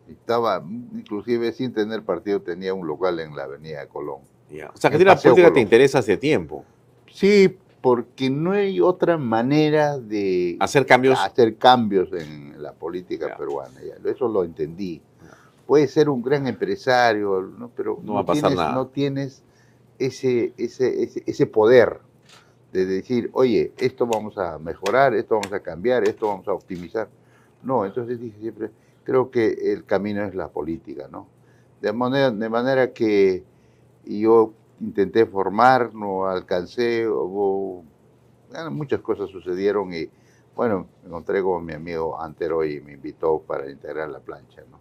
Estaba, 0.09 0.63
inclusive 0.93 1.51
sin 1.53 1.73
tener 1.73 2.03
partido, 2.03 2.41
tenía 2.41 2.73
un 2.73 2.85
local 2.85 3.19
en 3.19 3.35
la 3.35 3.43
Avenida 3.43 3.85
Colón. 3.87 4.21
O 4.73 4.77
sea, 4.77 4.89
que 4.89 5.03
la 5.03 5.15
política 5.15 5.53
te 5.53 5.61
interesa 5.61 5.99
hace 5.99 6.17
tiempo. 6.17 6.65
Sí, 7.09 7.57
porque 7.81 8.29
no 8.29 8.51
hay 8.51 8.81
otra 8.81 9.17
manera 9.17 9.97
de 9.97 10.57
Hacer 10.59 10.85
cambios. 10.85 11.17
hacer 11.19 11.55
cambios 11.57 12.11
en 12.13 12.61
la 12.61 12.73
política 12.73 13.35
peruana. 13.37 13.79
Eso 14.05 14.27
lo 14.27 14.43
entendí. 14.43 15.01
Puedes 15.65 15.91
ser 15.91 16.09
un 16.09 16.21
gran 16.21 16.47
empresario, 16.47 17.41
¿no? 17.57 17.69
pero 17.75 17.97
No 18.03 18.15
va 18.15 18.21
a 18.21 18.25
pasar 18.25 18.49
tienes, 18.49 18.57
nada. 18.57 18.73
no 18.75 18.87
tienes 18.87 19.43
ese, 19.99 20.53
ese, 20.57 21.03
ese, 21.03 21.23
ese 21.25 21.45
poder 21.45 22.01
de 22.71 22.85
decir, 22.85 23.29
oye, 23.33 23.73
esto 23.77 24.05
vamos 24.05 24.37
a 24.37 24.57
mejorar, 24.59 25.13
esto 25.13 25.35
vamos 25.35 25.51
a 25.53 25.59
cambiar, 25.59 26.07
esto 26.07 26.27
vamos 26.27 26.47
a 26.47 26.53
optimizar. 26.53 27.09
No, 27.63 27.85
entonces 27.85 28.19
dije 28.19 28.39
siempre, 28.39 28.71
creo 29.03 29.29
que 29.29 29.73
el 29.73 29.85
camino 29.85 30.23
es 30.23 30.35
la 30.35 30.47
política, 30.47 31.07
¿no? 31.11 31.27
De 31.81 31.91
manera, 31.91 32.31
de 32.31 32.49
manera 32.49 32.93
que 32.93 33.43
yo 34.05 34.53
intenté 34.79 35.25
formar, 35.25 35.93
no 35.93 36.25
alcancé, 36.25 37.07
hubo, 37.07 37.83
muchas 38.71 39.01
cosas 39.01 39.29
sucedieron 39.29 39.93
y 39.93 40.09
bueno, 40.55 40.87
me 41.01 41.07
encontré 41.07 41.41
con 41.41 41.63
mi 41.65 41.73
amigo 41.73 42.19
Antero 42.19 42.65
y 42.65 42.81
me 42.81 42.93
invitó 42.93 43.39
para 43.39 43.69
integrar 43.69 44.09
la 44.09 44.19
plancha, 44.19 44.63
¿no? 44.69 44.79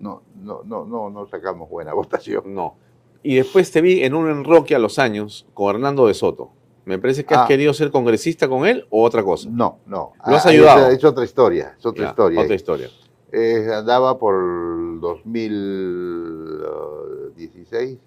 No, 0.00 0.22
no, 0.34 0.62
no, 0.64 0.84
no, 0.84 1.10
no 1.10 1.26
sacamos 1.26 1.68
buena 1.68 1.92
votación. 1.94 2.54
No. 2.54 2.76
Y 3.22 3.36
después 3.36 3.70
te 3.70 3.80
vi 3.80 4.02
en 4.02 4.14
un 4.14 4.28
enroque 4.28 4.74
a 4.74 4.78
los 4.78 4.98
años 4.98 5.46
con 5.54 5.74
Hernando 5.74 6.06
de 6.06 6.14
Soto. 6.14 6.50
Me 6.84 6.98
parece 6.98 7.24
que 7.24 7.34
has 7.34 7.42
Ah. 7.44 7.48
querido 7.48 7.72
ser 7.74 7.90
congresista 7.90 8.48
con 8.48 8.66
él 8.66 8.86
o 8.90 9.02
otra 9.04 9.22
cosa. 9.22 9.48
No, 9.50 9.78
no. 9.86 10.12
¿Lo 10.26 10.36
has 10.36 10.46
Ah, 10.46 10.50
ayudado? 10.50 10.88
Es, 10.88 10.98
es 10.98 11.04
otra 11.04 11.24
historia, 11.24 11.74
es 11.78 11.86
otra 11.86 12.04
Ya, 12.04 12.10
historia. 12.10 12.40
Otra 12.40 12.54
historia. 12.54 12.88
Eh, 13.30 13.68
andaba 13.72 14.18
por 14.18 14.34
el 14.34 15.00
2016, 15.00 17.98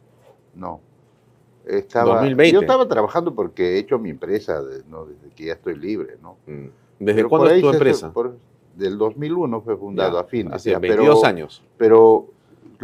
no. 0.55 0.81
Estaba, 1.65 2.15
2020. 2.15 2.53
Yo 2.53 2.59
estaba 2.61 2.87
trabajando 2.87 3.33
porque 3.33 3.75
he 3.75 3.79
hecho 3.79 3.97
mi 3.97 4.09
empresa 4.11 4.61
de- 4.61 4.83
¿no? 4.87 5.05
desde 5.05 5.29
que 5.35 5.45
ya 5.45 5.53
estoy 5.53 5.75
libre, 5.77 6.17
¿no? 6.21 6.37
Mm. 6.45 6.67
¿Desde 6.99 7.15
Pero 7.15 7.29
cuándo 7.29 7.49
es 7.49 7.61
tu 7.61 7.69
se- 7.69 7.73
empresa? 7.75 8.11
por- 8.13 8.37
del 8.75 8.97
2001 8.97 9.61
fue 9.61 9.77
fundado 9.77 10.13
Ya, 10.13 10.19
a 10.19 10.23
fin. 10.25 10.53
Hace 10.53 10.77
22 10.77 11.23
años. 11.23 11.63
Pero 11.77 12.27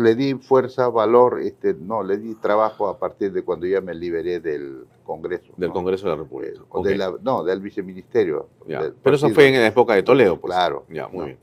le 0.02 0.16
di 0.16 0.34
fuerza, 0.36 0.90
valor, 0.90 1.40
este, 1.42 1.74
no, 1.74 2.04
le 2.04 2.18
di 2.18 2.36
trabajo 2.36 2.88
a 2.90 2.98
partir 3.00 3.32
de 3.32 3.44
cuando 3.44 3.66
ya 3.68 3.80
me 3.82 3.94
liberé 3.96 4.40
del 4.40 4.86
Congreso. 5.04 5.54
Del 5.58 5.70
¿no? 5.70 5.74
Congreso 5.74 6.06
de 6.10 6.16
la 6.16 6.22
Eh, 6.22 6.24
República. 6.24 6.60
de 6.84 6.98
la- 6.98 7.16
no, 7.22 7.44
del 7.44 7.60
viceministerio. 7.62 8.50
del 8.66 8.94
Pero 9.04 9.16
eso 9.16 9.30
fue 9.30 9.48
en 9.48 9.54
la 9.62 9.68
época 9.68 9.94
de 9.94 10.04
Toledo, 10.04 10.40
pues. 10.40 10.54
Claro. 10.54 10.86
Ya, 10.90 11.08
muy 11.08 11.18
No. 11.20 11.26
bien. 11.26 11.38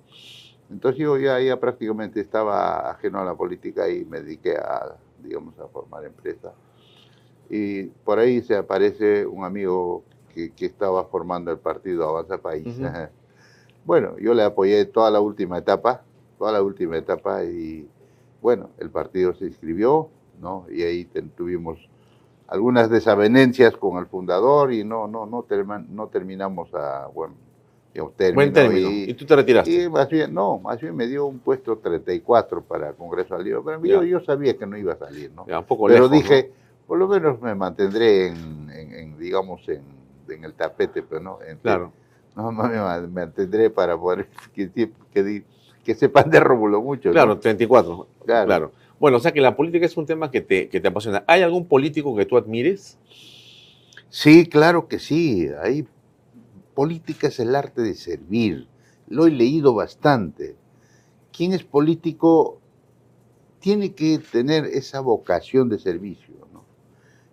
Entonces 0.70 1.00
yo 1.00 1.16
ya, 1.16 1.40
ya 1.40 1.58
prácticamente 1.58 2.20
estaba 2.20 2.90
ajeno 2.90 3.20
a 3.20 3.24
la 3.24 3.34
política 3.34 3.88
y 3.88 4.04
me 4.04 4.20
dediqué 4.20 4.56
a, 4.56 4.96
digamos, 5.22 5.58
a 5.58 5.66
formar 5.68 6.04
empresa. 6.04 6.52
Y 7.48 7.84
por 7.84 8.18
ahí 8.18 8.42
se 8.42 8.54
aparece 8.56 9.24
un 9.26 9.44
amigo 9.44 10.02
que, 10.34 10.52
que 10.52 10.66
estaba 10.66 11.04
formando 11.06 11.50
el 11.50 11.58
partido 11.58 12.06
Avanza 12.08 12.38
País. 12.38 12.66
Bueno, 13.84 14.18
yo 14.18 14.34
le 14.34 14.42
apoyé 14.42 14.84
toda 14.84 15.10
la 15.10 15.18
última 15.18 15.56
etapa, 15.56 16.02
toda 16.38 16.52
la 16.52 16.60
última 16.62 16.98
etapa 16.98 17.42
y 17.44 17.88
bueno, 18.40 18.70
el 18.78 18.90
partido 18.90 19.34
se 19.34 19.46
inscribió, 19.46 20.08
¿no? 20.40 20.66
Y 20.70 20.82
ahí 20.82 21.04
ten- 21.04 21.30
tuvimos 21.30 21.78
algunas 22.46 22.88
desavenencias 22.90 23.76
con 23.76 23.98
el 23.98 24.06
fundador 24.06 24.72
y 24.72 24.84
no, 24.84 25.06
no, 25.06 25.26
no, 25.26 25.42
terma- 25.44 25.84
no 25.88 26.06
terminamos 26.08 26.72
a 26.74 27.06
buen 27.08 27.32
digamos, 27.92 28.14
término. 28.14 28.36
Buen 28.36 28.52
término. 28.52 28.88
y- 28.90 29.10
Y, 29.10 29.14
tú 29.14 29.26
te 29.26 29.34
retiraste. 29.36 29.70
y 29.84 29.88
más 29.88 30.08
bien, 30.08 30.32
no, 30.32 30.58
más 30.58 30.80
bien 30.80 30.94
me 30.94 31.06
dio 31.06 31.26
un 31.26 31.40
puesto 31.40 31.76
34 31.78 32.62
para 32.62 32.92
Congreso 32.92 33.34
al 33.34 33.44
Lío, 33.44 33.62
pero 33.64 33.84
yo, 33.84 34.02
yo 34.04 34.20
sabía 34.20 34.56
que 34.56 34.66
no 34.66 34.76
iba 34.76 34.92
a 34.92 34.96
salir, 34.98 35.30
¿no? 35.34 35.46
Ya, 35.46 35.58
un 35.58 35.64
poco 35.64 35.86
Pero 35.88 36.04
lejos, 36.04 36.10
dije, 36.12 36.52
por 36.86 36.98
lo 36.98 37.08
menos 37.08 37.40
me 37.42 37.54
mantendré 37.54 38.28
en, 38.28 38.70
en- 38.70 38.94
en, 38.94 39.18
digamos, 39.18 39.66
en, 39.68 39.82
en 40.28 40.44
el 40.44 40.54
tapete, 40.54 41.02
pero 41.02 41.20
no, 41.20 41.38
en- 41.42 41.56
¿no? 41.56 41.62
Claro. 41.62 41.92
no, 42.36 42.52
no, 42.52 42.62
me 42.64 42.76
ma- 42.76 43.00
mantendré 43.12 43.68
para 43.70 43.98
poder 43.98 44.28
que, 44.54 44.70
que, 45.12 45.42
que 45.84 45.94
sepan 45.94 46.30
de 46.30 46.38
Rómulo 46.40 46.80
mucho. 46.80 47.08
¿no? 47.08 47.12
Claro, 47.14 47.38
34. 47.38 48.06
Claro. 48.28 48.46
Claro. 48.46 48.72
Bueno, 49.00 49.16
o 49.16 49.20
sea 49.20 49.32
que 49.32 49.40
la 49.40 49.56
política 49.56 49.86
es 49.86 49.96
un 49.96 50.04
tema 50.04 50.30
que 50.30 50.42
te, 50.42 50.68
que 50.68 50.80
te 50.80 50.88
apasiona. 50.88 51.24
¿Hay 51.26 51.40
algún 51.40 51.66
político 51.66 52.14
que 52.14 52.26
tú 52.26 52.36
admires? 52.36 52.98
Sí, 54.10 54.46
claro 54.46 54.86
que 54.86 54.98
sí. 54.98 55.48
Ahí 55.62 55.88
política 56.74 57.28
es 57.28 57.40
el 57.40 57.56
arte 57.56 57.80
de 57.80 57.94
servir. 57.94 58.68
Lo 59.08 59.26
he 59.26 59.30
leído 59.30 59.72
bastante. 59.72 60.56
Quien 61.32 61.54
es 61.54 61.64
político 61.64 62.60
tiene 63.60 63.94
que 63.94 64.18
tener 64.18 64.66
esa 64.66 65.00
vocación 65.00 65.70
de 65.70 65.78
servicio. 65.78 66.34
¿no? 66.52 66.64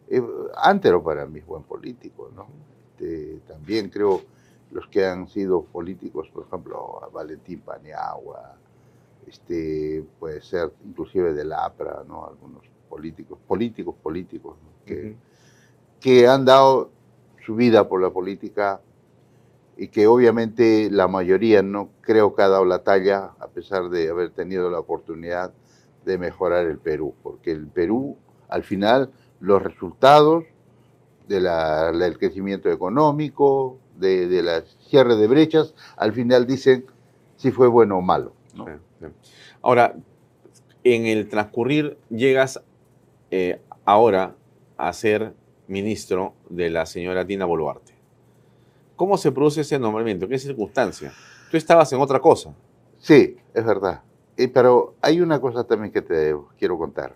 Eh, 0.07 0.23
Antero 0.55 1.03
para 1.03 1.25
mí 1.25 1.39
es 1.39 1.45
buen 1.45 1.63
político. 1.63 2.31
¿no? 2.33 2.47
Este, 2.91 3.41
también 3.47 3.89
creo 3.89 4.21
los 4.71 4.87
que 4.87 5.05
han 5.05 5.27
sido 5.27 5.63
políticos, 5.63 6.29
por 6.33 6.45
ejemplo, 6.45 7.03
a 7.03 7.09
Valentín 7.09 7.59
Paniagua, 7.59 8.55
este, 9.27 10.03
puede 10.19 10.41
ser 10.41 10.71
inclusive 10.85 11.33
del 11.33 11.53
APRA, 11.53 12.03
¿no? 12.07 12.25
algunos 12.25 12.63
políticos, 12.89 13.39
políticos, 13.47 13.95
políticos, 14.01 14.55
¿no? 14.63 14.93
que, 15.99 16.27
han 16.27 16.45
dado 16.45 16.91
su 17.45 17.55
vida 17.55 17.89
por 17.89 18.01
la 18.01 18.11
política 18.11 18.81
y 19.77 19.87
que 19.87 20.07
obviamente 20.07 20.89
la 20.91 21.07
mayoría 21.07 21.61
no 21.63 21.89
creo 22.01 22.35
que 22.35 22.43
ha 22.43 22.47
dado 22.49 22.65
la 22.65 22.83
talla 22.83 23.31
a 23.39 23.47
pesar 23.47 23.89
de 23.89 24.09
haber 24.09 24.29
tenido 24.29 24.69
la 24.69 24.79
oportunidad 24.79 25.51
de 26.05 26.17
mejorar 26.17 26.67
el 26.67 26.77
Perú, 26.77 27.15
porque 27.23 27.51
el 27.51 27.67
Perú 27.67 28.15
al 28.47 28.63
final 28.63 29.11
los 29.39 29.61
resultados 29.61 30.45
de 31.27 31.41
la- 31.41 31.91
del 31.91 32.17
crecimiento 32.19 32.69
económico, 32.69 33.77
de, 33.97 34.27
de 34.27 34.43
la 34.43 34.61
cierre 34.89 35.15
de 35.15 35.27
brechas, 35.27 35.73
al 35.97 36.13
final 36.13 36.45
dicen 36.45 36.85
si 37.37 37.51
fue 37.51 37.67
bueno 37.67 37.97
o 37.97 38.01
malo. 38.01 38.33
¿no? 38.53 38.65
Sí. 38.65 38.71
Ahora, 39.61 39.95
en 40.83 41.05
el 41.05 41.27
transcurrir 41.27 41.97
llegas 42.09 42.61
eh, 43.31 43.59
ahora 43.85 44.35
a 44.77 44.93
ser 44.93 45.33
ministro 45.67 46.33
de 46.49 46.69
la 46.69 46.85
señora 46.85 47.25
Tina 47.25 47.45
Boluarte. 47.45 47.93
¿Cómo 48.95 49.17
se 49.17 49.31
produce 49.31 49.61
ese 49.61 49.79
nombramiento? 49.79 50.27
¿Qué 50.27 50.37
circunstancia? 50.37 51.11
Tú 51.51 51.57
estabas 51.57 51.91
en 51.91 51.99
otra 51.99 52.19
cosa. 52.19 52.53
Sí, 52.99 53.35
es 53.53 53.65
verdad. 53.65 54.01
Eh, 54.37 54.47
pero 54.47 54.95
hay 55.01 55.21
una 55.21 55.39
cosa 55.39 55.63
también 55.63 55.91
que 55.91 56.01
te 56.01 56.35
quiero 56.57 56.77
contar. 56.77 57.13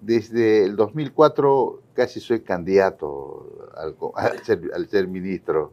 Desde 0.00 0.64
el 0.64 0.76
2004 0.76 1.82
casi 1.94 2.20
soy 2.20 2.40
candidato 2.40 3.70
al 3.74 4.88
ser 4.88 5.08
ministro. 5.08 5.72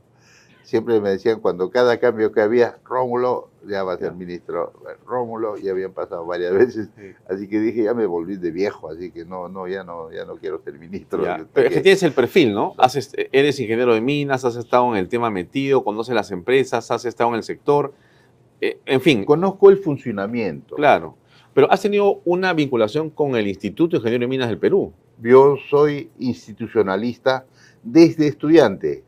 Siempre 0.65 0.99
me 0.99 1.09
decían 1.09 1.39
cuando 1.39 1.69
cada 1.69 1.97
cambio 1.99 2.31
que 2.31 2.41
había, 2.41 2.79
Rómulo 2.83 3.49
ya 3.67 3.83
va 3.83 3.93
a 3.93 3.97
ser 3.97 4.13
ministro. 4.13 4.73
Rómulo 5.05 5.57
ya 5.57 5.71
habían 5.71 5.93
pasado 5.93 6.25
varias 6.25 6.53
veces, 6.57 6.89
así 7.29 7.47
que 7.47 7.59
dije 7.59 7.83
ya 7.83 7.93
me 7.93 8.05
volví 8.07 8.35
de 8.37 8.49
viejo, 8.51 8.89
así 8.89 9.11
que 9.11 9.25
no, 9.25 9.47
no, 9.47 9.67
ya 9.67 9.83
no, 9.83 10.11
ya 10.11 10.25
no 10.25 10.35
quiero 10.37 10.59
ser 10.63 10.77
ministro. 10.79 11.23
Ya, 11.23 11.45
Pero 11.53 11.67
es 11.69 11.73
que 11.75 11.81
tienes 11.81 12.01
el 12.03 12.11
perfil, 12.13 12.53
¿no? 12.53 12.73
Has 12.77 12.95
est- 12.95 13.13
eres 13.31 13.59
ingeniero 13.59 13.93
de 13.93 14.01
minas, 14.01 14.43
has 14.43 14.55
estado 14.55 14.89
en 14.91 14.97
el 14.97 15.07
tema 15.07 15.29
metido, 15.29 15.83
conoces 15.83 16.15
las 16.15 16.31
empresas, 16.31 16.89
has 16.91 17.05
estado 17.05 17.29
en 17.29 17.35
el 17.37 17.43
sector. 17.43 17.93
eh, 18.59 18.79
en 18.85 19.01
fin, 19.01 19.23
Conozco 19.23 19.69
el 19.69 19.77
funcionamiento. 19.77 20.75
claro. 20.75 21.15
Pero 21.53 21.71
has 21.71 21.81
tenido 21.81 22.19
una 22.25 22.51
vinculación 22.53 23.09
con 23.09 23.37
el 23.37 23.47
Instituto 23.47 23.91
de 23.91 23.99
Ingeniero 23.99 24.23
de 24.23 24.27
Minas 24.27 24.49
del 24.49 24.57
Perú. 24.57 24.91
Yo 25.21 25.55
soy 25.69 26.09
institucionalista 26.19 27.45
desde 27.83 28.27
estudiante. 28.27 29.03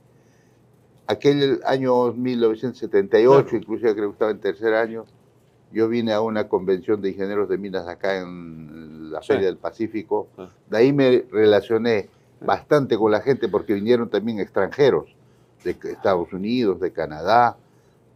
Aquel 1.08 1.62
año 1.66 2.12
1978, 2.14 3.44
Claro. 3.44 3.58
inclusive 3.58 3.94
creo 3.96 4.10
que 4.10 4.14
estaba 4.14 4.32
en 4.32 4.40
tercer 4.40 4.74
año, 4.74 5.06
yo 5.72 5.88
vine 5.88 6.14
a 6.14 6.22
una 6.22 6.48
convención 6.48 7.02
de 7.02 7.10
ingenieros 7.10 7.48
de 7.50 7.58
minas 7.58 7.88
acá 7.88 8.20
en 8.20 9.12
la 9.12 9.22
Sí. 9.22 9.28
Feria 9.34 9.48
del 9.48 9.58
Pacífico. 9.58 10.28
Ah. 10.38 10.50
De 10.70 10.78
ahí 10.78 10.94
me 10.94 11.26
relacioné 11.32 12.10
bastante 12.42 12.98
con 12.98 13.12
la 13.12 13.22
gente 13.22 13.48
porque 13.48 13.74
vinieron 13.74 14.10
también 14.10 14.40
extranjeros 14.40 15.16
de 15.64 15.72
Estados 15.72 16.32
Unidos, 16.34 16.80
de 16.80 16.92
Canadá. 16.92 17.58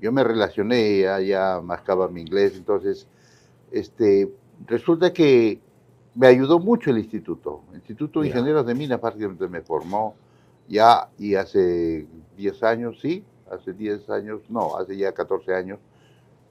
Yo 0.02 0.12
me 0.12 0.24
relacioné, 0.24 1.02
ya 1.26 1.60
mascaba 1.64 2.08
mi 2.08 2.22
inglés, 2.22 2.54
entonces 2.56 3.08
este, 3.72 4.30
resulta 4.68 5.14
que 5.14 5.60
me 6.16 6.28
ayudó 6.28 6.60
mucho 6.60 6.90
el 6.90 6.98
instituto. 6.98 7.62
El 7.72 7.78
Instituto 7.78 8.22
de. 8.22 8.28
Ingenieros 8.28 8.66
de 8.66 8.76
Minas 8.76 9.00
prácticamente 9.00 9.48
me 9.48 9.62
formó 9.62 10.16
ya 10.72 11.10
y 11.20 11.36
hace 11.36 12.08
10 12.38 12.64
años, 12.64 13.00
sí, 13.02 13.24
hace 13.52 13.74
10 13.74 14.10
años, 14.10 14.42
no, 14.50 14.78
hace 14.78 14.96
ya 14.98 15.12
14 15.12 15.54
años, 15.54 15.80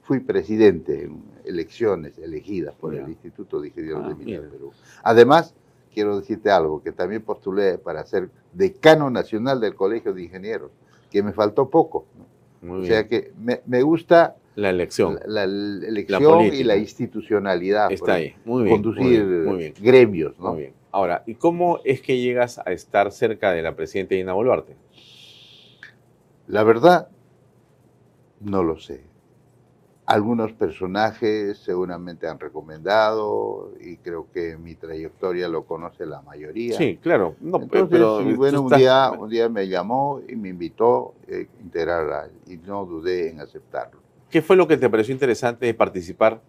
fui 0.03 0.19
presidente 0.19 1.03
en 1.03 1.23
elecciones 1.45 2.17
elegidas 2.19 2.75
por 2.75 2.93
el 2.95 3.07
Instituto 3.09 3.59
de 3.59 3.67
Ingenieros 3.69 4.03
Ah, 4.05 4.09
de 4.09 4.15
Minas 4.15 4.41
del 4.43 4.51
Perú. 4.51 4.71
Además, 5.03 5.53
quiero 5.93 6.19
decirte 6.19 6.49
algo, 6.51 6.81
que 6.83 6.91
también 6.91 7.21
postulé 7.23 7.77
para 7.77 8.05
ser 8.05 8.29
decano 8.53 9.09
nacional 9.09 9.59
del 9.59 9.75
Colegio 9.75 10.13
de 10.13 10.23
Ingenieros, 10.23 10.71
que 11.09 11.23
me 11.23 11.33
faltó 11.33 11.69
poco. 11.69 12.05
¿no? 12.17 12.67
Muy 12.67 12.77
O 12.77 12.81
bien. 12.81 12.93
sea 12.93 13.07
que 13.07 13.31
me, 13.39 13.61
me 13.65 13.81
gusta 13.81 14.35
la 14.55 14.69
elección 14.69 15.17
la, 15.25 15.47
la 15.47 15.87
elección 15.87 16.41
y 16.53 16.63
la 16.63 16.75
institucionalidad. 16.75 17.91
está 17.91 18.15
ahí. 18.15 18.35
Muy 18.45 18.63
bien. 18.63 18.75
conducir 18.75 19.03
muy 19.03 19.11
bien, 19.29 19.45
muy 19.45 19.57
bien. 19.57 19.73
gremios, 19.81 20.37
¿no? 20.39 20.51
Muy 20.53 20.59
bien. 20.61 20.73
Ahora, 20.91 21.23
¿y 21.25 21.35
cómo 21.35 21.79
es 21.85 22.01
que 22.01 22.19
llegas 22.19 22.59
a 22.59 22.71
estar 22.71 23.11
cerca 23.11 23.51
de 23.51 23.61
la 23.61 23.75
presidenta 23.75 24.15
Dina 24.15 24.33
Boluarte? 24.33 24.75
La 26.47 26.63
verdad, 26.63 27.07
no 28.41 28.63
lo 28.63 28.77
sé. 28.79 29.01
Algunos 30.05 30.51
personajes 30.51 31.59
seguramente 31.59 32.27
han 32.27 32.39
recomendado 32.39 33.71
y 33.79 33.95
creo 33.97 34.27
que 34.33 34.57
mi 34.57 34.75
trayectoria 34.75 35.47
lo 35.47 35.63
conoce 35.63 36.05
la 36.05 36.21
mayoría. 36.21 36.77
Sí, 36.77 36.97
claro. 37.01 37.35
No, 37.39 37.57
Entonces, 37.61 37.89
pero 37.89 38.21
y 38.21 38.33
bueno, 38.33 38.61
un 38.61 38.65
estás- 38.67 38.79
día, 38.79 39.11
un 39.17 39.29
día 39.29 39.47
me 39.47 39.67
llamó 39.69 40.19
y 40.27 40.35
me 40.35 40.49
invitó 40.49 41.13
a 41.31 41.61
integrarla 41.61 42.27
y 42.47 42.57
no 42.57 42.85
dudé 42.85 43.29
en 43.29 43.39
aceptarlo. 43.39 44.01
¿Qué 44.29 44.41
fue 44.41 44.57
lo 44.57 44.67
que 44.67 44.75
te 44.75 44.89
pareció 44.89 45.13
interesante 45.13 45.65
de 45.65 45.73
participar? 45.73 46.41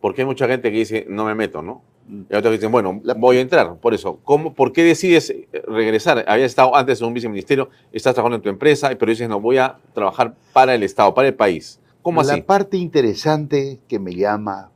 Porque 0.00 0.22
hay 0.22 0.26
mucha 0.26 0.48
gente 0.48 0.70
que 0.72 0.78
dice, 0.78 1.06
no 1.08 1.24
me 1.24 1.34
meto, 1.36 1.62
¿no? 1.62 1.82
Y 2.08 2.34
otros 2.34 2.52
dicen, 2.52 2.70
bueno, 2.70 3.00
La- 3.02 3.14
voy 3.14 3.38
a 3.38 3.40
entrar. 3.40 3.76
Por 3.76 3.92
eso, 3.94 4.20
¿cómo, 4.22 4.54
¿por 4.54 4.72
qué 4.72 4.84
decides 4.84 5.34
regresar? 5.66 6.24
Habías 6.28 6.50
estado 6.50 6.74
antes 6.76 7.00
en 7.00 7.06
un 7.08 7.14
viceministerio, 7.14 7.68
estás 7.92 8.14
trabajando 8.14 8.36
en 8.36 8.42
tu 8.42 8.48
empresa, 8.48 8.90
pero 8.98 9.10
dices, 9.10 9.28
no, 9.28 9.40
voy 9.40 9.58
a 9.58 9.76
trabajar 9.92 10.34
para 10.52 10.74
el 10.74 10.82
Estado, 10.84 11.12
para 11.14 11.28
el 11.28 11.34
país. 11.34 11.80
¿Cómo 12.02 12.22
la 12.22 12.34
así? 12.34 12.42
parte 12.42 12.76
interesante 12.76 13.80
que 13.88 13.98
me 13.98 14.14
llama, 14.14 14.70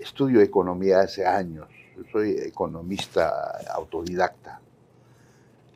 estudio 0.00 0.40
economía 0.40 1.00
hace 1.00 1.24
años, 1.24 1.68
soy 2.10 2.32
economista 2.44 3.30
autodidacta. 3.72 4.60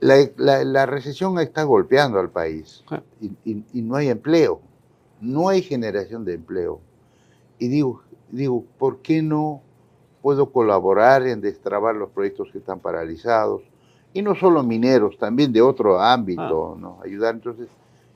La, 0.01 0.17
la- 0.37 0.65
la 0.65 0.87
recesión 0.87 1.39
está 1.39 1.63
golpeando 1.63 2.19
al 2.19 2.31
país 2.31 2.85
y, 3.21 3.27
y- 3.51 3.65
y 3.73 3.83
no 3.83 3.95
hay 3.97 4.09
empleo, 4.09 4.61
no 5.21 5.49
hay 5.49 5.63
generación 5.63 6.25
de 6.25 6.35
empleo. 6.35 6.81
Y 7.59 7.69
digo, 7.69 8.03
digo, 8.31 8.65
¿por 8.79 8.99
qué 8.99 9.23
no 9.23 9.63
puedo 10.27 10.51
colaborar 10.51 11.25
en 11.25 11.41
destrabar 11.41 11.95
los 11.95 12.11
proyectos 12.11 12.49
que 12.51 12.59
están 12.59 12.81
paralizados? 12.81 13.63
Y 14.13 14.23
no 14.23 14.35
solo 14.35 14.65
mineros, 14.65 15.17
también 15.19 15.53
de 15.53 15.63
otro 15.63 16.01
ámbito, 16.01 16.77
¿no? 16.77 16.99
Ayudar. 17.05 17.37
Entonces, 17.37 17.69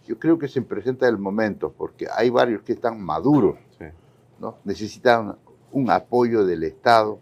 yo 0.08 0.18
creo 0.18 0.36
que 0.36 0.48
se 0.48 0.60
presenta 0.60 1.06
el 1.06 1.18
momento, 1.18 1.72
porque 1.78 2.08
hay 2.12 2.28
varios 2.28 2.62
que 2.62 2.72
están 2.72 3.00
maduros, 3.00 3.54
Sí. 3.78 3.84
¿no? 4.40 4.56
Necesitan 4.64 5.36
un 5.70 5.88
apoyo 5.88 6.44
del 6.44 6.64
Estado 6.64 7.20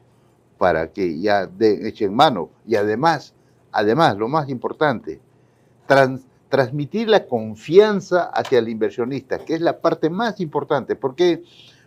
para 0.57 0.91
que 0.91 1.21
ya 1.21 1.47
de, 1.47 1.87
echen 1.87 2.15
mano. 2.15 2.49
Y 2.67 2.77
además, 2.77 3.35
además, 3.73 4.17
lo 4.17 4.27
más 4.29 4.49
importante, 4.49 5.21
trans- 5.87 6.27
transmitir 6.49 7.11
la 7.11 7.27
confianza 7.27 8.31
hacia 8.33 8.59
el 8.59 8.71
inversionista, 8.71 9.37
que 9.45 9.53
es 9.53 9.61
la 9.61 9.81
parte 9.83 10.09
más 10.09 10.41
importante. 10.41 10.97
¿Por 10.97 11.15
qué, 11.15 11.43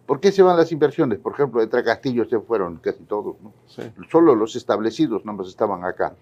¿Por 0.06 0.20
qué 0.20 0.32
se 0.32 0.42
van 0.42 0.58
las 0.58 0.72
inversiones? 0.72 1.20
Por 1.20 1.34
ejemplo, 1.34 1.62
entre 1.62 1.84
Castillo 1.84 2.26
se 2.26 2.40
fueron 2.40 2.78
casi 2.78 3.04
todos, 3.04 3.36
¿no? 3.42 3.54
Sí. 3.68 3.84
Solo 4.12 4.36
los 4.36 4.56
establecidos 4.56 5.24
no 5.26 5.42
estaban 5.44 5.86
acá, 5.86 6.16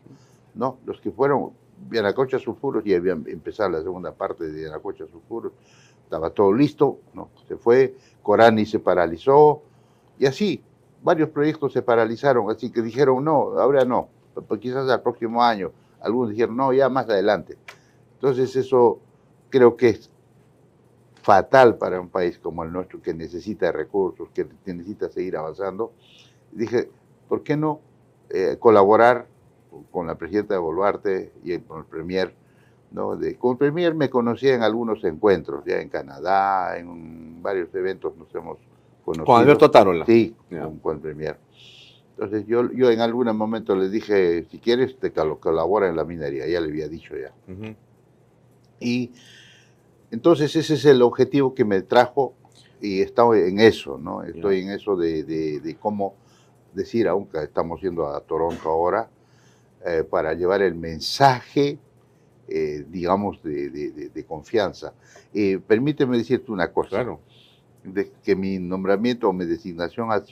¿no? 0.54 0.78
Los 0.86 1.02
que 1.02 1.12
fueron 1.12 1.52
Yanacocha 1.92 2.40
Sulfuros 2.40 2.86
y 2.86 2.94
habían 2.94 3.24
empezado 3.28 3.70
la 3.70 3.82
segunda 3.82 4.12
parte 4.12 4.50
de 4.50 4.64
Yanacocha 4.64 5.08
Sulfuros, 5.08 5.54
estaba 6.04 6.30
todo 6.30 6.54
listo, 6.54 7.00
¿no? 7.14 7.30
Se 7.48 7.56
fue, 7.56 7.96
Corani 8.22 8.66
se 8.66 8.80
paralizó, 8.80 9.62
y 10.20 10.26
así, 10.26 10.62
varios 11.02 11.30
proyectos 11.30 11.74
se 11.74 11.82
paralizaron, 11.82 12.50
así 12.52 12.72
que 12.72 12.82
dijeron, 12.82 13.24
no, 13.24 13.60
ahora 13.60 13.86
no, 13.86 14.10
pues 14.48 14.60
quizás 14.60 14.90
al 14.90 15.02
próximo 15.02 15.44
año. 15.44 15.72
Algunos 16.02 16.32
dijeron, 16.32 16.58
no, 16.58 16.74
ya 16.74 16.90
más 16.90 17.10
adelante. 17.10 17.58
Entonces 18.16 18.56
eso 18.56 19.00
creo 19.50 19.76
que 19.76 19.90
es 19.90 20.09
fatal 21.22 21.78
para 21.78 22.00
un 22.00 22.10
país 22.10 22.38
como 22.40 22.64
el 22.64 22.72
nuestro 22.72 23.02
que 23.02 23.14
necesita 23.14 23.72
recursos, 23.72 24.30
que 24.34 24.48
necesita 24.66 25.10
seguir 25.10 25.38
avanzando. 25.38 25.92
Dije, 26.52 26.90
¿por 27.28 27.44
qué 27.44 27.56
no 27.58 27.80
eh, 28.30 28.58
colaborar 28.60 29.28
con 29.92 30.08
la 30.08 30.16
presidenta 30.16 30.54
de 30.56 30.60
Boluarte 30.60 31.32
y 31.44 31.58
con 31.60 31.80
el 31.80 31.86
premier? 31.86 32.34
¿no? 32.92 33.16
De, 33.16 33.36
con 33.36 33.52
el 33.52 33.58
premier 33.58 33.94
me 33.94 34.10
conocía 34.10 34.56
en 34.56 34.64
algunos 34.64 35.04
encuentros, 35.04 35.64
ya 35.66 35.80
en 35.80 35.90
Canadá, 35.90 36.78
en 36.78 37.42
varios 37.42 37.74
eventos 37.76 38.16
nos 38.18 38.34
hemos 38.34 38.58
conocido. 39.06 39.26
Con 39.26 39.42
Alberto 39.42 39.70
Tarola. 39.70 40.06
Sí, 40.06 40.36
Ya. 40.50 40.64
con, 40.64 40.80
con 40.80 40.96
el 40.96 41.02
premier. 41.02 41.38
Entonces 42.12 42.46
yo, 42.48 42.70
yo 42.74 42.90
en 42.92 43.00
algún 43.00 43.28
momento 43.38 43.76
le 43.76 43.90
dije, 43.90 44.46
si 44.52 44.60
quieres, 44.60 44.98
te 45.00 45.12
colabora 45.12 45.88
en 45.88 45.96
la 45.96 46.04
minería, 46.04 46.48
ya 46.48 46.60
le 46.60 46.68
había 46.68 46.90
dicho 46.90 47.16
ya. 47.16 47.32
Ujú. 47.52 47.76
Y 48.82 49.12
entonces 50.12 50.56
ese 50.56 50.74
es 50.76 50.86
el 50.86 51.02
objetivo 51.02 51.54
que 51.54 51.66
me 51.66 51.82
trajo 51.82 52.34
y 52.82 53.02
estoy 53.02 53.42
en 53.50 53.60
eso, 53.60 53.98
¿no? 53.98 54.24
Estoy 54.24 54.62
en 54.62 54.70
eso 54.72 54.96
de, 54.96 55.24
de- 55.24 55.60
de 55.60 55.76
cómo 55.76 56.16
decir, 56.74 57.08
aunque 57.08 57.44
estamos 57.44 57.82
yendo 57.82 58.08
a 58.08 58.20
Toronto 58.22 58.70
ahora, 58.70 59.10
eh, 59.86 60.04
para 60.10 60.34
llevar 60.34 60.62
el 60.62 60.76
mensaje, 60.76 61.78
eh, 62.48 62.86
digamos, 62.90 63.42
de, 63.44 63.70
de- 63.70 63.92
de- 63.92 64.10
de 64.10 64.24
confianza. 64.26 64.94
Eh, 65.34 65.60
permíteme 65.66 66.18
decirte 66.18 66.52
una 66.52 66.72
cosa, 66.72 66.90
Claro. 66.98 67.20
de 67.84 68.12
que 68.24 68.36
mi 68.36 68.60
nombramiento 68.60 69.30
o 69.30 69.34
mi 69.34 69.46
designación 69.46 70.12
ha 70.12 70.24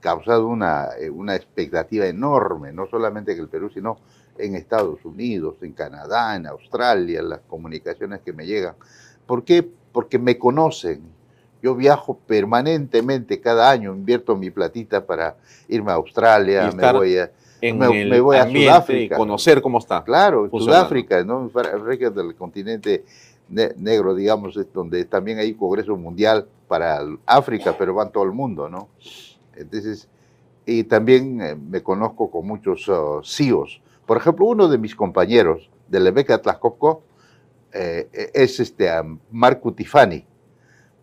causado 0.00 0.46
una, 0.48 0.88
eh, 0.98 1.08
una 1.10 1.34
expectativa 1.34 2.06
enorme, 2.06 2.72
no 2.72 2.86
solamente 2.86 3.32
en 3.32 3.38
el 3.40 3.48
Perú, 3.48 3.70
sino 3.70 3.96
en 4.36 4.54
Estados 4.54 5.04
Unidos, 5.04 5.56
en 5.62 5.72
Canadá, 5.72 6.36
en 6.36 6.46
Australia, 6.46 7.22
las 7.22 7.40
comunicaciones 7.40 8.20
que 8.20 8.32
me 8.32 8.46
llegan. 8.46 8.74
¿Por 9.26 9.44
qué? 9.44 9.68
Porque 9.92 10.18
me 10.18 10.38
conocen. 10.38 11.02
Yo 11.62 11.74
viajo 11.74 12.18
permanentemente, 12.26 13.40
cada 13.40 13.70
año 13.70 13.94
invierto 13.94 14.36
mi 14.36 14.50
platita 14.50 15.04
para 15.06 15.36
irme 15.68 15.92
a 15.92 15.94
Australia, 15.94 16.70
me 16.74 16.92
voy 16.92 17.16
a, 17.18 17.30
En 17.62 17.78
Me- 17.78 18.02
el 18.02 18.10
me 18.10 18.20
voy 18.20 18.36
a 18.36 18.46
Sudáfrica. 18.46 19.14
y 19.14 19.18
conocer 19.18 19.62
cómo 19.62 19.78
está. 19.78 20.04
Claro. 20.04 20.50
Sudáfrica, 20.50 21.24
¿no? 21.24 21.50
África 21.54 22.10
del 22.10 22.34
continente 22.34 23.04
ne- 23.48 23.72
negro, 23.78 24.14
digamos, 24.14 24.58
donde 24.74 25.06
también 25.06 25.38
hay 25.38 25.54
congreso 25.54 25.96
mundial 25.96 26.46
para 26.68 27.00
África, 27.24 27.74
pero 27.78 27.94
van 27.94 28.12
todo 28.12 28.24
el 28.24 28.32
mundo, 28.32 28.68
¿no? 28.68 28.88
Entonces, 29.56 30.08
y 30.66 30.84
también 30.84 31.40
eh, 31.40 31.54
me 31.56 31.82
conozco 31.82 32.30
con 32.30 32.46
muchos 32.46 32.86
uh, 32.88 33.22
CEOs. 33.24 33.80
Por 34.04 34.18
ejemplo, 34.18 34.44
uno 34.46 34.68
de 34.68 34.76
mis 34.76 34.94
compañeros 34.94 35.70
de 35.88 36.00
la 36.00 36.10
beca 36.10 36.36
Tlaxcopco 36.42 37.02
eh, 37.74 38.08
eh, 38.12 38.30
es 38.34 38.60
este 38.60 38.88
Marco 39.30 39.72
Tifani. 39.74 40.24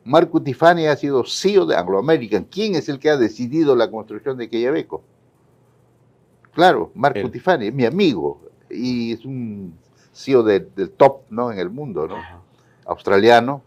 Marco 0.03 0.41
Tifani 0.41 0.88
ha 0.88 0.95
sido 0.95 1.23
CEO 1.25 1.65
de 1.67 1.75
Anglo 1.75 1.99
American. 1.99 2.43
¿Quién 2.45 2.73
es 2.75 2.89
el 2.89 2.97
que 2.97 3.10
ha 3.12 3.17
decidido 3.17 3.75
la 3.75 3.91
construcción 3.91 4.38
de 4.38 4.49
Quellaveco? 4.49 5.03
Claro, 6.53 6.91
Marco 6.95 7.19
Él. 7.19 7.31
Tifani, 7.31 7.67
es 7.67 7.73
mi 7.73 7.86
amigo 7.86 8.41
y 8.69 9.13
es 9.13 9.25
un 9.25 9.77
CEO 10.13 10.43
de- 10.43 10.60
del 10.75 10.91
top 10.91 11.21
¿no? 11.29 11.51
en 11.51 11.60
el 11.60 11.69
mundo, 11.69 12.07
¿no? 12.07 12.15
Ajá. 12.15 12.39
australiano. 12.86 13.62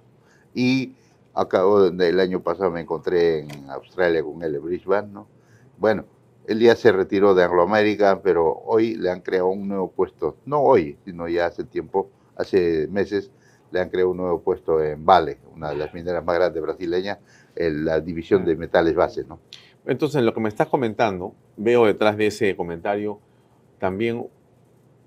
Y 0.55 0.93
acabo 1.35 1.91
de- 1.91 2.09
el 2.09 2.21
año 2.21 2.41
pasado 2.41 2.71
me 2.71 2.81
encontré 2.81 3.41
en 3.41 3.71
Australia 3.71 4.23
con 4.23 4.43
él 4.43 4.55
en 4.57 4.63
Brisbane. 4.65 5.09
¿no? 5.13 5.27
Bueno, 5.79 6.05
él 6.47 6.61
ya 6.61 6.77
se 6.77 6.93
retiró 6.93 7.35
de 7.35 7.43
Anglo 7.45 7.63
American, 7.63 8.21
pero 8.23 8.53
hoy 8.67 8.97
le 8.97 9.11
han 9.11 9.21
creado 9.21 9.49
un 9.49 9.67
nuevo 9.69 9.91
puesto. 9.91 10.37
No 10.45 10.61
hoy, 10.61 10.99
sino 11.05 11.27
ya 11.29 11.47
hace 11.47 11.65
tiempo, 11.65 12.11
hace 12.37 12.89
meses, 12.89 13.31
le 13.71 13.81
han 13.81 13.91
creado 13.91 14.11
un 14.11 14.19
nuevo 14.19 14.41
puesto 14.41 14.83
en 14.83 15.05
Vale, 15.05 15.39
una 15.55 15.71
de 15.71 15.77
las 15.77 15.93
mineras 15.93 16.25
más 16.25 16.37
grandes 16.37 16.63
brasileñas, 16.63 17.19
en 17.57 17.85
la 17.85 18.01
división 18.01 18.45
de 18.45 18.57
metales 18.57 18.95
base. 18.95 19.25
¿no? 19.25 19.41
Entonces, 19.87 20.23
lo 20.23 20.33
que 20.33 20.41
me 20.41 20.49
estás 20.49 20.69
comentando, 20.69 21.35
veo 21.57 21.87
detrás 21.87 22.17
de 22.17 22.29
ese 22.29 22.57
comentario 22.57 23.19
también 23.79 24.27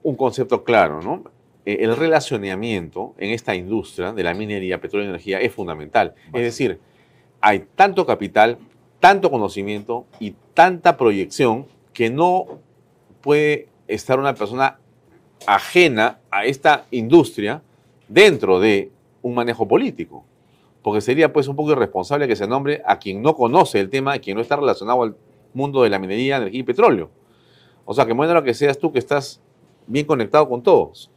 un 0.04 0.16
concepto 0.16 0.64
claro, 0.64 1.02
¿no? 1.02 1.24
Eh, 1.66 1.78
El 1.82 1.96
relacionamiento 1.96 3.16
en 3.18 3.32
esta 3.32 3.56
industria 3.56 4.14
de 4.14 4.24
la 4.24 4.34
minería, 4.34 4.80
petróleo 4.80 5.08
y 5.08 5.10
energía 5.10 5.40
es 5.40 5.54
fundamental. 5.54 6.14
Es 6.34 6.42
decir, 6.42 6.80
hay 7.42 7.68
tanto 7.76 8.06
capital, 8.06 8.58
tanto 9.00 9.30
conocimiento 9.32 10.06
y 10.20 10.36
tanta 10.54 10.96
proyección 10.96 11.66
que 11.94 12.10
no 12.10 12.60
puede 13.22 13.68
estar 13.88 14.20
una 14.20 14.36
persona 14.36 14.80
ajena 15.46 16.20
a 16.32 16.46
esta 16.46 16.86
industria 16.92 17.62
dentro 18.08 18.60
de 18.60 18.92
un 19.22 19.36
manejo 19.36 19.68
político. 19.68 20.24
Porque 20.82 21.02
sería 21.02 21.34
pues 21.34 21.48
un 21.48 21.56
poco 21.56 21.72
irresponsable 21.72 22.28
que 22.28 22.36
se 22.36 22.48
nombre 22.48 22.82
a 22.86 22.98
quien 23.00 23.22
no 23.22 23.36
conoce 23.36 23.80
el 23.80 23.90
tema, 23.90 24.14
a 24.14 24.20
quien 24.20 24.36
no 24.36 24.42
está 24.42 24.56
relacionado 24.56 25.04
al 25.04 25.16
mundo 25.54 25.84
de 25.84 25.90
la 25.90 26.00
minería, 26.00 26.38
energía 26.38 26.60
y 26.62 26.64
petróleo. 26.64 27.10
O 27.86 27.94
sea, 27.94 28.06
que 28.06 28.14
bueno 28.14 28.34
lo 28.34 28.44
que 28.44 28.54
seas 28.54 28.78
tú 28.78 28.92
que 28.92 29.00
estás 29.00 29.42
bien 29.86 30.06
conectado 30.06 30.48
con 30.48 30.62
todos. 30.62 31.10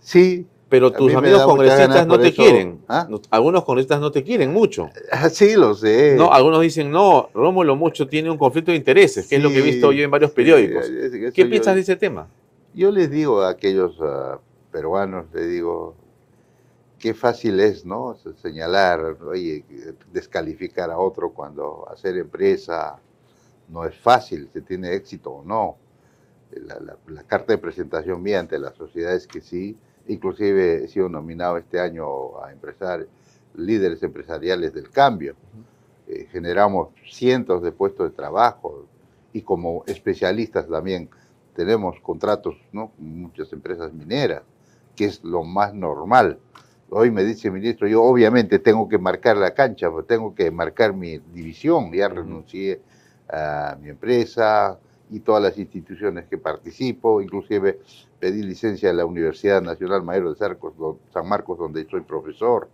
Sí, 0.00 0.46
Pero 0.68 0.92
tus 0.92 1.14
amigos 1.14 1.42
congresistas 1.42 2.06
no 2.06 2.18
te 2.18 2.28
eso. 2.28 2.42
quieren. 2.42 2.80
¿Ah? 2.88 3.06
No- 3.08 3.20
Algunos 3.30 3.64
congresistas 3.64 4.00
no 4.00 4.10
te 4.10 4.22
quieren 4.22 4.52
mucho. 4.52 4.90
Ah, 5.10 5.28
Sí, 5.30 5.54
lo 5.54 5.74
sé. 5.74 6.14
No, 6.16 6.32
algunos 6.32 6.60
dicen, 6.60 6.90
no, 6.90 7.30
Rómulo 7.34 7.74
Mucho 7.76 8.06
tiene 8.06 8.30
un 8.30 8.38
conflicto 8.38 8.70
de 8.70 8.76
intereses, 8.76 9.26
que 9.28 9.36
es 9.36 9.42
lo 9.42 9.50
que 9.50 9.58
he 9.58 9.62
visto 9.62 9.92
yo 9.92 10.04
en 10.04 10.10
varios 10.10 10.30
periódicos. 10.32 10.86
¿Qué 11.34 11.42
yo- 11.44 11.48
piensas 11.50 11.74
de 11.74 11.80
ese 11.82 11.96
tema? 11.96 12.28
Yo 12.80 12.90
les 12.92 13.10
digo 13.10 13.42
a 13.42 13.48
aquellos 13.50 13.96
ah, 14.00 14.38
peruanos, 14.72 15.26
les 15.34 15.48
digo, 15.50 15.96
qué 16.98 17.14
fácil 17.14 17.60
es, 17.60 17.84
¿no? 17.84 18.14
Se- 18.14 18.34
Señalar, 18.34 19.00
oye, 19.22 19.64
descalificar 20.12 20.90
a 20.90 20.98
otro 20.98 21.32
cuando 21.32 21.88
hacer 21.90 22.16
empresa 22.16 22.98
no 23.68 23.84
es 23.84 23.96
fácil, 23.96 24.48
se 24.52 24.60
tiene 24.62 24.94
éxito 24.94 25.30
o 25.30 25.44
no. 25.44 25.76
La, 26.52 26.80
la- 26.80 26.98
la 27.08 27.22
carta 27.24 27.52
de 27.52 27.58
presentación 27.58 28.22
mía 28.22 28.40
ante 28.40 28.58
la 28.58 28.72
sociedad 28.72 29.14
es 29.14 29.26
que 29.26 29.40
sí, 29.40 29.76
inclusive 30.08 30.84
he 30.84 30.88
sido 30.88 31.08
nominado 31.08 31.58
este 31.58 31.80
año 31.80 32.40
a 32.42 32.52
empresar, 32.52 33.06
líderes 33.56 34.02
empresariales 34.02 34.72
del 34.74 34.90
cambio. 34.90 35.36
Eh, 36.08 36.26
generamos 36.32 36.90
cientos 37.10 37.62
de 37.62 37.72
puestos 37.72 38.10
de 38.10 38.16
trabajo 38.16 38.86
y 39.32 39.42
como 39.42 39.84
especialistas 39.86 40.68
también 40.68 41.10
tenemos 41.58 41.98
contratos 42.02 42.54
¿no? 42.70 42.90
con 42.90 43.20
muchas 43.20 43.52
empresas 43.52 43.92
mineras, 43.92 44.42
que 44.94 45.06
es 45.06 45.24
lo 45.24 45.42
más 45.42 45.74
normal. 45.74 46.38
Hoy 46.88 47.10
me 47.10 47.24
dice 47.24 47.48
el 47.48 47.54
ministro, 47.54 47.88
yo 47.88 48.00
obviamente 48.04 48.60
tengo 48.60 48.88
que 48.88 48.96
marcar 48.96 49.36
la 49.36 49.52
cancha, 49.54 49.90
pues 49.90 50.06
tengo 50.06 50.36
que 50.36 50.52
marcar 50.52 50.94
mi 50.94 51.18
división, 51.18 51.92
ya 51.92 52.08
renuncié 52.08 52.80
a 53.28 53.76
mi 53.82 53.88
empresa 53.88 54.78
y 55.10 55.18
todas 55.18 55.42
las 55.42 55.58
instituciones 55.58 56.26
que 56.28 56.38
participo, 56.38 57.20
inclusive 57.20 57.80
pedí 58.20 58.44
licencia 58.44 58.90
a 58.90 58.92
la 58.92 59.04
Universidad 59.04 59.60
Nacional 59.60 60.04
Mayor 60.04 60.28
de 60.28 60.36
Sarcos- 60.38 60.98
San 61.12 61.28
Marcos, 61.28 61.58
donde 61.58 61.84
soy 61.90 62.02
profesor. 62.02 62.68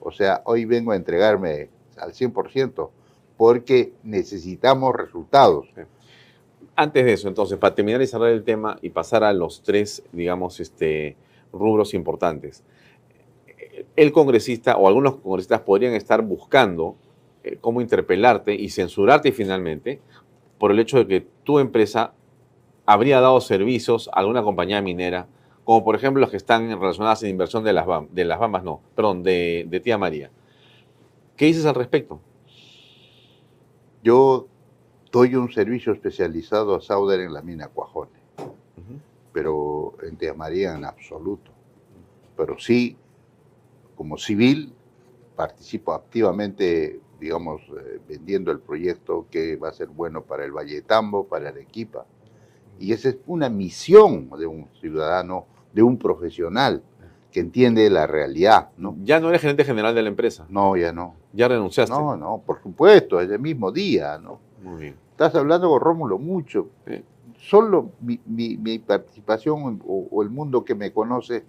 O 0.00 0.10
sea, 0.10 0.40
hoy 0.46 0.64
vengo 0.64 0.92
a 0.92 0.96
entregarme 0.96 1.68
al 1.98 2.14
100% 2.14 2.90
porque 3.36 3.92
necesitamos 4.02 4.94
resultados. 4.96 5.66
Antes 6.80 7.04
de 7.04 7.12
eso, 7.12 7.28
entonces, 7.28 7.58
para 7.58 7.74
terminar 7.74 8.00
y 8.00 8.06
cerrar 8.06 8.30
el 8.30 8.42
tema 8.42 8.78
y 8.80 8.88
pasar 8.88 9.22
a 9.22 9.34
los 9.34 9.62
tres, 9.62 10.02
digamos, 10.12 10.60
este, 10.60 11.14
rubros 11.52 11.92
importantes. 11.92 12.64
El 13.96 14.12
congresista 14.12 14.78
o 14.78 14.88
algunos 14.88 15.16
congresistas 15.16 15.60
podrían 15.60 15.92
estar 15.92 16.22
buscando 16.22 16.96
eh, 17.44 17.58
cómo 17.60 17.82
interpelarte 17.82 18.54
y 18.54 18.70
censurarte 18.70 19.30
finalmente 19.32 20.00
por 20.56 20.70
el 20.70 20.78
hecho 20.78 20.96
de 20.96 21.06
que 21.06 21.26
tu 21.44 21.58
empresa 21.58 22.14
habría 22.86 23.20
dado 23.20 23.42
servicios 23.42 24.08
a 24.14 24.20
alguna 24.20 24.42
compañía 24.42 24.80
minera, 24.80 25.28
como 25.64 25.84
por 25.84 25.96
ejemplo 25.96 26.22
los 26.22 26.30
que 26.30 26.38
están 26.38 26.70
relacionadas 26.80 27.22
en 27.22 27.28
inversión 27.28 27.62
de 27.62 27.74
las, 27.74 27.84
BAM, 27.84 28.08
de 28.10 28.24
las 28.24 28.38
Bambas, 28.38 28.64
no, 28.64 28.80
perdón, 28.94 29.22
de 29.22 29.80
Tía 29.84 29.98
María. 29.98 30.30
¿Qué 31.36 31.44
dices 31.44 31.66
al 31.66 31.74
respecto? 31.74 32.22
Yo 34.02 34.46
doy 35.10 35.34
un 35.34 35.50
servicio 35.50 35.92
especializado 35.92 36.74
a 36.76 36.80
Sauder 36.80 37.20
en 37.20 37.32
la 37.32 37.42
mina 37.42 37.68
Cuajone, 37.68 38.10
pero 39.32 39.94
en 40.02 40.16
Tía 40.16 40.34
María 40.34 40.74
en 40.76 40.84
absoluto. 40.84 41.50
Pero 42.36 42.58
sí, 42.58 42.96
como 43.96 44.16
civil, 44.18 44.72
participo 45.36 45.92
activamente, 45.92 47.00
digamos, 47.20 47.60
eh, 47.62 48.00
vendiendo 48.08 48.50
el 48.50 48.60
proyecto 48.60 49.26
que 49.30 49.56
va 49.56 49.68
a 49.68 49.72
ser 49.72 49.88
bueno 49.88 50.22
para 50.22 50.44
el 50.44 50.52
Valle 50.52 50.76
de 50.76 50.82
Tambo, 50.82 51.26
para 51.26 51.48
Arequipa. 51.50 52.06
Y 52.78 52.92
esa 52.92 53.10
es 53.10 53.18
una 53.26 53.48
misión 53.50 54.30
de 54.38 54.46
un 54.46 54.68
ciudadano, 54.80 55.46
de 55.72 55.82
un 55.82 55.98
profesional 55.98 56.82
que 57.30 57.40
entiende 57.40 57.88
la 57.90 58.06
realidad, 58.06 58.70
¿no? 58.76 58.96
Ya 59.04 59.20
no 59.20 59.28
eres 59.28 59.42
gerente 59.42 59.64
general 59.64 59.94
de 59.94 60.02
la 60.02 60.08
empresa, 60.08 60.46
No, 60.48 60.76
ya 60.76 60.92
no. 60.92 61.14
ya 61.32 61.46
renunciaste. 61.46 61.94
No, 61.94 62.16
no, 62.16 62.42
por 62.44 62.60
supuesto, 62.62 63.20
es 63.20 63.30
el 63.30 63.38
mismo 63.38 63.70
día, 63.70 64.18
¿no? 64.18 64.40
Muy 64.62 64.80
bien. 64.82 64.96
Estás 65.12 65.34
hablando 65.34 65.68
con 65.70 65.80
Rómulo 65.80 66.18
mucho. 66.18 66.68
Sí. 66.86 67.02
Solo 67.38 67.90
mi, 68.00 68.20
mi- 68.26 68.56
mi 68.56 68.78
participación 68.78 69.80
o, 69.86 70.08
o 70.10 70.22
el 70.22 70.30
mundo 70.30 70.64
que 70.64 70.74
me 70.74 70.92
conoce 70.92 71.44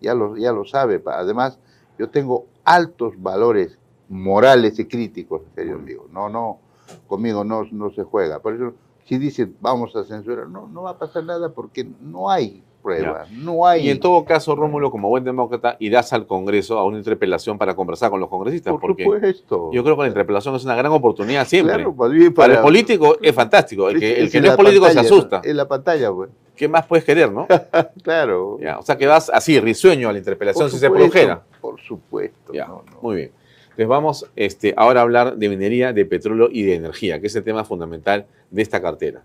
ya 0.00 0.14
lo, 0.14 0.36
ya 0.36 0.52
lo 0.52 0.64
sabe. 0.64 1.02
Además, 1.06 1.58
yo 1.98 2.10
tengo 2.10 2.46
altos 2.64 3.20
valores 3.20 3.78
morales 4.08 4.78
y 4.78 4.84
críticos, 4.86 5.42
en 5.48 5.54
serio 5.54 5.78
digo. 5.78 6.06
No, 6.12 6.28
no, 6.28 6.58
conmigo 7.06 7.44
no, 7.44 7.64
no 7.70 7.90
se 7.90 8.04
juega. 8.04 8.40
Por 8.40 8.54
eso, 8.54 8.74
si 9.04 9.18
dicen 9.18 9.56
vamos 9.60 9.94
a 9.96 10.04
censurar, 10.04 10.48
no, 10.48 10.68
no 10.68 10.82
va 10.82 10.90
a 10.90 10.98
pasar 10.98 11.24
nada 11.24 11.52
porque 11.52 11.88
no 12.00 12.30
hay 12.30 12.62
prueba, 12.82 13.26
no 13.30 13.66
hay. 13.66 13.86
Y 13.86 13.90
en 13.90 14.00
todo 14.00 14.24
caso, 14.24 14.54
Rómulo, 14.54 14.90
como 14.90 15.08
buen 15.08 15.24
demócrata, 15.24 15.76
irás 15.78 16.12
al 16.12 16.26
Congreso 16.26 16.78
a 16.78 16.84
una 16.84 16.98
interpelación 16.98 17.58
para 17.58 17.74
conversar 17.74 18.10
con 18.10 18.20
los 18.20 18.28
congresistas, 18.28 18.72
por 18.72 18.80
porque 18.80 19.04
supuesto. 19.04 19.70
yo 19.72 19.84
creo 19.84 19.96
que 19.96 20.02
la 20.02 20.08
interpelación 20.08 20.54
es 20.56 20.64
una 20.64 20.74
gran 20.74 20.92
oportunidad 20.92 21.46
siempre. 21.46 21.76
Claro, 21.76 21.94
para, 22.34 22.54
el 22.54 22.60
político 22.60 23.16
es 23.22 23.34
fantástico, 23.34 23.88
el 23.88 23.98
que, 23.98 24.20
el 24.20 24.30
que 24.30 24.40
no 24.40 24.50
es 24.50 24.56
político 24.56 24.88
se 24.90 25.00
asusta. 25.00 25.40
En 25.44 25.56
la 25.56 25.68
pantalla, 25.68 26.12
pues. 26.12 26.30
¿Qué 26.56 26.68
más 26.68 26.86
puedes 26.86 27.04
querer, 27.04 27.32
no? 27.32 27.46
Claro. 28.02 28.58
Ya, 28.60 28.78
o 28.78 28.82
sea 28.82 28.96
que 28.96 29.06
vas 29.06 29.30
así, 29.30 29.58
risueño 29.58 30.08
a 30.08 30.12
la 30.12 30.18
interpelación 30.18 30.64
Por 30.64 30.70
si 30.70 30.78
se 30.78 30.90
produjera. 30.90 31.42
Por 31.60 31.80
supuesto. 31.80 32.52
Ya, 32.52 32.66
no, 32.66 32.84
no. 32.90 32.98
Muy 33.00 33.16
bien. 33.16 33.32
Entonces 33.64 33.88
vamos 33.88 34.30
este, 34.36 34.74
ahora 34.76 35.00
a 35.00 35.02
hablar 35.02 35.36
de 35.36 35.48
minería, 35.48 35.94
de 35.94 36.04
petróleo 36.04 36.48
y 36.52 36.62
de 36.62 36.74
energía, 36.74 37.20
que 37.20 37.28
es 37.28 37.36
el 37.36 37.42
tema 37.42 37.64
fundamental 37.64 38.26
de 38.50 38.60
esta 38.60 38.82
cartera. 38.82 39.22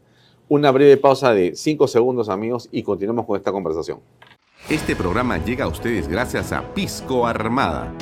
Una 0.50 0.72
breve 0.72 0.96
pausa 0.96 1.34
de 1.34 1.58
cinco 1.58 1.90
segundos, 1.90 2.30
amigos, 2.30 2.70
y 2.72 2.82
continuamos 2.82 3.26
con 3.26 3.36
esta 3.36 3.52
conversación. 3.52 4.00
Este 4.70 4.96
programa 4.96 5.44
llega 5.44 5.66
a 5.66 5.68
ustedes 5.68 6.08
gracias 6.08 6.54
a 6.54 6.74
Pisco 6.74 7.28
Armada. 7.28 7.94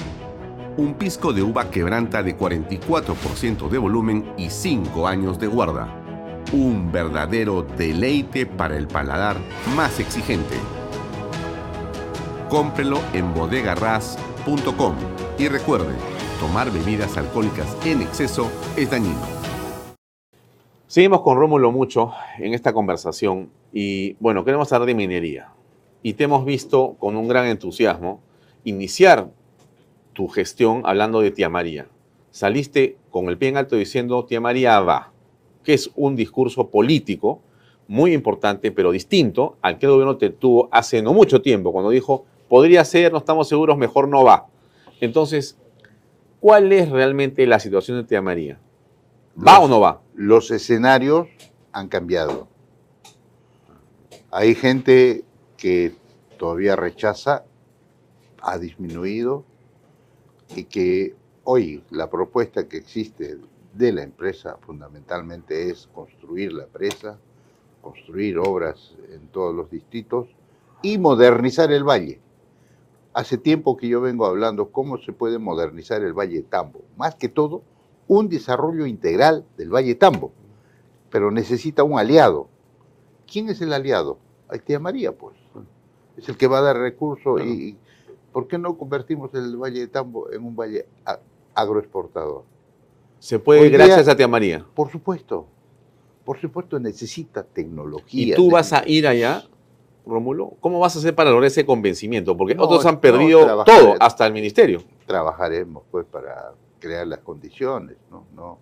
Un 0.78 0.94
pisco 0.94 1.34
de 1.34 1.42
uva 1.42 1.72
quebranta 1.72 2.22
de 2.22 2.38
44% 2.38 3.68
de 3.68 3.78
volumen 3.80 4.32
y 4.38 4.52
5 4.52 5.08
años 5.08 5.40
de 5.40 5.48
guarda. 5.48 5.88
Un 6.54 6.92
verdadero 6.92 7.64
deleite 7.64 8.46
para 8.46 8.78
el 8.78 8.88
paladar 8.88 9.38
más 9.76 10.00
exigente. 10.00 10.56
Cómprelo 12.50 13.00
en 13.14 13.34
bodegarras.com 13.34 14.96
y 15.40 15.48
recuerde, 15.48 15.96
tomar 16.40 16.72
bebidas 16.72 17.18
alcohólicas 17.18 17.76
en 17.86 18.04
exceso 18.04 18.52
es 18.78 18.92
dañino. 18.92 19.55
Seguimos 20.96 21.24
con 21.24 21.38
Rómulo 21.38 21.74
mucho 21.74 22.14
en 22.38 22.54
esta 22.54 22.72
conversación 22.72 23.50
y 23.74 24.14
bueno, 24.22 24.46
queremos 24.46 24.72
hablar 24.72 24.88
de 24.88 24.96
minería. 24.96 25.50
Y 26.02 26.14
te 26.14 26.24
hemos 26.24 26.46
visto 26.46 26.96
con 27.00 27.18
un 27.18 27.28
gran 27.28 27.48
entusiasmo 27.48 28.22
iniciar 28.64 29.30
tu 30.14 30.30
gestión 30.30 30.84
hablando 30.86 31.20
de 31.20 31.32
Tía 31.32 31.50
María. 31.50 31.90
Saliste 32.32 32.96
con 33.10 33.28
el 33.28 33.38
pie 33.38 33.50
en 33.50 33.58
alto 33.58 33.76
diciendo 33.76 34.24
Tía 34.24 34.40
María 34.40 34.80
va, 34.80 35.12
que 35.66 35.74
es 35.74 35.92
un 35.98 36.16
discurso 36.16 36.70
político 36.70 37.42
muy 37.90 38.14
importante, 38.14 38.72
pero 38.72 38.92
distinto 38.92 39.58
al 39.62 39.78
que 39.78 39.88
el 39.88 39.92
gobierno 39.92 40.16
te 40.16 40.30
tuvo 40.30 40.70
hace 40.72 41.02
no 41.02 41.14
mucho 41.14 41.42
tiempo, 41.42 41.74
cuando 41.74 41.90
dijo, 41.90 42.24
podría 42.48 42.86
ser, 42.86 43.12
no 43.12 43.18
estamos 43.18 43.50
seguros, 43.50 43.78
mejor 43.78 44.08
no 44.08 44.24
va. 44.24 44.48
Entonces, 45.02 45.60
¿cuál 46.40 46.72
es 46.72 46.90
realmente 46.90 47.46
la 47.48 47.60
situación 47.60 47.98
de 47.98 48.06
Tía 48.06 48.22
María? 48.22 48.62
¿Va 49.38 49.60
o 49.60 49.68
no 49.68 49.82
va? 49.82 50.05
Los 50.18 50.50
escenarios 50.50 51.28
han 51.74 51.90
cambiado. 51.90 52.48
Hay 54.32 54.56
gente 54.56 55.26
que 55.58 55.94
todavía 56.38 56.78
rechaza, 56.78 57.44
ha 58.42 58.58
disminuido 58.58 59.44
y 60.56 60.64
que 60.64 61.18
hoy 61.44 61.84
la 61.90 62.10
propuesta 62.10 62.70
que 62.70 62.78
existe 62.78 63.40
de 63.74 63.92
la 63.92 64.04
empresa 64.04 64.58
fundamentalmente 64.62 65.70
es 65.70 65.88
construir 65.94 66.54
la 66.54 66.68
presa, 66.68 67.20
construir 67.82 68.38
obras 68.38 68.96
en 69.12 69.28
todos 69.28 69.54
los 69.54 69.70
distritos 69.70 70.30
y 70.82 70.98
modernizar 70.98 71.74
el 71.74 71.84
valle. 71.84 72.22
Hace 73.14 73.38
tiempo 73.38 73.76
que 73.76 73.90
yo 73.90 74.00
vengo 74.00 74.26
hablando 74.26 74.72
cómo 74.72 74.98
se 74.98 75.12
puede 75.12 75.40
modernizar 75.40 76.02
el 76.04 76.14
Valle 76.14 76.42
Tambo. 76.42 76.86
Más 76.96 77.16
que 77.16 77.28
todo, 77.28 77.64
un 78.08 78.30
desarrollo 78.30 78.86
integral 78.86 79.46
del 79.58 79.70
Valle 79.74 79.96
Tambo. 79.96 80.32
Pero 81.10 81.32
necesita 81.32 81.84
un 81.84 81.98
aliado. 81.98 82.48
¿Quién 83.32 83.50
es 83.50 83.62
el 83.62 83.74
aliado? 83.74 84.18
Ahí 84.50 84.60
Tía 84.60 84.80
María, 84.80 85.12
pues. 85.12 85.36
Es 86.18 86.30
el 86.30 86.38
que 86.38 86.48
va 86.48 86.60
a 86.60 86.62
dar 86.62 86.78
recursos 86.78 87.42
y, 87.42 87.70
y 87.70 87.78
¿por 88.32 88.48
qué 88.48 88.58
no 88.58 88.78
convertimos 88.78 89.34
el 89.34 89.58
Valle 89.58 89.82
de 89.82 89.88
Tambo 89.88 90.32
en 90.32 90.44
un 90.44 90.56
valle 90.56 90.86
agroexportador? 91.54 92.44
Se 93.20 93.40
puede 93.40 93.62
Hoy 93.62 93.70
día- 93.70 93.78
gracias 93.80 94.08
a 94.08 94.16
Tía 94.16 94.28
María. 94.28 94.66
Por 94.76 94.92
supuesto. 94.92 95.48
Por 96.24 96.40
supuesto 96.40 96.80
necesita 96.80 97.42
¿Y 97.52 97.54
tecnología. 97.54 98.36
tú 98.36 98.50
vas 98.50 98.74
a 98.74 98.88
ir 98.88 99.08
allá, 99.08 99.44
Rómulo? 100.06 100.54
¿Cómo 100.60 100.80
vas 100.80 100.96
a 100.96 101.00
hacer 101.00 101.14
para 101.16 101.30
lograr 101.30 101.48
ese 101.48 101.66
convencimiento? 101.66 102.36
Porque 102.36 102.56
No, 102.56 102.64
otros 102.64 102.86
han 102.86 103.00
perdido 103.00 103.64
todo, 103.64 103.96
hasta 104.00 104.26
el 104.26 104.34
ministerio. 104.34 104.82
trabajaremos 105.06 105.84
pues 105.92 106.06
para 106.06 106.54
crear 106.86 107.08
las 107.08 107.20
condiciones, 107.20 107.98
¿no? 108.12 108.28
No, 108.36 108.60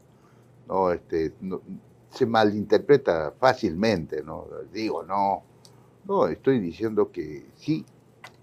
no, 0.67 0.91
este, 0.91 1.33
no- 1.41 1.61
se 2.09 2.25
malinterpreta 2.25 3.33
fácilmente, 3.37 4.23
¿no? 4.23 4.47
Digo, 4.71 5.03
no, 5.03 5.43
no, 6.05 6.27
estoy 6.27 6.59
diciendo 6.59 7.11
que 7.11 7.47
sí, 7.57 7.85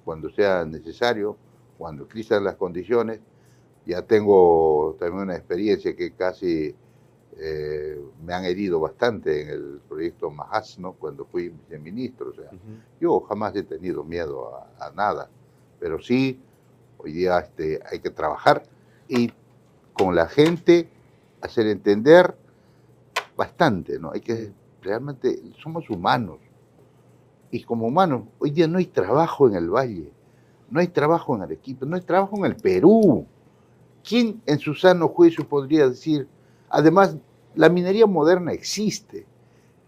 cuando 0.04 0.28
sea 0.28 0.64
necesario, 0.66 1.36
cuando 1.78 2.04
existan 2.04 2.44
las 2.44 2.56
condiciones. 2.56 3.20
Ya 3.86 4.02
tengo 4.02 4.96
también 4.98 5.22
una 5.22 5.36
experiencia 5.36 5.96
que 5.96 6.12
casi 6.12 6.74
eh, 7.38 7.98
me 8.22 8.34
han 8.34 8.44
herido 8.44 8.78
bastante 8.80 9.42
en 9.42 9.48
el 9.48 9.80
proyecto 9.88 10.30
Majas, 10.30 10.78
¿no? 10.78 10.92
cuando 10.92 11.24
fui 11.24 11.48
viceministro. 11.48 12.30
O 12.30 12.34
sea, 12.34 12.50
yo 13.00 13.20
jamás 13.20 13.56
he 13.56 13.62
tenido 13.62 14.04
miedo 14.04 14.54
a, 14.78 14.90
nada, 14.94 15.30
pero 15.78 15.98
sí, 16.02 16.38
hoy 16.98 17.12
día 17.12 17.38
este, 17.38 17.80
hay 17.90 18.00
que 18.00 18.10
trabajar 18.10 18.62
y 19.08 19.32
con 20.00 20.14
la 20.14 20.28
gente 20.28 20.88
hacer 21.42 21.66
entender 21.66 22.34
bastante, 23.36 23.98
¿no? 23.98 24.12
Hay 24.12 24.22
que 24.22 24.50
realmente, 24.80 25.42
somos 25.62 25.90
humanos. 25.90 26.38
Y 27.50 27.62
como 27.64 27.86
humanos, 27.86 28.22
hoy 28.38 28.50
día 28.50 28.66
no 28.66 28.78
hay 28.78 28.86
trabajo 28.86 29.46
en 29.46 29.56
el 29.56 29.68
Valle, 29.68 30.10
no 30.70 30.80
hay 30.80 30.88
trabajo 30.88 31.36
en 31.36 31.42
Arequipa, 31.42 31.84
no 31.84 31.96
hay 31.96 32.02
trabajo 32.02 32.38
en 32.38 32.46
el 32.46 32.56
Perú. 32.56 33.26
¿Quién 34.02 34.40
en 34.46 34.58
su 34.58 34.74
sano 34.74 35.08
juicio 35.08 35.46
podría 35.46 35.86
decir, 35.86 36.26
además 36.70 37.18
la 37.54 37.68
minería 37.68 38.06
moderna 38.06 38.52
existe. 38.52 39.26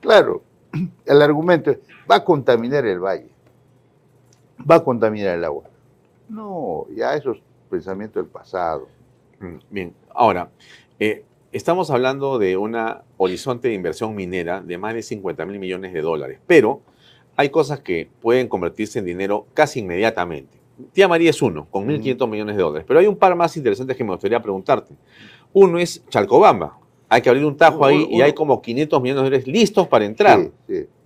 Claro, 0.01 0.43
el 1.07 1.23
argumento 1.23 1.71
es, 1.71 1.79
va 2.11 2.17
a 2.17 2.25
contaminar 2.25 2.85
el 2.85 3.01
valle, 3.01 3.31
va 4.71 4.75
a 4.75 4.85
contaminar 4.85 5.39
el 5.39 5.45
agua. 5.45 5.65
No, 6.29 6.87
ya 6.95 7.15
eso 7.15 7.33
es 7.33 7.39
pensamiento 7.71 8.21
del 8.21 8.29
pasado. 8.29 8.89
Mm, 9.43 9.57
bien, 9.71 9.95
ahora, 10.15 10.51
eh, 11.01 11.25
estamos 11.51 11.91
hablando 11.91 12.39
de 12.39 12.57
un 12.57 12.77
horizonte 13.17 13.69
de 13.69 13.75
inversión 13.75 14.15
minera 14.15 14.61
de 14.61 14.79
más 14.79 14.95
de 14.95 15.03
50 15.03 15.45
mil 15.47 15.59
millones 15.59 15.93
de 15.93 16.01
dólares, 16.01 16.39
pero 16.47 16.81
hay 17.37 17.51
cosas 17.51 17.81
que 17.81 18.09
pueden 18.21 18.49
convertirse 18.49 19.01
en 19.01 19.05
dinero 19.05 19.47
casi 19.53 19.81
inmediatamente. 19.81 20.61
Tía 20.93 21.09
María 21.09 21.31
es 21.31 21.43
uno, 21.43 21.67
con 21.71 21.87
1.500 21.87 22.29
millones 22.29 22.57
de 22.57 22.63
dólares, 22.63 22.85
pero 22.87 23.01
hay 23.01 23.07
un 23.07 23.17
par 23.17 23.35
más 23.35 23.57
interesantes 23.57 23.97
que 23.97 24.05
me 24.05 24.11
gustaría 24.11 24.41
preguntarte. 24.41 24.95
Uno 25.53 25.79
es 25.79 26.05
Chalcobamba, 26.09 26.79
hay 27.09 27.21
que 27.21 27.29
abrir 27.29 27.45
un 27.45 27.57
tajo 27.57 27.85
ahí 27.85 28.07
y 28.11 28.23
hay 28.23 28.33
como 28.33 28.63
500 28.63 29.03
millones 29.03 29.23
de 29.23 29.25
dólares 29.25 29.47
listos 29.47 29.89
para 29.89 30.05
entrar. 30.05 30.51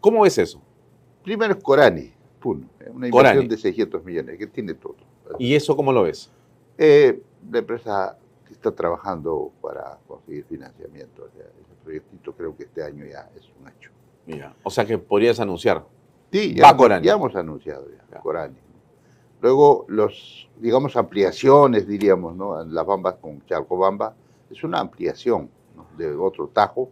¿Cómo 0.01 0.25
es 0.25 0.39
eso? 0.39 0.63
Primero 1.25 1.55
es 1.55 1.63
Corani, 1.63 2.13
una 2.45 3.09
inversión 3.09 3.49
de 3.49 3.57
600 3.57 4.05
millones, 4.05 4.39
que 4.39 4.47
tiene 4.47 4.75
todo. 4.75 4.97
¿Y 5.39 5.55
eso 5.55 5.75
cómo 5.77 5.93
lo 5.93 6.05
ves? 6.05 6.31
Eh, 6.79 7.21
la 7.51 7.59
empresa 7.59 8.19
está 8.57 8.73
trabajando 8.73 9.53
para 9.61 9.99
conseguir 10.07 10.45
financiamiento. 10.45 11.29
ese 11.37 11.75
proyectito 11.85 12.33
creo 12.33 12.57
que 12.57 12.65
este 12.65 12.83
año 12.83 13.05
ya 13.07 13.31
es 13.37 13.45
un 13.61 13.69
hecho. 13.69 13.91
Mira, 14.27 14.55
o 14.63 14.71
sea 14.71 14.85
que 14.85 14.99
podrías 14.99 15.39
anunciar. 15.41 15.85
Sí, 16.33 16.55
ya, 16.55 16.71
hemos 16.71 17.35
anunciado 17.37 17.87
ya, 17.91 18.21
Corani. 18.21 18.57
Luego, 19.41 19.85
los, 19.89 20.49
digamos, 20.59 20.97
ampliaciones, 20.97 21.87
diríamos, 21.87 22.35
¿no? 22.35 22.65
Las 22.65 22.85
bambas 22.85 23.15
con 23.15 23.45
Chalcobamba, 23.47 24.15
es 24.51 24.65
una 24.65 24.81
ampliación 24.81 25.49
de 25.97 26.15
otro 26.15 26.49
tajo, 26.49 26.91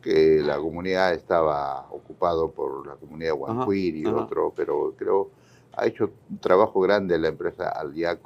que 0.00 0.40
la 0.42 0.56
comunidad 0.56 1.12
estaba 1.12 1.86
ocupado 1.90 2.50
por 2.50 2.86
la 2.86 2.94
comunidad 2.94 3.34
Huancuir 3.34 3.96
y 3.96 4.06
otro, 4.06 4.52
pero 4.56 4.94
creo 4.96 5.30
ha 5.76 5.86
hecho 5.86 6.10
un 6.30 6.38
trabajo 6.38 6.80
grande 6.80 7.18
la 7.18 7.28
empresa 7.28 7.68
al 7.68 7.94
ya 7.94 8.18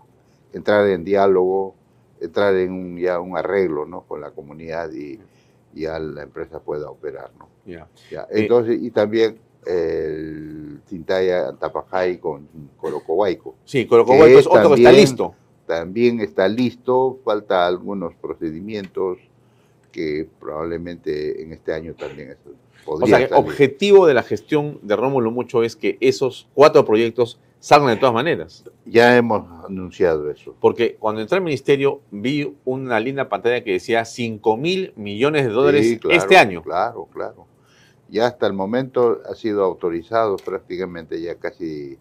entrar 0.52 0.88
en 0.88 1.04
diálogo, 1.04 1.74
entrar 2.24 2.54
en 2.56 2.72
un, 2.72 2.98
ya 2.98 3.20
un 3.20 3.36
arreglo 3.36 3.86
¿no? 3.86 4.02
con 4.02 4.20
la 4.20 4.30
comunidad 4.30 4.90
y 4.92 5.18
ya 5.74 5.98
la 5.98 6.22
empresa 6.22 6.60
pueda 6.60 6.90
operar. 6.90 7.30
¿no? 7.38 7.48
Ya. 7.66 7.88
Entonces, 8.30 8.82
y 8.82 8.90
también 8.90 9.38
el 9.66 10.80
Tintaya 10.88 11.48
Antapajay 11.48 12.18
con 12.18 12.48
Colocohuayco. 12.76 13.54
Sí, 13.64 13.86
Colocohuayco 13.86 14.38
es 14.38 14.46
otro 14.46 14.70
que 14.70 14.76
está 14.76 14.92
listo. 14.92 15.34
También 15.66 16.20
está 16.20 16.46
listo, 16.46 17.20
falta 17.24 17.66
algunos 17.66 18.14
procedimientos 18.16 19.18
que 19.90 20.28
probablemente 20.40 21.42
en 21.42 21.52
este 21.52 21.72
año 21.72 21.94
también 21.94 22.36
podría 22.84 23.04
O 23.04 23.06
sea, 23.06 23.26
el 23.26 23.32
objetivo 23.32 24.06
de 24.06 24.12
la 24.12 24.22
gestión 24.22 24.78
de 24.82 24.96
Rómulo 24.96 25.30
Mucho 25.30 25.62
es 25.62 25.74
que 25.76 25.96
esos 26.00 26.48
cuatro 26.52 26.84
proyectos 26.84 27.38
salgan 27.64 27.94
de 27.94 27.96
todas 27.96 28.14
maneras. 28.14 28.64
Ya 28.84 29.16
hemos 29.16 29.64
anunciado 29.64 30.30
eso. 30.30 30.54
Porque 30.60 30.96
cuando 30.96 31.22
entré 31.22 31.38
al 31.38 31.44
ministerio 31.44 32.02
vi 32.10 32.54
una 32.64 33.00
linda 33.00 33.28
pantalla 33.28 33.64
que 33.64 33.72
decía 33.72 34.04
5 34.04 34.56
mil 34.58 34.92
millones 34.96 35.46
de 35.46 35.50
dólares 35.50 35.98
este 36.10 36.36
año. 36.36 36.62
Claro, 36.62 37.08
claro. 37.10 37.46
Ya 38.08 38.26
hasta 38.26 38.46
el 38.46 38.52
momento 38.52 39.22
ha 39.28 39.34
sido 39.34 39.64
autorizado 39.64 40.36
prácticamente 40.36 41.20
ya 41.20 41.36
casi 41.36 41.96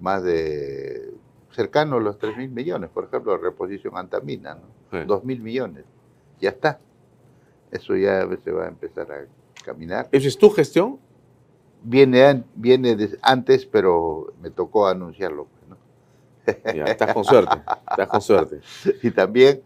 más 0.00 0.22
de 0.22 1.12
cercano 1.50 1.96
a 1.96 2.00
los 2.00 2.18
3 2.18 2.38
mil 2.38 2.50
millones. 2.50 2.88
Por 2.88 3.04
ejemplo, 3.04 3.36
reposición 3.36 3.98
antamina, 3.98 4.54
¿no? 4.54 5.04
2 5.04 5.24
mil 5.24 5.42
millones. 5.42 5.84
Ya 6.40 6.50
está 6.50 6.80
eso 7.70 7.96
ya 7.96 8.26
se 8.42 8.50
va 8.50 8.64
a 8.64 8.68
empezar 8.68 9.10
a 9.12 9.26
caminar. 9.64 10.08
¿Esa 10.12 10.28
es 10.28 10.38
tu 10.38 10.50
gestión? 10.50 10.98
Viene, 11.88 12.42
viene 12.56 12.96
antes, 13.22 13.64
pero 13.64 14.32
me 14.42 14.50
tocó 14.50 14.88
anunciarlo. 14.88 15.46
Pues, 16.44 16.56
ya, 16.74 16.84
estás 16.84 17.14
con 17.14 17.24
suerte, 17.24 17.58
estás 17.90 18.08
con 18.08 18.20
suerte. 18.20 18.60
Y 19.02 19.10
también 19.12 19.62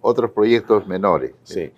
otros 0.00 0.32
proyectos 0.32 0.86
menores. 0.88 1.32
Sí. 1.44 1.72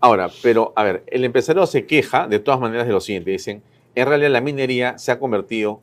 Ahora, 0.00 0.30
pero 0.42 0.72
a 0.76 0.82
ver, 0.82 1.04
el 1.06 1.24
empresario 1.24 1.66
se 1.66 1.86
queja 1.86 2.26
de 2.26 2.38
todas 2.38 2.58
maneras 2.58 2.86
de 2.86 2.92
lo 2.92 3.00
siguiente. 3.00 3.30
Dicen, 3.32 3.62
en 3.94 4.06
realidad 4.06 4.30
la 4.30 4.40
minería 4.40 4.96
se 4.96 5.12
ha 5.12 5.18
convertido 5.18 5.80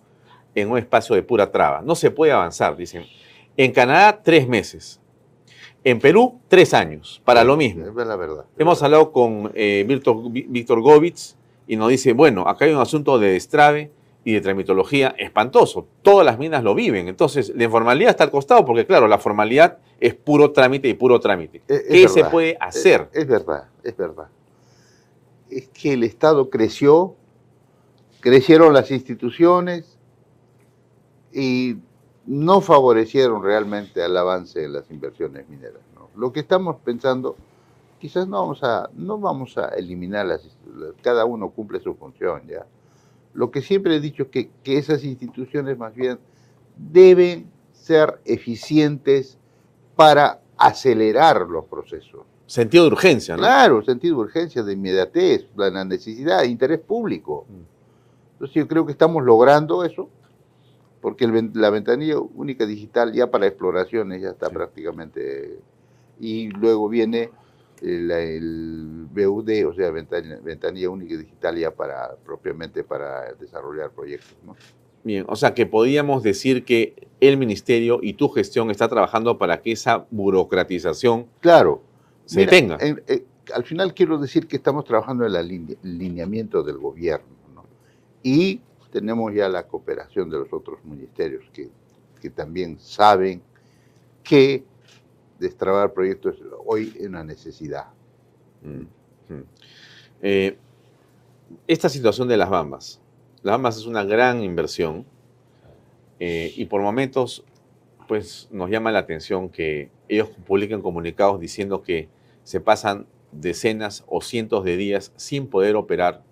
en 0.55 0.71
un 0.71 0.77
espacio 0.77 1.15
de 1.15 1.23
pura 1.23 1.51
traba. 1.51 1.81
No 1.81 1.95
se 1.95 2.11
puede 2.11 2.31
avanzar, 2.31 2.75
dicen. 2.75 3.05
En 3.57 3.71
Canadá, 3.71 4.21
tres 4.23 4.47
meses. 4.47 4.99
En 5.83 5.99
Perú, 5.99 6.39
tres 6.47 6.73
años, 6.73 7.21
para 7.25 7.43
lo 7.43 7.57
mismo. 7.57 7.85
Es 7.85 8.07
la 8.07 8.15
verdad. 8.15 8.45
Hemos 8.57 8.81
hablado 8.83 9.11
con 9.11 9.51
eh, 9.55 9.83
Víctor, 9.87 10.81
Govitz 10.81 11.35
y 11.71 11.77
nos 11.77 11.87
dice, 11.87 12.11
bueno, 12.11 12.49
acá 12.49 12.65
hay 12.65 12.73
un 12.73 12.81
asunto 12.81 13.17
de 13.17 13.31
destrave 13.31 13.93
y 14.25 14.33
de 14.33 14.41
tramitología 14.41 15.15
espantoso. 15.17 15.87
Todas 16.01 16.25
las 16.25 16.37
minas 16.37 16.65
lo 16.65 16.75
viven. 16.75 17.07
Entonces, 17.07 17.53
la 17.55 17.63
informalidad 17.63 18.09
está 18.09 18.25
al 18.25 18.29
costado 18.29 18.65
porque, 18.65 18.85
claro, 18.85 19.07
la 19.07 19.17
formalidad 19.17 19.77
es 19.97 20.13
puro 20.13 20.51
trámite 20.51 20.89
y 20.89 20.95
puro 20.95 21.21
trámite. 21.21 21.61
¿Qué 21.65 22.09
se 22.09 22.25
puede 22.25 22.57
hacer? 22.59 23.07
Es, 23.13 23.25
verdad, 23.25 23.69
es 23.85 23.95
verdad. 23.95 24.27
Es 25.49 25.69
que 25.69 25.93
el 25.93 26.03
Estado 26.03 26.49
creció, 26.49 27.15
crecieron 28.19 28.73
las 28.73 28.91
instituciones 28.91 29.97
y 31.31 31.77
no 32.25 32.59
favorecieron 32.59 33.41
realmente 33.41 34.03
al 34.03 34.17
avance 34.17 34.59
de 34.59 34.67
las 34.67 34.91
inversiones 34.91 35.47
mineras. 35.47 35.79
Lo 36.17 36.33
que 36.33 36.41
estamos 36.41 36.75
pensando, 36.83 37.37
quizás 38.01 38.27
no 38.27 38.41
vamos 38.41 38.63
a, 38.63 38.89
no 38.95 39.19
vamos 39.19 39.57
a 39.57 39.69
eliminar 39.69 40.25
las, 40.25 40.41
cada 41.01 41.23
uno 41.25 41.51
cumple 41.51 41.79
su 41.79 41.93
función 41.93 42.41
ya. 42.47 42.65
Lo 43.33 43.51
que 43.51 43.61
siempre 43.61 43.95
he 43.95 43.99
dicho 43.99 44.23
es 44.23 44.29
que, 44.29 44.49
que 44.63 44.77
esas 44.77 45.03
instituciones 45.03 45.77
más 45.77 45.93
bien 45.95 46.19
deben 46.75 47.49
ser 47.71 48.19
eficientes 48.25 49.37
para 49.95 50.41
acelerar 50.57 51.47
los 51.47 51.65
procesos. 51.65 52.21
Sentido 52.47 52.85
de 52.85 52.91
urgencia, 52.91 53.35
¿no? 53.35 53.43
Claro, 53.43 53.83
sentido 53.83 54.15
de 54.17 54.21
urgencia, 54.23 54.63
de 54.63 54.73
inmediatez, 54.73 55.47
la 55.55 55.85
necesidad, 55.85 56.41
de 56.41 56.47
interés 56.47 56.79
público. 56.79 57.45
Mm. 57.47 58.33
Entonces 58.33 58.55
yo 58.55 58.67
creo 58.67 58.85
que 58.85 58.91
estamos 58.91 59.23
logrando 59.23 59.85
eso 59.85 60.09
porque 61.01 61.27
la 61.53 61.69
ventanilla 61.71 62.19
única 62.19 62.65
digital 62.65 63.11
ya 63.11 63.29
para 63.29 63.47
exploraciones 63.47 64.21
ya 64.21 64.29
está 64.29 64.49
prácticamente, 64.49 65.59
y 66.19 66.49
luego 66.49 66.87
viene 66.87 67.31
el, 67.81 69.07
BUD, 69.11 69.67
o 69.67 69.73
sea, 69.73 69.91
ventanilla, 69.91 70.89
única 70.89 71.17
digital 71.17 71.57
ya 71.57 71.71
para 71.71 72.15
propiamente 72.25 72.83
para 72.83 73.33
desarrollar 73.33 73.91
proyectos. 73.91 74.35
¿no? 74.45 74.55
Bien, 75.03 75.25
o 75.27 75.35
sea 75.35 75.53
que 75.53 75.65
podríamos 75.65 76.21
decir 76.21 76.63
que 76.63 77.07
el 77.19 77.37
ministerio 77.37 77.99
y 78.01 78.13
tu 78.13 78.29
gestión 78.29 78.69
está 78.69 78.87
trabajando 78.87 79.37
para 79.37 79.61
que 79.61 79.71
esa 79.71 80.05
burocratización 80.11 81.27
claro, 81.39 81.81
se 82.25 82.45
tenga. 82.45 82.77
Eh, 82.79 83.25
al 83.53 83.63
final 83.63 83.93
quiero 83.93 84.17
decir 84.17 84.47
que 84.47 84.57
estamos 84.57 84.85
trabajando 84.85 85.25
en 85.25 85.31
el 85.31 85.77
alineamiento 85.83 86.63
del 86.63 86.77
gobierno 86.77 87.25
¿no? 87.53 87.65
y 88.21 88.61
tenemos 88.91 89.33
ya 89.33 89.49
la 89.49 89.67
cooperación 89.67 90.29
de 90.29 90.37
los 90.37 90.53
otros 90.53 90.83
ministerios 90.83 91.43
que, 91.51 91.69
también 92.35 92.77
saben 92.79 93.41
que 94.23 94.63
destrabar 95.41 95.93
proyectos 95.93 96.37
hoy 96.65 96.93
es 96.97 97.07
una 97.07 97.23
necesidad. 97.23 97.87
Mm, 98.61 99.33
mm. 99.33 99.43
Eh, 100.21 100.57
esta 101.67 101.89
situación 101.89 102.27
de 102.27 102.37
las 102.37 102.49
Bambas. 102.49 103.01
Las 103.41 103.53
Bambas 103.53 103.77
es 103.77 103.85
una 103.87 104.03
gran 104.03 104.43
inversión 104.43 105.05
eh, 106.19 106.53
y 106.55 106.65
por 106.65 106.81
momentos 106.81 107.43
pues 108.07 108.47
nos 108.51 108.69
llama 108.69 108.91
la 108.91 108.99
atención 108.99 109.49
que 109.49 109.89
ellos 110.07 110.29
publiquen 110.45 110.81
comunicados 110.81 111.39
diciendo 111.39 111.81
que 111.81 112.09
se 112.43 112.59
pasan 112.59 113.07
decenas 113.31 114.03
o 114.07 114.21
cientos 114.21 114.63
de 114.63 114.77
días 114.77 115.11
sin 115.15 115.47
poder 115.47 115.75
operar 115.75 116.23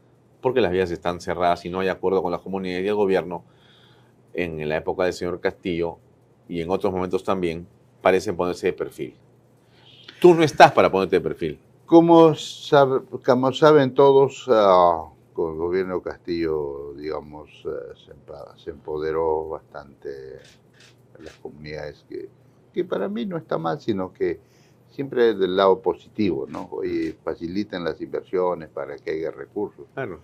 porque 0.41 0.62
las 0.62 0.72
vías 0.72 0.91
están 0.91 1.20
cerradas 1.22 1.66
y 1.66 1.70
no 1.70 1.80
hay 1.80 1.88
acuerdo 1.88 2.22
con 2.22 2.32
la 2.32 2.39
comunidad 2.39 2.80
y 2.80 2.88
el 2.88 2.95
gobierno, 2.95 3.43
en 4.34 4.70
la 4.70 4.78
época 4.78 5.03
del 5.03 5.14
señor 5.14 5.39
Castillo 5.39 5.97
y 6.47 6.62
en 6.62 6.70
otros 6.70 6.93
momentos 6.93 7.24
también, 7.24 7.68
parecen 8.01 8.35
ponerse 8.35 8.67
de 8.67 8.73
perfil. 8.73 9.15
Tú 10.19 10.33
no 10.33 10.43
estás 10.43 10.71
para 10.71 10.91
ponerte 10.91 11.17
de 11.17 11.21
perfil. 11.21 11.59
Como, 11.85 12.33
como 13.25 13.53
saben 13.53 13.93
todos, 13.93 14.47
uh, 14.47 15.09
con 15.33 15.53
el 15.53 15.57
gobierno 15.57 16.01
Castillo, 16.01 16.93
digamos, 16.95 17.49
uh, 17.65 17.95
se, 17.95 18.63
se, 18.63 18.69
empoderó 18.69 19.49
bastante 19.49 20.39
las 21.19 21.33
comunidades, 21.35 22.05
que, 22.07 22.29
que, 22.73 22.85
para 22.85 23.09
mí 23.09 23.25
no 23.25 23.37
está 23.37 23.57
mal, 23.57 23.79
sino 23.79 24.13
que 24.13 24.39
siempre 24.91 25.31
es 25.31 25.39
del 25.39 25.55
lado 25.55 25.81
positivo, 25.81 26.45
¿no? 26.47 26.67
Oye, 26.71 27.15
faciliten 27.23 27.83
las 27.83 27.99
inversiones 28.01 28.69
para 28.69 28.97
que 28.97 29.11
haya 29.11 29.31
recursos. 29.31 29.85
Claro. 29.93 30.19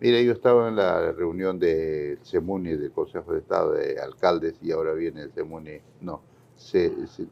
Mire, 0.00 0.24
yo 0.24 0.32
estaba 0.32 0.68
en 0.68 0.76
la 0.76 1.12
reunión 1.12 1.58
del 1.58 2.18
CEMUNI, 2.24 2.76
del 2.76 2.90
Consejo 2.90 3.32
de 3.32 3.38
Estado 3.38 3.72
de 3.72 4.00
Alcaldes, 4.00 4.54
y 4.62 4.72
ahora 4.72 4.94
viene 4.94 5.22
el 5.22 5.32
CEMUNI, 5.32 5.80
no, 6.00 6.22
se, 6.62 7.06
se 7.08 7.26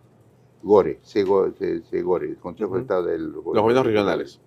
Gore, 0.62 1.00
el 1.02 2.36
Consejo 2.38 2.76
de 2.76 2.82
Estado 2.82 3.04
del 3.04 3.32
Los 3.32 3.44
gobiernos 3.44 3.86
regionales. 3.86 4.40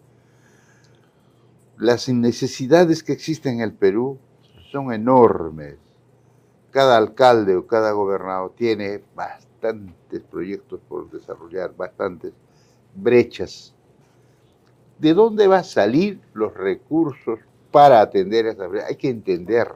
Las 1.77 2.07
necesidades 2.07 3.03
que 3.03 3.13
existen 3.13 3.55
en 3.55 3.61
el 3.61 3.73
Perú 3.73 4.19
son 4.71 4.93
enormes. 4.93 5.77
Cada 6.69 6.97
alcalde 6.97 7.55
o 7.55 7.65
cada 7.67 7.91
gobernador 7.91 8.53
tiene 8.55 9.03
bastantes 9.15 10.21
proyectos 10.29 10.79
por 10.87 11.09
desarrollar, 11.09 11.75
bastantes 11.75 12.33
brechas. 12.95 13.73
¿De 14.99 15.13
dónde 15.13 15.47
van 15.47 15.61
a 15.61 15.63
salir 15.63 16.21
los 16.33 16.53
recursos 16.53 17.39
para 17.71 18.01
atender 18.01 18.45
esas 18.45 18.69
brechas? 18.69 18.89
Hay 18.89 18.95
que 18.95 19.09
entender. 19.09 19.67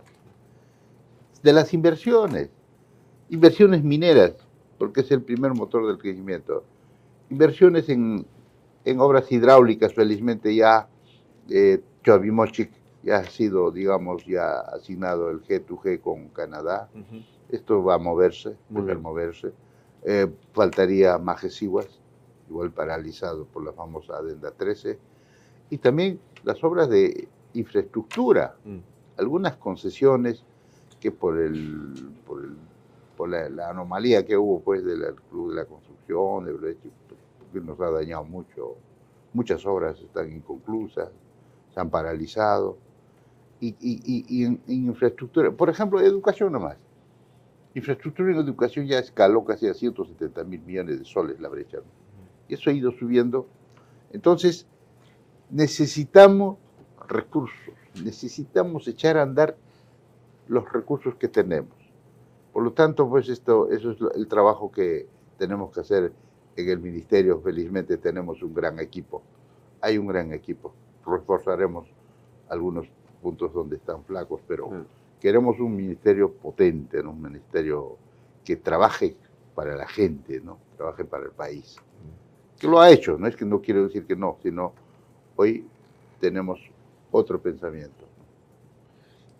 De 1.42 1.54
las 1.54 1.74
inversiones, 1.74 2.50
inversiones 3.30 3.84
mineras 3.84 4.47
porque 4.78 5.02
es 5.02 5.12
el 5.12 5.22
primer 5.22 5.54
motor 5.54 5.88
del 5.88 5.98
crecimiento. 5.98 6.64
Inversiones 7.30 7.90
en, 7.90 8.26
obras 8.98 9.32
hidráulicas, 9.32 9.94
felizmente 9.94 10.56
ya 10.56 10.88
eh, 11.50 11.82
ya 13.04 13.18
ha 13.18 13.24
sido, 13.26 13.72
digamos, 13.72 14.26
ya 14.26 14.60
asignado 14.60 15.30
el 15.30 15.42
G2G 15.44 16.02
con 16.02 16.30
Canadá. 16.30 16.90
Esto 17.50 17.84
va 17.84 17.96
a 17.96 17.98
moverse, 17.98 18.56
va 18.76 18.92
a 18.92 18.96
moverse. 18.96 19.52
Eh, 20.04 20.28
faltaría 20.54 21.18
Majesiguas, 21.18 21.88
igual 22.50 22.72
paralizado 22.72 23.46
por 23.46 23.64
la 23.64 23.74
famosa 23.74 24.18
Adenda 24.18 24.52
13. 24.52 24.98
Y 25.70 25.78
también 25.78 26.20
las 26.44 26.64
obras 26.64 26.90
de 26.90 27.28
infraestructura, 27.54 28.56
mm. 28.64 28.78
algunas 29.18 29.58
concesiones 29.58 30.44
que 31.00 31.12
por 31.12 31.38
el, 31.40 32.10
por 32.26 32.44
el 32.44 32.56
por 33.18 33.30
la, 33.30 33.70
anomalía 33.70 34.26
que 34.26 34.38
hubo 34.38 34.62
pues 34.62 34.86
del 34.86 35.04
Club 35.30 35.50
de 35.50 35.56
la 35.56 35.66
Construcción, 35.66 36.46
de 36.46 36.78
que 37.52 37.60
nos 37.60 37.80
ha 37.82 37.90
dañado 37.90 38.24
mucho. 38.24 38.76
Muchas 39.34 39.66
obras 39.66 40.00
están 40.00 40.32
inconclusas, 40.32 41.10
se 41.74 41.80
han 41.80 41.90
paralizado. 41.90 42.78
Y, 43.60 43.76
y, 43.80 44.46
en, 44.46 44.62
infraestructura, 44.68 45.52
por 45.52 45.70
ejemplo, 45.70 46.00
educación 46.00 46.54
nomás. 46.54 46.78
Infraestructura 47.74 48.32
en 48.32 48.38
educación 48.38 48.86
ya 48.86 49.00
escaló 49.00 49.44
casi 49.44 49.68
a 49.68 49.74
170 49.74 50.44
mil 50.44 50.62
millones 50.62 51.00
de 51.00 51.06
soles 51.06 51.40
la 51.40 51.50
brecha. 51.50 51.80
Y 52.48 52.54
eso 52.54 52.70
ha 52.70 52.74
ido 52.74 52.92
subiendo. 52.92 53.48
Entonces, 54.14 54.68
necesitamos 55.50 56.58
recursos, 57.08 57.74
necesitamos 58.04 58.88
echar 58.88 59.18
a 59.18 59.24
andar 59.24 59.58
los 60.48 60.72
recursos 60.72 61.16
que 61.16 61.28
tenemos. 61.28 61.77
Por 62.58 62.64
lo 62.64 62.74
tanto, 62.74 63.08
pues 63.08 63.30
esto, 63.30 63.70
eso 63.70 63.92
es 63.92 63.98
el 64.16 64.28
trabajo 64.28 64.72
que 64.72 65.06
tenemos 65.38 65.72
que 65.72 65.82
hacer 65.82 66.12
en 66.56 66.70
el 66.70 66.80
ministerio. 66.80 67.40
Felizmente 67.40 67.98
tenemos 67.98 68.42
un 68.42 68.52
gran 68.52 68.80
equipo. 68.80 69.22
Hay 69.80 70.00
un 70.00 70.08
gran 70.08 70.34
equipo. 70.34 70.74
Reforzaremos 71.06 71.88
algunos 72.50 72.88
puntos 73.22 73.54
donde 73.54 73.76
están 73.76 74.04
flacos, 74.06 74.42
pero 74.48 74.70
mm. 74.70 74.86
queremos 75.22 75.60
un 75.60 75.76
ministerio 75.76 76.32
potente, 76.34 77.00
un 77.00 77.22
ministerio 77.22 77.96
que 78.44 78.56
trabaje 78.56 79.16
para 79.54 79.76
la 79.76 79.88
gente, 79.88 80.42
¿no? 80.42 80.58
trabaje 80.78 81.06
para 81.06 81.26
el 81.26 81.34
país. 81.34 81.76
Mm. 81.78 82.60
Que 82.60 82.68
lo 82.68 82.80
ha 82.80 82.90
hecho, 82.90 83.20
no 83.20 83.28
es 83.28 83.36
que 83.36 83.46
no 83.46 83.62
quiero 83.62 83.84
decir 83.84 84.08
que 84.08 84.16
no, 84.16 84.38
sino 84.42 84.74
hoy 85.36 85.64
tenemos 86.20 86.60
otro 87.12 87.40
pensamiento. 87.40 88.04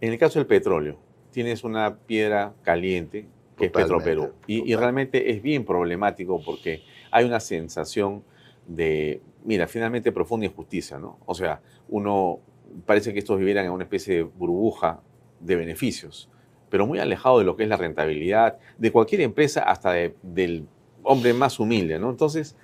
En 0.02 0.14
el 0.14 0.20
caso 0.20 0.38
del 0.38 0.46
petróleo, 0.46 1.07
tienes 1.32 1.64
una 1.64 1.98
piedra 1.98 2.54
caliente 2.64 3.28
que 3.58 3.66
es 3.66 3.72
Petroperú. 3.72 4.34
Y, 4.46 4.72
y, 4.72 4.76
realmente 4.76 5.32
es 5.32 5.42
bien 5.42 5.66
problemático 5.66 6.42
porque 6.46 6.84
hay 7.10 7.26
una 7.26 7.40
sensación 7.40 8.24
de, 8.68 9.22
mira, 9.44 9.68
finalmente 9.68 10.12
profunda 10.12 10.46
injusticia, 10.46 11.00
¿no? 11.00 11.18
O 11.26 11.34
sea, 11.34 11.62
uno 11.90 12.40
parece 12.86 13.14
que 13.14 13.20
estos 13.20 13.40
vivieran 13.40 13.66
en 13.66 13.72
una 13.72 13.84
especie 13.84 14.16
de 14.16 14.24
burbuja 14.24 15.02
de 15.40 15.56
beneficios, 15.56 16.30
pero 16.70 16.86
muy 16.86 17.00
alejado 17.00 17.40
de 17.40 17.46
lo 17.46 17.56
que 17.56 17.64
es 17.64 17.70
la 17.70 17.78
rentabilidad 17.78 18.58
de 18.78 18.92
cualquier 18.92 19.22
empresa, 19.22 19.64
hasta 19.64 19.94
del 20.22 20.68
hombre 21.04 21.34
más 21.34 21.60
humilde, 21.60 21.98
¿no? 22.00 22.10
Entonces, 22.10 22.56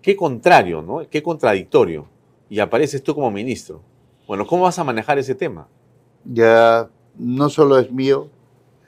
qué 0.00 0.16
contrario, 0.16 0.82
¿no? 0.82 1.06
Qué 1.08 1.22
contradictorio. 1.22 2.08
Y 2.48 2.58
apareces 2.58 3.02
tú 3.02 3.14
como 3.14 3.30
ministro. 3.30 3.82
Bueno, 4.26 4.46
¿cómo 4.46 4.62
vas 4.62 4.78
a 4.78 4.84
manejar 4.84 5.18
ese 5.18 5.34
tema? 5.34 5.68
Ya 6.24 6.88
no 7.16 7.48
solo 7.48 7.78
es 7.78 7.90
mío, 7.90 8.28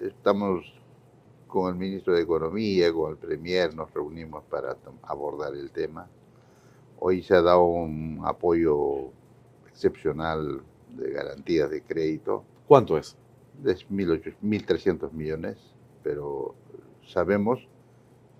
estamos 0.00 0.64
con 1.46 1.68
el 1.68 1.78
ministro 1.78 2.14
de 2.14 2.22
Economía, 2.22 2.92
con 2.92 3.10
el 3.10 3.18
Premier, 3.18 3.74
nos 3.74 3.92
reunimos 3.92 4.42
para 4.44 4.76
abordar 5.02 5.54
el 5.54 5.70
tema. 5.70 6.08
Hoy 6.98 7.22
se 7.22 7.34
ha 7.34 7.42
dado 7.42 7.64
un 7.64 8.22
apoyo 8.24 9.10
excepcional 9.68 10.62
de 10.96 11.10
garantías 11.10 11.70
de 11.70 11.82
crédito. 11.82 12.44
¿Cuánto 12.66 12.96
es? 12.96 13.16
Es 13.66 13.86
1.300 13.90 15.12
millones, 15.12 15.58
pero 16.02 16.54
sabemos 17.06 17.68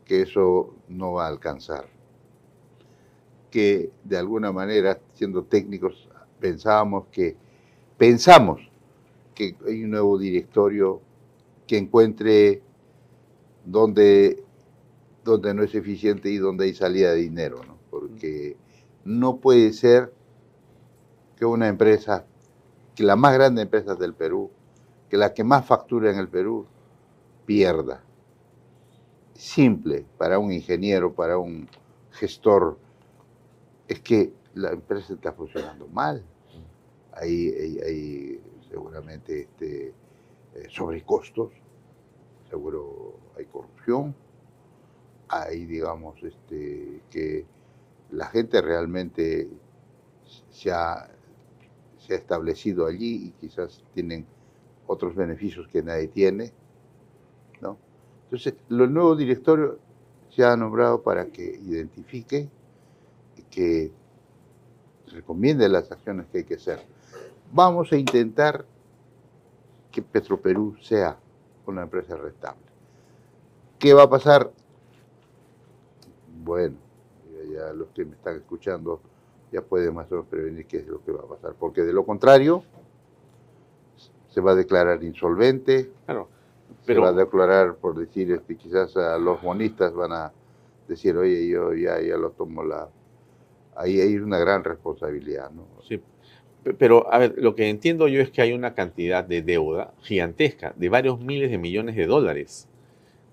que 0.07 0.23
eso 0.23 0.75
no 0.89 1.13
va 1.13 1.27
a 1.27 1.29
alcanzar. 1.29 1.87
Que 3.51 3.91
de 4.05 4.17
alguna 4.17 4.53
manera, 4.53 4.99
siendo 5.13 5.45
técnicos, 5.45 6.09
pensábamos 6.41 7.09
que, 7.09 7.37
pensamos 7.99 8.72
que 9.51 9.71
hay 9.71 9.85
un 9.85 9.91
nuevo 9.91 10.19
directorio 10.19 11.01
que 11.67 11.79
encuentre 11.79 12.63
donde, 13.65 14.43
donde 15.25 15.55
no 15.55 15.63
es 15.63 15.75
eficiente 15.75 16.31
y 16.31 16.39
donde 16.39 16.65
hay 16.67 16.75
salida 16.75 17.13
de 17.13 17.21
dinero, 17.23 17.61
¿no? 17.67 17.79
porque 17.91 18.57
no 19.05 19.39
puede 19.39 19.73
ser 19.73 20.13
que 21.37 21.45
una 21.45 21.69
empresa, 21.69 22.25
que 22.95 23.03
la 23.03 23.17
más 23.17 23.35
grande 23.35 23.63
empresa 23.63 23.95
del 23.95 24.15
Perú, 24.15 24.51
que 25.09 25.17
la 25.17 25.35
que 25.35 25.45
más 25.45 25.67
factura 25.67 26.11
en 26.11 26.19
el 26.19 26.29
Perú, 26.29 26.67
pierda. 27.47 28.03
Simple 29.35 30.05
para 30.19 30.39
un 30.39 30.53
ingeniero, 30.53 31.13
para 31.13 31.39
un 31.39 31.69
gestor, 32.13 32.79
es 33.89 34.01
que 34.01 34.33
la 34.55 34.71
empresa 34.71 35.15
está 35.15 35.33
funcionando 35.33 35.89
mal. 35.89 36.25
Hay, 37.15 37.49
hay 37.85 38.41
seguramente 38.73 39.43
este, 39.43 39.93
eh, 40.55 40.69
seguro 42.49 43.15
hay 43.37 43.45
corrupción, 43.45 44.15
hay, 45.29 45.67
digamos, 45.67 46.23
este, 46.23 47.03
que 47.11 47.45
la 48.11 48.27
gente 48.27 48.63
realmente 48.63 49.49
se 50.51 50.73
ha, 50.73 51.11
se 51.99 52.15
ha 52.15 52.17
establecido 52.17 52.87
allí 52.87 53.27
y 53.27 53.31
quizás 53.33 53.85
tienen 53.93 54.27
otros 54.87 55.15
beneficios 55.15 55.69
que 55.69 55.83
nadie 55.83 56.09
tiene, 56.09 56.53
¿no? 57.61 57.77
Entonces, 58.25 58.55
los 58.69 58.91
nuevos 58.91 59.19
directorios 59.19 59.77
se 60.31 60.45
ha 60.45 60.57
nombrado 60.57 61.03
para 61.03 61.27
que 61.27 61.45
identifique 61.45 62.49
y 63.37 63.43
que 63.43 63.93
recomiende 65.09 65.69
las 65.69 65.93
acciones 65.93 66.27
que 66.29 66.39
hay 66.39 66.45
que 66.45 66.55
hacer 66.55 66.92
vamos 67.53 67.93
a 67.93 67.97
intentar 67.97 68.65
que 69.91 70.03
Petroperú 70.03 70.75
sea 70.81 71.17
una 71.67 71.83
empresa 71.83 72.17
rentable. 72.17 72.63
¿Qué 73.79 73.93
va 73.93 74.05
a 74.05 74.11
pasar? 74.11 74.51
Bueno, 76.43 76.77
ya 77.53 77.73
los 77.73 77.89
que 77.89 78.05
me 78.05 78.13
están 78.17 78.37
escuchando 78.37 79.01
ya 79.53 79.61
pueden 79.61 79.95
más 79.95 80.11
o 80.11 80.15
menos 80.15 80.29
prevenir 80.29 80.67
qué 80.67 80.79
es 80.79 80.87
lo 80.87 81.05
que 81.05 81.13
va 81.13 81.21
a 81.21 81.27
pasar, 81.27 81.55
porque 81.59 81.83
de 81.83 81.93
lo 81.93 82.07
contrario 82.07 82.65
se 84.31 84.41
va 84.41 84.53
a 84.53 84.55
declarar 84.55 85.05
insolvente, 85.05 85.93
pero... 86.07 86.29
se 86.87 86.95
va 86.95 87.09
a 87.09 87.13
declarar, 87.13 87.75
por 87.77 87.95
decir, 87.95 88.33
este, 88.33 88.57
quizás 88.57 88.97
a 88.97 89.19
los 89.19 89.43
bonistas 89.43 89.93
van 89.93 90.13
a 90.13 90.33
decir, 90.89 91.17
oye, 91.19 91.47
yo 91.49 91.75
ya, 91.75 92.01
ya 92.01 92.17
lo 92.17 92.31
tomo 92.31 92.65
la... 92.65 92.89
Ahí 93.77 94.01
hay 94.01 94.17
una 94.17 94.39
gran 94.39 94.65
responsabilidad, 94.65 95.51
¿no? 95.51 95.67
Sí, 95.87 96.03
Pero, 96.79 97.13
a 97.13 97.19
ver, 97.19 97.35
lo 97.39 97.55
que 97.55 97.69
entiendo 97.69 98.07
yo 98.07 98.21
es 98.21 98.31
que 98.31 98.41
hay 98.41 98.53
una 98.53 98.75
cantidad 98.75 99.25
de 99.25 99.43
deuda 99.43 99.93
gigantesca, 100.03 100.73
de 100.77 100.89
varios 100.89 101.21
miles 101.21 101.51
de 101.51 101.59
millones 101.59 101.97
de 101.97 102.07
dólares. 102.07 102.69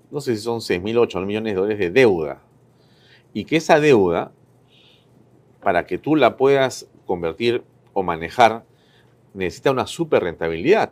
No 0.10 0.20
sé 0.20 0.36
si 0.36 0.42
son 0.42 0.62
6 0.62 0.82
mil, 0.82 0.98
8 0.98 1.20
mil 1.20 1.28
millones 1.28 1.54
de 1.54 1.60
dólares 1.60 1.80
de 1.80 1.92
deuda. 1.92 2.42
Y 3.34 3.46
que 3.46 3.58
esa 3.58 3.80
deuda, 3.80 4.32
para 5.62 5.86
que 5.86 6.00
tú 6.00 6.16
la 6.16 6.38
puedas 6.38 6.90
convertir 7.06 7.64
o 7.94 8.02
manejar, 8.02 8.66
necesita 9.36 9.70
una 9.70 9.86
super 9.86 10.24
rentabilidad. 10.24 10.92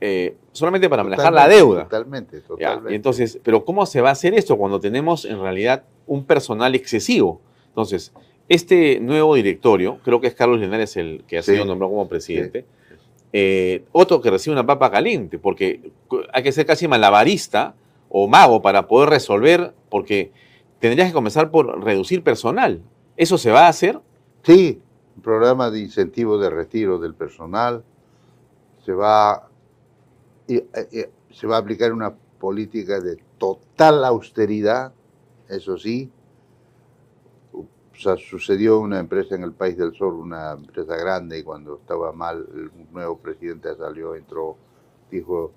Eh, 0.00 0.36
solamente 0.50 0.90
para 0.90 1.04
manejar 1.04 1.32
la 1.32 1.48
deuda. 1.48 1.84
Totalmente, 1.84 2.40
totalmente. 2.40 2.94
entonces, 2.94 3.38
pero 3.42 3.64
¿cómo 3.64 3.86
se 3.86 4.00
va 4.00 4.08
a 4.08 4.12
hacer 4.12 4.34
esto 4.34 4.58
cuando 4.58 4.80
tenemos 4.80 5.24
en 5.24 5.40
realidad 5.40 5.84
un 6.06 6.24
personal 6.24 6.74
excesivo? 6.74 7.40
Entonces, 7.68 8.12
este 8.48 9.00
nuevo 9.00 9.34
directorio, 9.34 9.98
creo 10.04 10.20
que 10.20 10.26
es 10.26 10.34
Carlos 10.34 10.60
Linares 10.60 10.96
el 10.96 11.24
que 11.26 11.38
ha 11.38 11.42
sido 11.42 11.64
nombrado 11.64 11.92
como 11.92 12.08
presidente, 12.08 12.66
eh, 13.32 13.84
otro 13.92 14.20
que 14.20 14.30
recibe 14.30 14.52
una 14.52 14.66
papa 14.66 14.90
caliente, 14.90 15.38
porque 15.38 15.92
hay 16.32 16.42
que 16.42 16.52
ser 16.52 16.66
casi 16.66 16.86
malabarista 16.86 17.74
o 18.08 18.28
mago 18.28 18.62
para 18.62 18.86
poder 18.86 19.10
resolver, 19.10 19.74
porque 19.88 20.30
tendrías 20.78 21.08
que 21.08 21.14
comenzar 21.14 21.50
por 21.50 21.82
reducir 21.82 22.22
personal. 22.22 22.82
¿Eso 23.16 23.38
se 23.38 23.50
va 23.50 23.66
a 23.66 23.68
hacer? 23.68 24.00
Sí, 24.42 24.80
un 25.16 25.22
programa 25.22 25.70
de 25.70 25.80
incentivo 25.80 26.38
de 26.38 26.50
retiro 26.50 26.98
del 26.98 27.14
personal, 27.14 27.82
se 28.84 28.92
va 28.92 29.48
eh, 30.46 30.66
eh, 30.92 31.10
se 31.30 31.46
va 31.46 31.56
a 31.56 31.60
aplicar 31.60 31.92
una 31.92 32.14
política 32.38 33.00
de 33.00 33.16
total 33.38 34.04
austeridad, 34.04 34.92
eso 35.48 35.78
sí. 35.78 36.10
O 37.96 38.00
sea, 38.00 38.16
sucedió 38.16 38.80
una 38.80 38.98
empresa 38.98 39.36
en 39.36 39.44
el 39.44 39.52
País 39.52 39.76
del 39.76 39.94
Sol, 39.94 40.14
una 40.14 40.52
empresa 40.52 40.96
grande, 40.96 41.38
y 41.38 41.42
cuando 41.42 41.76
estaba 41.76 42.12
mal, 42.12 42.46
el 42.54 42.70
nuevo 42.92 43.18
presidente 43.18 43.74
salió, 43.76 44.14
entró, 44.14 44.56
dijo, 45.10 45.52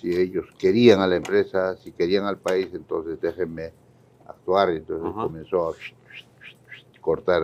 si 0.00 0.16
ellos 0.16 0.46
querían 0.58 1.00
a 1.00 1.06
la 1.06 1.16
empresa, 1.16 1.76
si 1.76 1.92
querían 1.92 2.24
al 2.24 2.38
país, 2.38 2.68
entonces 2.72 3.20
déjenme 3.20 3.72
actuar. 4.26 4.70
Entonces 4.70 5.12
comenzó 5.12 5.70
a 5.70 5.72
cortar 7.00 7.42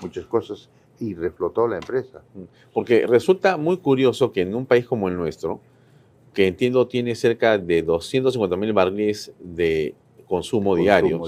muchas 0.00 0.26
cosas 0.26 0.68
y 1.00 1.14
reflotó 1.14 1.66
la 1.66 1.76
empresa. 1.76 2.22
Porque 2.72 3.06
resulta 3.06 3.56
muy 3.56 3.78
curioso 3.78 4.32
que 4.32 4.42
en 4.42 4.54
un 4.54 4.66
país 4.66 4.86
como 4.86 5.08
el 5.08 5.16
nuestro, 5.16 5.60
que 6.32 6.46
entiendo 6.46 6.86
tiene 6.86 7.14
cerca 7.14 7.58
de 7.58 7.82
250 7.82 8.56
mil 8.56 8.72
barriles 8.72 9.32
de 9.38 9.94
consumo, 10.26 10.76
diario. 10.76 11.20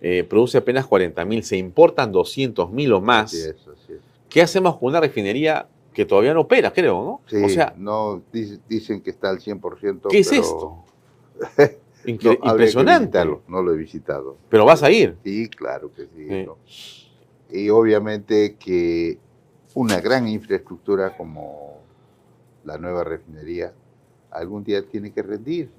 Eh, 0.00 0.24
produce 0.24 0.58
apenas 0.58 0.86
40 0.86 1.24
mil, 1.24 1.44
se 1.44 1.56
importan 1.56 2.10
200 2.10 2.70
mil 2.70 2.92
o 2.92 3.00
más. 3.00 3.34
Así 3.34 3.40
es, 3.40 3.68
así 3.68 3.92
es. 3.92 4.00
¿Qué 4.28 4.40
hacemos 4.40 4.78
con 4.78 4.88
una 4.88 5.00
refinería 5.00 5.68
que 5.92 6.06
todavía 6.06 6.32
no 6.32 6.42
opera, 6.42 6.72
creo, 6.72 7.04
no? 7.04 7.20
Sí, 7.26 7.42
o 7.42 7.48
sea, 7.48 7.74
no, 7.76 8.22
dicen 8.32 9.02
que 9.02 9.10
está 9.10 9.28
al 9.28 9.40
100%. 9.40 10.08
¿Qué 10.08 10.20
es 10.20 10.32
esto? 10.32 10.84
Impresionante. 12.06 13.18
no 13.48 13.62
lo 13.62 13.74
he 13.74 13.76
visitado. 13.76 14.36
Pero 14.48 14.64
vas 14.64 14.82
a 14.82 14.90
ir. 14.90 15.16
Sí, 15.24 15.48
claro 15.48 15.92
que 15.92 16.06
sí. 16.06 16.46
Y 17.50 17.68
obviamente 17.68 18.56
que 18.58 19.18
una 19.74 20.00
gran 20.00 20.28
infraestructura 20.28 21.16
como 21.16 21.80
la 22.64 22.78
nueva 22.78 23.04
refinería 23.04 23.72
algún 24.30 24.64
día 24.64 24.86
tiene 24.86 25.12
que 25.12 25.22
rendir 25.22 25.70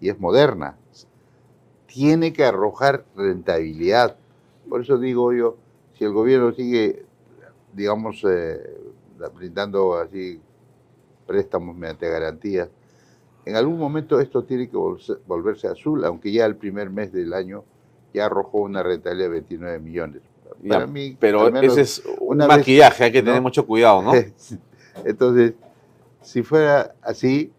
y 0.00 0.08
es 0.08 0.18
moderna. 0.18 0.76
Tiene 1.92 2.32
que 2.32 2.44
arrojar 2.44 3.04
rentabilidad. 3.16 4.16
Por 4.68 4.82
eso 4.82 4.98
digo 4.98 5.32
yo, 5.32 5.56
si 5.98 6.04
el 6.04 6.12
gobierno 6.12 6.52
sigue, 6.52 7.04
digamos, 7.72 8.24
eh, 8.28 8.60
brindando 9.34 9.96
así 9.96 10.40
préstamos 11.26 11.76
mediante 11.76 12.08
garantías, 12.08 12.68
en 13.44 13.56
algún 13.56 13.78
momento 13.78 14.20
esto 14.20 14.44
tiene 14.44 14.68
que 14.68 14.76
volverse 15.26 15.66
azul, 15.66 16.04
aunque 16.04 16.30
ya 16.30 16.46
el 16.46 16.56
primer 16.56 16.90
mes 16.90 17.12
del 17.12 17.32
año 17.32 17.64
ya 18.14 18.26
arrojó 18.26 18.58
una 18.58 18.82
rentabilidad 18.82 19.26
de 19.26 19.32
29 19.32 19.78
millones. 19.80 20.22
Para 20.68 20.86
mí, 20.86 21.16
pero 21.18 21.48
ese 21.60 21.80
es 21.80 22.02
un 22.20 22.38
maquillaje, 22.38 23.04
hay 23.04 23.12
que 23.12 23.22
tener 23.22 23.40
mucho 23.40 23.66
cuidado, 23.66 24.02
¿no? 24.02 24.12
Entonces, 25.04 25.54
si 26.22 26.42
fuera 26.42 26.94
así, 27.02 27.52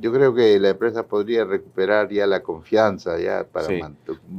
yo 0.00 0.12
creo 0.12 0.34
que 0.34 0.58
la 0.60 0.70
empresa 0.70 1.06
podría 1.06 1.44
recuperar 1.44 2.08
ya 2.08 2.26
la 2.26 2.42
confianza 2.42 3.18
ya 3.18 3.44
para 3.44 3.68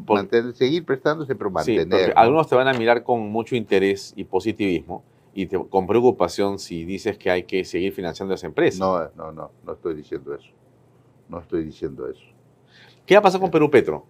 mantener, 0.07 0.55
seguir 0.55 0.86
prestándose, 0.86 1.36
pero 1.36 1.49
mantener. 1.49 2.07
Sí, 2.07 2.12
Algunos 2.16 2.47
te 2.47 2.55
van 2.55 2.68
a 2.68 2.74
mirar 2.74 3.03
con 3.03 3.30
mucho 3.30 3.55
interés 3.55 4.14
y 4.16 4.24
positivismo 4.24 5.03
y 5.34 5.47
con 5.47 5.88
preocupación 5.88 6.60
si 6.60 6.86
dices 6.86 7.18
que 7.18 7.30
hay 7.30 7.43
que 7.43 7.66
seguir 7.66 7.93
financiando 7.93 8.34
esa 8.34 8.47
empresa. 8.47 8.80
No, 8.80 9.10
no, 9.16 9.32
no, 9.32 9.51
no 9.66 9.74
estoy 9.74 9.95
diciendo 9.95 10.34
eso. 10.34 10.49
No 11.28 11.39
estoy 11.39 11.64
diciendo 11.64 12.07
eso. 12.07 12.24
¿Qué 13.05 13.16
va 13.16 13.20
a 13.20 13.24
pasar 13.24 13.41
con 13.41 13.51
Perú 13.51 13.70
Petro? 13.70 14.05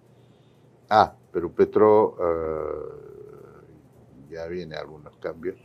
Ah, 0.88 1.14
Perú 1.32 1.52
Petro 1.52 2.16
uh, 2.18 4.30
ya 4.30 4.46
viene 4.46 4.76
algunos 4.76 5.16
cambios. 5.16 5.56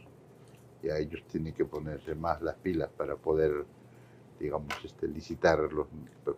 Ya 0.84 0.98
ellos 0.98 1.24
tienen 1.28 1.54
que 1.54 1.66
ponerse 1.66 2.16
más 2.16 2.42
las 2.42 2.56
pilas 2.56 2.90
para 2.96 3.16
poder 3.16 3.66
digamos, 4.40 4.74
este, 4.84 5.08
licitar 5.08 5.60
los 5.72 5.88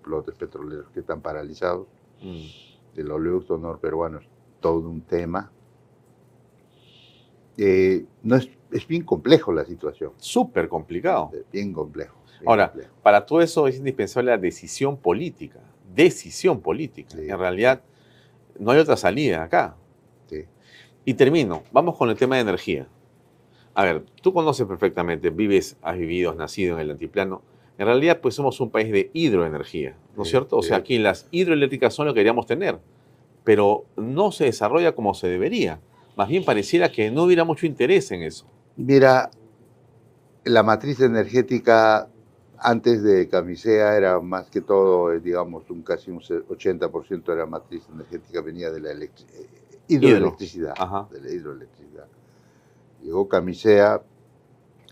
flotes 0.02 0.36
petroleros 0.36 0.90
que 0.94 1.00
están 1.00 1.22
paralizados. 1.22 1.88
Mm. 2.22 2.46
El 2.96 3.12
oleoducto 3.12 3.58
norperuano 3.58 4.20
es 4.20 4.28
todo 4.60 4.90
un 4.90 5.02
tema. 5.02 5.52
Eh, 7.58 8.06
no 8.24 8.36
es, 8.36 8.50
es, 8.72 8.88
bien 8.88 9.04
complejo 9.04 9.52
la 9.52 9.66
situación. 9.66 10.14
Súper 10.18 10.68
complicado. 10.68 11.32
bien 11.52 11.74
complejo. 11.74 12.16
Ahora, 12.46 12.72
para 13.02 13.26
todo 13.26 13.42
eso 13.42 13.68
es 13.68 13.78
indispensable 13.78 14.32
la 14.32 14.38
decisión 14.38 14.98
política. 14.98 15.60
Decisión 15.94 16.62
política. 16.62 17.18
En 17.18 17.38
realidad, 17.38 17.82
no 18.60 18.72
hay 18.72 18.80
otra 18.80 18.96
salida 18.96 19.44
acá. 19.44 19.76
Sí. 20.28 20.46
Y 21.06 21.14
termino. 21.16 21.64
Vamos 21.72 21.98
con 21.98 22.10
el 22.10 22.16
tema 22.16 22.36
de 22.36 22.42
energía. 22.42 22.88
A 23.74 23.84
ver, 23.84 24.06
tú 24.22 24.34
conoces 24.34 24.66
perfectamente, 24.66 25.30
vives, 25.30 25.78
has 25.82 25.98
vivido, 25.98 26.32
has 26.32 26.38
nacido 26.38 26.76
en 26.76 26.82
el 26.82 26.92
antiplano 26.92 27.44
en 27.78 27.86
realidad, 27.86 28.20
pues 28.22 28.36
somos 28.36 28.60
un 28.60 28.72
país 28.72 28.92
de 28.92 29.12
hidroenergía, 29.14 29.96
¿no 30.16 30.24
es 30.24 30.30
cierto? 30.30 30.58
O 30.58 30.64
sea, 30.64 30.78
aquí 30.78 30.98
las 30.98 31.28
hidroeléctricas 31.32 31.94
son 31.94 32.08
lo 32.08 32.14
que 32.14 32.20
queríamos 32.20 32.48
tener, 32.48 32.80
pero 33.44 33.86
no 33.96 34.32
se 34.32 34.46
desarrolla 34.46 34.94
como 34.94 35.14
se 35.14 35.28
debería. 35.28 35.80
Más 36.16 36.28
bien 36.28 36.44
pareciera 36.44 36.92
que 36.92 37.12
no 37.12 37.24
hubiera 37.24 37.44
mucho 37.44 37.68
interés 37.68 38.12
en 38.12 38.24
eso. 38.24 38.48
Mira, 38.76 39.30
la 40.44 40.64
matriz 40.64 41.00
energética 41.02 42.10
antes 42.60 43.04
de 43.04 43.28
Camisea 43.30 43.96
era 43.96 44.20
más 44.20 44.50
que 44.50 44.62
todo, 44.62 45.14
eh, 45.14 45.20
digamos, 45.20 45.70
un 45.70 45.84
casi 45.84 46.10
un 46.10 46.20
80% 46.20 47.26
de 47.26 47.36
la 47.36 47.46
matriz 47.46 47.84
energética 47.94 48.42
venía 48.42 48.72
de 48.72 48.80
la 48.80 48.92
eh, 48.92 49.10
hidroelectricidad. 49.88 50.74
De 51.12 51.22
la 51.22 51.32
hidroelectricidad. 51.32 52.08
Llegó 53.04 53.28
Camisea, 53.28 54.02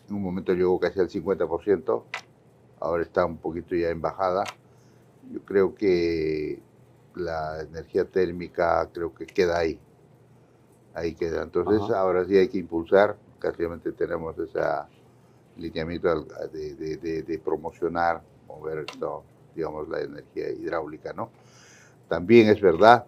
en 0.08 0.16
un 0.16 0.22
momento 0.22 0.54
llegó 0.54 0.80
casi 0.80 1.00
al 1.00 1.10
50%, 1.10 2.04
ahora 2.86 3.04
está 3.04 3.26
un 3.26 3.38
poquito 3.38 3.76
ya 3.76 3.90
en 3.90 4.00
bajada. 4.00 4.44
Yo 5.32 5.42
creo 5.44 5.74
que 5.74 6.62
la 7.16 7.62
energía 7.62 8.06
térmica 8.06 8.88
creo 8.94 9.14
que 9.14 9.26
queda 9.26 9.58
ahí. 9.58 9.80
Ahí 10.94 11.16
queda. 11.16 11.42
Entonces 11.42 11.82
ahora 11.94 12.26
sí 12.26 12.38
hay 12.38 12.48
que 12.48 12.60
impulsar. 12.60 13.18
Casi 13.40 13.64
tenemos 13.98 14.38
ese 14.38 14.60
lineamiento 15.58 16.26
de, 16.52 17.42
promocionar, 17.44 18.22
mover 18.48 18.86
digamos, 19.56 19.90
la 19.90 20.02
energía 20.02 20.50
hidráulica, 20.50 21.14
¿no? 21.14 21.30
También 22.08 22.50
es 22.50 22.62
verdad 22.62 23.06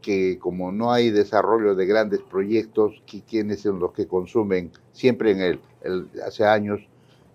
que 0.00 0.38
como 0.38 0.70
no 0.70 0.92
hay 0.92 1.10
desarrollo 1.10 1.74
de 1.74 1.84
grandes 1.84 2.20
proyectos, 2.20 3.02
¿quiénes 3.28 3.62
son 3.62 3.80
los 3.80 3.92
que 3.92 4.06
consumen? 4.06 4.70
Siempre 4.92 5.32
en 5.32 5.40
el, 5.40 5.60
el 5.82 6.08
hace 6.24 6.44
años, 6.44 6.80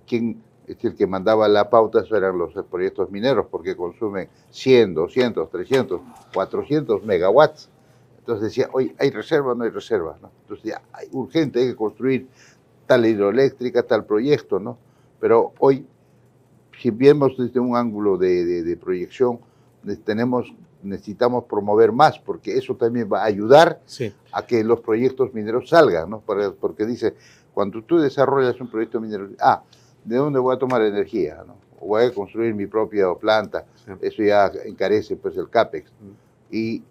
¿quién 0.07 0.41
es 0.67 0.83
el 0.83 0.95
que 0.95 1.07
mandaba 1.07 1.47
la 1.47 1.69
pauta, 1.69 2.01
eso 2.01 2.15
eran 2.15 2.37
los 2.37 2.53
proyectos 2.69 3.11
mineros, 3.11 3.47
porque 3.49 3.75
consumen 3.75 4.29
100, 4.51 4.93
200, 4.93 5.49
300, 5.49 6.01
400 6.33 7.03
megawatts. 7.03 7.69
Entonces 8.19 8.45
decía, 8.45 8.69
hoy 8.71 8.95
hay 8.97 9.09
reserva, 9.09 9.53
no 9.53 9.65
hay 9.65 9.69
reserva. 9.69 10.17
¿no? 10.21 10.31
Entonces 10.43 10.71
ya, 10.71 10.81
hay 10.93 11.09
urgente, 11.11 11.59
hay 11.59 11.67
que 11.67 11.75
construir 11.75 12.27
tal 12.85 13.05
hidroeléctrica, 13.05 13.83
tal 13.83 14.05
proyecto, 14.05 14.59
¿no? 14.59 14.77
Pero 15.19 15.53
hoy, 15.59 15.85
si 16.81 16.89
vemos 16.89 17.37
desde 17.37 17.59
un 17.59 17.75
ángulo 17.75 18.17
de, 18.17 18.77
proyección, 18.81 19.39
tenemos, 20.03 20.53
necesitamos 20.81 21.45
promover 21.45 21.91
más, 21.91 22.19
porque 22.19 22.57
eso 22.57 22.75
también 22.75 23.09
va 23.11 23.23
a 23.23 23.25
ayudar 23.25 23.81
a 24.31 24.45
que 24.45 24.63
los 24.63 24.81
proyectos 24.81 25.33
mineros 25.33 25.69
salgan, 25.69 26.09
¿no? 26.09 26.21
Porque 26.21 26.85
dice, 26.85 27.13
cuando 27.53 27.81
tú 27.83 27.99
desarrollas 27.99 28.59
un 28.59 28.67
proyecto 28.67 28.99
minero, 28.99 29.29
ah, 29.39 29.63
¿de 30.05 30.15
dónde 30.17 30.39
voy 30.39 30.55
a 30.55 30.59
tomar 30.59 30.81
energía? 30.81 31.43
¿no? 31.45 31.55
Voy 31.79 32.05
a 32.05 32.13
construir 32.13 32.53
mi 32.53 32.65
propia 32.67 33.13
planta, 33.15 33.65
eso 34.01 34.23
ya 34.23 34.51
encarece 34.65 35.15
pues 35.15 35.35
el 35.37 35.49
CAPEX. 35.49 35.91
Y 36.51 36.81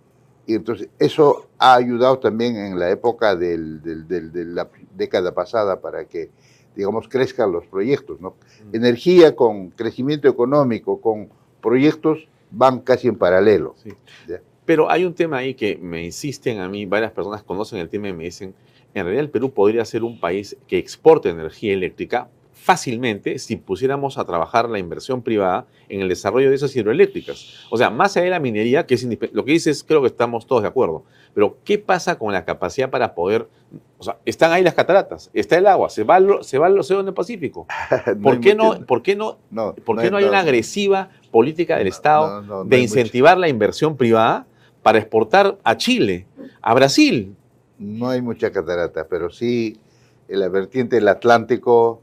Y 0.45 0.57
entonces 0.57 0.89
eso 0.99 1.47
ha 1.57 1.77
ayudado 1.77 2.19
también 2.19 2.57
en 2.57 2.77
la 2.77 2.91
época 2.91 3.37
del- 3.37 3.81
del- 3.81 4.09
del- 4.09 4.33
de 4.33 4.45
la 4.47 4.69
década 4.97 5.33
pasada 5.33 5.81
para 5.81 6.05
que, 6.05 6.31
digamos, 6.75 7.07
crezcan 7.09 7.53
los 7.53 7.65
proyectos. 7.69 8.21
¿no? 8.21 8.31
Mm. 8.73 8.75
Energía 8.75 9.37
con 9.37 9.71
crecimiento 9.71 10.27
económico, 10.29 11.01
con 11.01 11.29
proyectos, 11.61 12.27
van 12.51 12.81
casi 12.81 13.07
en 13.07 13.15
paralelo. 13.17 13.77
Sí. 13.85 13.91
Pero 14.67 14.91
hay 14.91 15.05
un 15.05 15.15
tema 15.15 15.37
ahí 15.39 15.55
que 15.55 15.77
me 15.77 16.05
insisten 16.05 16.59
a 16.59 16.69
mí, 16.69 16.87
varias 16.87 17.13
personas 17.13 17.45
conocen 17.45 17.79
el 17.79 17.89
tema 17.89 18.09
y 18.09 18.13
me 18.13 18.25
dicen, 18.25 18.53
en 18.95 19.05
realidad 19.05 19.25
el 19.25 19.31
Perú 19.31 19.53
podría 19.53 19.85
ser 19.85 20.03
un 20.03 20.19
país 20.19 20.57
que 20.67 20.77
exporte 20.77 21.29
energía 21.29 21.73
eléctrica 21.73 22.29
fácilmente 22.63 23.41
si 23.41 23.57
pusiéramos 23.57 24.19
a 24.19 24.25
trabajar 24.25 24.71
la 24.71 24.79
inversión 24.79 25.21
privada 25.21 25.67
en 25.89 26.01
el 26.01 26.09
desarrollo 26.09 26.49
de 26.49 26.55
esas 26.55 26.75
hidroeléctricas. 26.77 27.67
O 27.71 27.77
sea, 27.77 27.91
más 27.91 28.17
allá 28.17 28.25
de 28.25 28.31
la 28.31 28.39
minería, 28.39 28.87
que 28.87 28.95
es 28.95 29.05
lo 29.33 29.45
que 29.45 29.51
dices, 29.51 29.83
creo 29.83 30.01
que 30.01 30.07
estamos 30.07 30.47
todos 30.47 30.63
de 30.63 30.69
acuerdo. 30.69 31.03
Pero, 31.35 31.59
¿qué 31.65 31.79
pasa 31.79 32.19
con 32.19 32.33
la 32.33 32.45
capacidad 32.45 32.89
para 32.89 33.17
poder... 33.17 33.49
O 33.99 34.05
sea, 34.05 34.19
están 34.25 34.53
ahí 34.53 34.63
las 34.63 34.75
cataratas, 34.75 35.29
está 35.35 35.59
el 35.59 35.67
agua, 35.67 35.89
se 35.91 36.05
va, 36.05 36.17
al- 36.17 36.45
se 36.45 36.59
va 36.59 36.67
al 36.67 36.79
Océano 36.79 37.13
Pacífico. 37.13 37.67
¿Por 38.23 38.39
qué 38.41 38.55
no, 38.55 38.87
por 38.87 39.03
qué 39.03 39.17
no, 39.17 39.39
no, 39.51 39.75
por 39.75 40.01
qué 40.01 40.11
no 40.11 40.19
hay 40.19 40.25
una 40.25 40.41
agresiva 40.41 41.11
política 41.33 41.79
del 41.79 41.89
Estado 41.89 42.43
de 42.43 42.65
mucho. 42.65 42.77
incentivar 42.77 43.39
la 43.39 43.49
inversión 43.49 43.97
privada 43.97 44.47
para 44.83 44.99
exportar 44.99 45.59
a 45.65 45.77
Chile, 45.77 46.27
a 46.61 46.75
Brasil. 46.75 47.35
No 47.79 48.09
hay 48.09 48.23
mucha 48.23 48.53
catarata, 48.53 49.07
pero 49.09 49.31
sí 49.31 49.79
en 50.29 50.41
la 50.41 50.49
vertiente 50.49 50.97
del 50.97 51.09
Atlántico, 51.09 52.01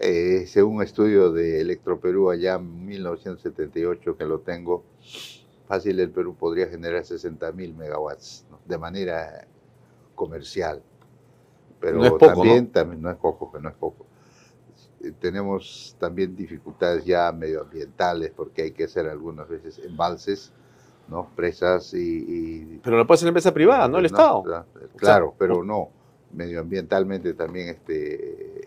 eh, 0.00 0.46
según 0.46 0.76
un 0.76 0.82
estudio 0.82 1.32
de 1.32 1.60
Electroperú 1.60 2.30
allá 2.30 2.54
en 2.54 2.86
1978 2.86 4.16
que 4.16 4.24
lo 4.24 4.40
tengo, 4.40 4.84
fácil 5.66 5.98
el 5.98 6.10
Perú 6.10 6.36
podría 6.36 6.68
generar 6.68 7.04
60 7.04 7.50
mil 7.52 7.74
megawatts 7.74 8.46
¿no? 8.48 8.60
de 8.64 8.78
manera 8.78 9.48
comercial. 10.14 10.82
Pero 11.80 11.98
No 11.98 12.04
es 12.04 12.10
poco, 12.12 12.26
también, 12.26 12.68
también 12.70 13.02
no 13.02 13.10
es 13.10 13.16
poco, 13.16 13.52
no 13.60 13.68
es 13.68 13.74
poco. 13.74 14.06
Eh, 15.02 15.12
Tenemos 15.18 15.96
también 15.98 16.36
dificultades 16.36 17.04
ya 17.04 17.32
medioambientales 17.32 18.30
porque 18.30 18.62
hay 18.62 18.70
que 18.70 18.84
hacer 18.84 19.06
algunas 19.08 19.48
veces 19.48 19.80
embalses, 19.80 20.52
¿no? 21.08 21.28
presas 21.34 21.92
y, 21.94 21.98
y 21.98 22.80
Pero 22.84 22.98
lo 22.98 23.06
puede 23.06 23.16
hacer 23.16 23.26
la 23.26 23.30
empresa 23.30 23.52
privada, 23.52 23.88
no 23.88 23.98
el 23.98 24.06
Estado. 24.06 24.44
Claro, 24.44 24.66
claro, 24.96 25.34
pero 25.36 25.64
no. 25.64 25.90
Medioambientalmente 26.30 27.32
también 27.34 27.68
este, 27.68 28.57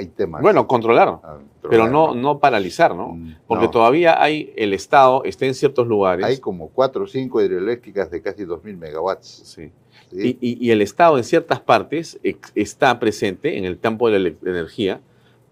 hay 0.00 0.06
temas. 0.08 0.42
Bueno, 0.42 0.66
controlar, 0.66 1.08
a 1.08 1.38
pero 1.68 1.88
no, 1.88 2.14
no 2.14 2.38
paralizar, 2.38 2.94
¿no? 2.94 3.08
Mm, 3.08 3.34
Porque 3.46 3.66
no. 3.66 3.70
todavía 3.70 4.20
hay, 4.22 4.52
el 4.56 4.72
Estado 4.72 5.22
está 5.24 5.46
en 5.46 5.54
ciertos 5.54 5.86
lugares. 5.86 6.24
Hay 6.24 6.38
como 6.38 6.68
cuatro 6.68 7.04
o 7.04 7.06
cinco 7.06 7.40
hidroeléctricas 7.42 8.10
de 8.10 8.20
casi 8.22 8.44
2.000 8.44 8.76
megawatts. 8.78 9.26
Sí. 9.44 9.70
¿sí? 10.10 10.38
Y, 10.40 10.48
y- 10.52 10.66
y 10.66 10.70
el 10.70 10.82
Estado 10.82 11.18
en 11.18 11.24
ciertas 11.24 11.60
partes 11.60 12.18
está 12.54 12.98
presente 12.98 13.58
en 13.58 13.64
el 13.64 13.78
campo 13.78 14.10
de 14.10 14.18
la 14.18 14.28
energía, 14.50 15.00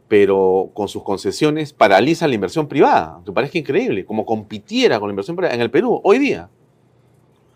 pero 0.08 0.70
con 0.72 0.88
sus 0.88 1.02
concesiones 1.02 1.72
paraliza 1.74 2.26
la 2.26 2.34
inversión 2.34 2.66
privada. 2.66 3.20
¿Te 3.24 3.30
parece 3.32 3.58
increíble? 3.58 4.04
Como 4.06 4.24
compitiera 4.24 4.98
con 4.98 5.08
la 5.08 5.12
inversión 5.12 5.36
privada 5.36 5.54
en 5.54 5.60
el 5.60 5.70
Perú 5.70 6.00
hoy 6.02 6.18
día. 6.18 6.48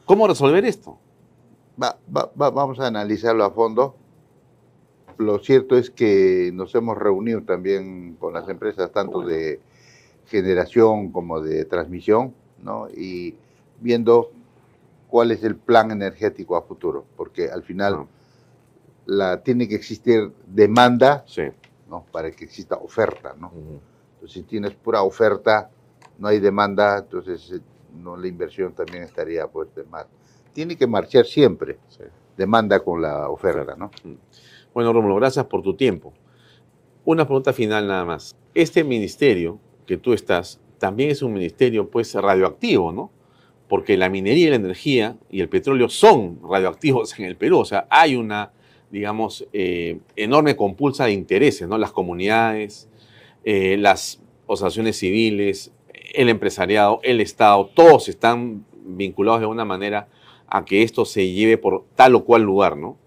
¿Cómo 0.05 0.28
resolver 0.28 0.64
esto? 0.66 0.99
Va- 1.82 1.97
va- 2.14 2.30
va- 2.40 2.51
vamos 2.51 2.78
a 2.80 2.86
analizarlo 2.86 3.45
a 3.45 3.51
fondo. 3.51 3.97
Lo 5.18 5.38
cierto 5.38 5.76
es 5.76 5.90
que 5.90 6.50
nos 6.54 6.74
hemos 6.74 6.96
reunido 6.98 7.42
también 7.42 8.16
con 8.18 8.32
las 8.32 8.48
empresas, 8.48 8.90
tanto 8.92 9.20
de 9.22 9.60
generación 10.26 11.10
como 11.12 11.40
de 11.40 11.64
transmisión, 11.64 12.34
¿no? 12.62 12.88
y 12.88 13.34
viendo 13.80 14.30
cuál 15.08 15.30
es 15.32 15.44
el 15.44 15.56
plan 15.56 15.90
energético 15.90 16.56
a 16.56 16.62
futuro, 16.62 17.04
porque 17.16 17.50
al 17.50 17.62
final 17.62 18.06
la, 19.06 19.42
tiene 19.42 19.68
que 19.68 19.74
existir 19.74 20.32
demanda 20.46 21.24
Sí. 21.26 21.42
¿no? 21.88 22.04
para 22.12 22.30
que 22.30 22.44
exista 22.44 22.76
oferta. 22.76 23.34
¿no? 23.38 23.48
Ujú. 23.48 23.80
Entonces, 24.14 24.32
si 24.32 24.42
tienes 24.44 24.72
pura 24.74 25.02
oferta, 25.02 25.68
no 26.18 26.28
hay 26.28 26.38
demanda, 26.38 26.98
entonces 26.98 27.50
eh, 27.52 27.60
no, 27.96 28.16
la 28.16 28.26
inversión 28.28 28.72
también 28.72 29.02
estaría 29.02 29.46
pues 29.48 29.74
de 29.74 29.84
más. 29.84 30.06
Tiene 30.52 30.76
que 30.76 30.86
marchar 30.86 31.24
siempre, 31.26 31.78
Sí. 31.88 32.04
demanda 32.36 32.80
con 32.80 33.02
la 33.02 33.28
oferta, 33.28 33.74
¿no? 33.76 33.90
Bueno, 34.75 34.91
Rómulo, 34.95 35.16
gracias 35.16 35.45
por 35.47 35.61
tu 35.61 35.75
tiempo. 35.75 36.14
Una 37.05 37.27
pregunta 37.27 37.53
final 37.53 37.87
nada 37.87 38.07
más. 38.07 38.35
Este 38.55 38.85
ministerio 38.85 39.59
que 39.87 39.99
tú 39.99 40.14
estás 40.14 40.61
también 40.79 41.11
es 41.11 41.20
un 41.20 41.35
ministerio 41.35 41.91
pues 41.91 42.14
radioactivo, 42.14 42.91
¿no? 42.91 43.11
Porque 43.68 43.99
la 43.99 44.09
minería 44.09 44.47
y 44.47 44.51
la 44.51 44.57
energía 44.57 45.16
y 45.31 45.41
el 45.41 45.51
petróleo 45.51 45.91
son 45.91 46.41
radioactivos 46.43 47.18
en 47.18 47.27
el 47.27 47.37
Perú. 47.37 47.59
O 47.59 47.64
sea, 47.66 47.87
hay 47.91 48.16
una, 48.16 48.53
digamos, 48.91 49.47
eh, 49.53 49.99
enorme 50.16 50.57
compulsa 50.57 51.05
de 51.05 51.12
intereses, 51.12 51.68
¿no? 51.68 51.77
Las 51.77 51.93
comunidades, 51.93 52.89
eh, 53.45 53.77
las 53.79 54.23
asociaciones 54.49 54.99
civiles, 54.99 55.70
el 56.14 56.31
empresariado, 56.31 57.01
el 57.03 57.20
Estado, 57.20 57.66
todos 57.75 58.09
están 58.09 58.64
vinculados 58.85 59.41
de 59.41 59.45
alguna 59.45 59.66
manera 59.66 60.09
a 60.47 60.64
que 60.64 60.83
esto 60.83 61.05
se 61.05 61.31
lleve 61.31 61.59
por 61.59 61.85
tal 61.95 62.14
o 62.14 62.25
cual 62.25 62.43
lugar, 62.43 62.79
¿no? 62.79 63.01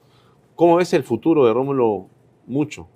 ¿Cómo 0.56 0.78
ves 0.78 0.94
el 0.94 1.04
futuro 1.04 1.46
de 1.46 1.54
Rómulo 1.54 2.08
Mucho? 2.48 2.88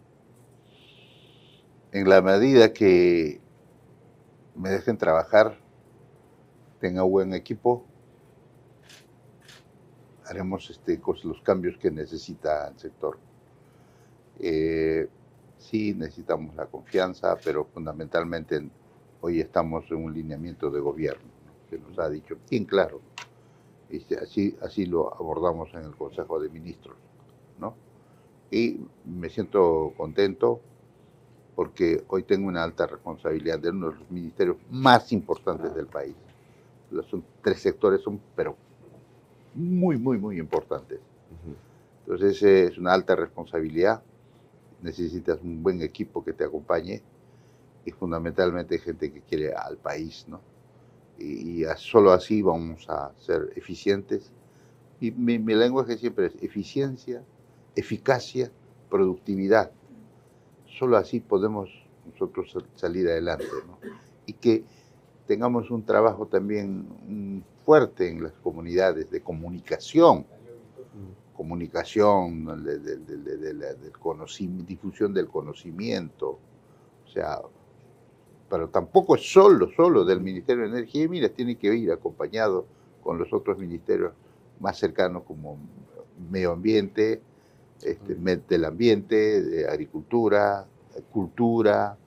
En 1.91 2.07
la 2.07 2.22
medida 2.22 2.72
que 2.72 3.41
me 4.55 4.70
dejen 4.70 4.97
trabajar, 4.97 5.57
tenga 6.80 7.03
buen 7.03 7.34
equipo, 7.34 7.84
haremos 10.26 10.70
este, 10.70 11.01
los 11.26 11.41
cambios 11.41 11.78
que 11.78 11.91
necesita 11.91 12.70
el 12.70 12.80
sector. 12.80 13.20
Eh, 14.39 15.10
sí, 15.57 15.93
necesitamos 15.93 16.55
la 16.55 16.68
confianza, 16.68 17.36
pero 17.43 17.66
fundamentalmente 17.66 18.70
hoy 19.20 19.41
estamos 19.41 19.84
en 19.91 19.97
un 19.97 20.14
lineamiento 20.14 20.72
de 20.72 20.80
gobierno, 20.80 21.30
¿no? 21.45 21.70
que 21.70 21.78
nos 21.78 21.99
ha 21.99 22.10
dicho 22.10 22.38
bien 22.49 22.64
claro. 22.64 23.01
Y 23.89 24.14
así, 24.14 24.57
así 24.62 24.86
lo 24.86 25.14
abordamos 25.14 25.74
en 25.74 25.84
el 25.84 25.97
Consejo 25.97 26.39
de 26.39 26.47
Ministros. 26.47 27.09
¿No? 27.60 27.76
Y 28.51 28.80
me 29.05 29.30
siento 29.30 29.93
contento 29.97 30.62
porque 31.55 32.03
hoy 32.10 32.24
tengo 32.24 32.47
una 32.47 32.64
alta 32.64 32.88
responsabilidad 32.88 33.60
de 33.60 33.70
uno 33.72 33.89
de 33.91 33.95
los 33.99 34.12
ministerios 34.12 34.57
más 34.72 35.12
importantes 35.12 35.74
del 35.76 35.88
país. 35.88 36.16
Los 36.91 37.07
son- 37.07 37.26
tres 37.43 37.62
sectores 37.62 38.01
son, 38.01 38.22
pero 38.36 38.57
muy, 39.53 39.97
muy, 39.97 40.18
muy 40.18 40.39
importantes. 40.39 40.99
Entonces 42.05 42.41
eh, 42.43 42.64
es 42.66 42.78
una 42.78 42.93
alta 42.93 43.16
responsabilidad, 43.16 44.03
necesitas 44.82 45.41
un 45.41 45.64
buen 45.64 45.82
equipo 45.82 46.24
que 46.24 46.34
te 46.34 46.45
acompañe 46.45 47.03
y 47.86 47.91
fundamentalmente 47.91 48.80
gente 48.80 49.12
que 49.14 49.22
quiere 49.22 49.53
al 49.53 49.78
país, 49.78 50.26
¿no? 50.28 50.41
Y, 51.20 51.64
y 51.64 51.66
solo 51.78 52.12
así 52.14 52.41
vamos 52.41 52.89
a 52.89 53.14
ser 53.20 53.53
eficientes. 53.55 54.32
Y 55.01 55.12
mi, 55.12 55.39
mi 55.39 55.55
lenguaje 55.55 55.97
siempre 55.97 56.28
es 56.28 56.36
eficiencia, 56.43 57.24
eficacia, 57.76 58.52
productividad. 58.90 59.72
Solo 60.78 60.98
así 60.98 61.20
podemos 61.20 61.70
nosotros 62.12 62.52
sal- 62.52 62.66
salir 62.76 63.08
adelante. 63.08 63.46
Y 64.26 64.34
que 64.34 64.64
tengamos 65.28 65.70
un 65.72 65.84
trabajo 65.84 66.28
también 66.28 67.44
fuerte 67.66 68.10
en 68.10 68.24
las 68.24 68.34
comunidades 68.34 69.12
de 69.12 69.22
comunicación, 69.22 70.26
comunicación, 71.36 72.64
de, 72.64 72.98
difusión 74.66 75.14
del 75.14 75.28
conocimiento, 75.28 76.40
o 77.06 77.08
sea, 77.08 77.40
pero 78.50 78.70
tampoco 78.70 79.16
es 79.16 79.32
solo, 79.32 79.70
solo 79.76 80.04
del 80.04 80.20
Ministerio 80.20 80.64
de 80.64 80.70
Energía 80.70 81.04
y 81.04 81.08
Minas, 81.08 81.32
tiene 81.32 81.56
que 81.58 81.74
ir 81.76 81.92
acompañado 81.92 82.66
con 83.04 83.18
los 83.18 83.32
otros 83.32 83.58
ministerios 83.58 84.14
más 84.60 84.78
cercanos 84.78 85.24
como 85.24 85.58
medio 86.30 86.52
ambiente, 86.52 87.22
este, 87.84 88.16
del 88.16 88.66
ambiente, 88.66 89.42
de 89.42 89.68
agricultura, 89.68 90.66
cultura, 91.12 91.98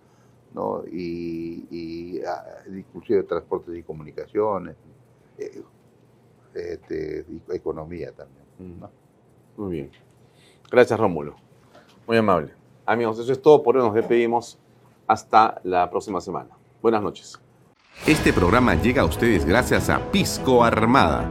¿no? 0.55 0.85
y, 0.91 1.67
y 1.71 2.21
ah, 2.23 2.45
inclusive 2.69 3.23
transportes 3.25 3.77
y 3.77 3.83
comunicaciones, 3.83 4.77
eh, 5.39 5.63
este, 6.55 7.25
y 7.29 7.55
economía 7.55 8.13
también. 8.13 8.81
¿no? 8.81 8.91
Muy 9.57 9.73
bien. 9.73 9.91
Gracias, 10.71 10.99
Rómulo. 10.99 11.37
Muy 12.07 12.17
amable. 12.17 12.53
Amigos, 12.87 13.19
eso 13.19 13.33
es 13.33 13.41
todo 13.41 13.63
por 13.63 13.77
hoy. 13.77 13.83
Nos 13.83 13.95
despedimos. 13.95 14.59
Hasta 15.07 15.61
la 15.65 15.91
próxima 15.91 16.21
semana. 16.21 16.51
Buenas 16.81 17.03
noches. 17.03 17.39
Este 18.07 18.33
programa 18.33 18.75
llega 18.75 19.03
a 19.03 19.05
ustedes 19.05 19.45
gracias 19.45 19.91
a 19.91 19.99
Pisco 20.11 20.65
Armada. 20.65 21.31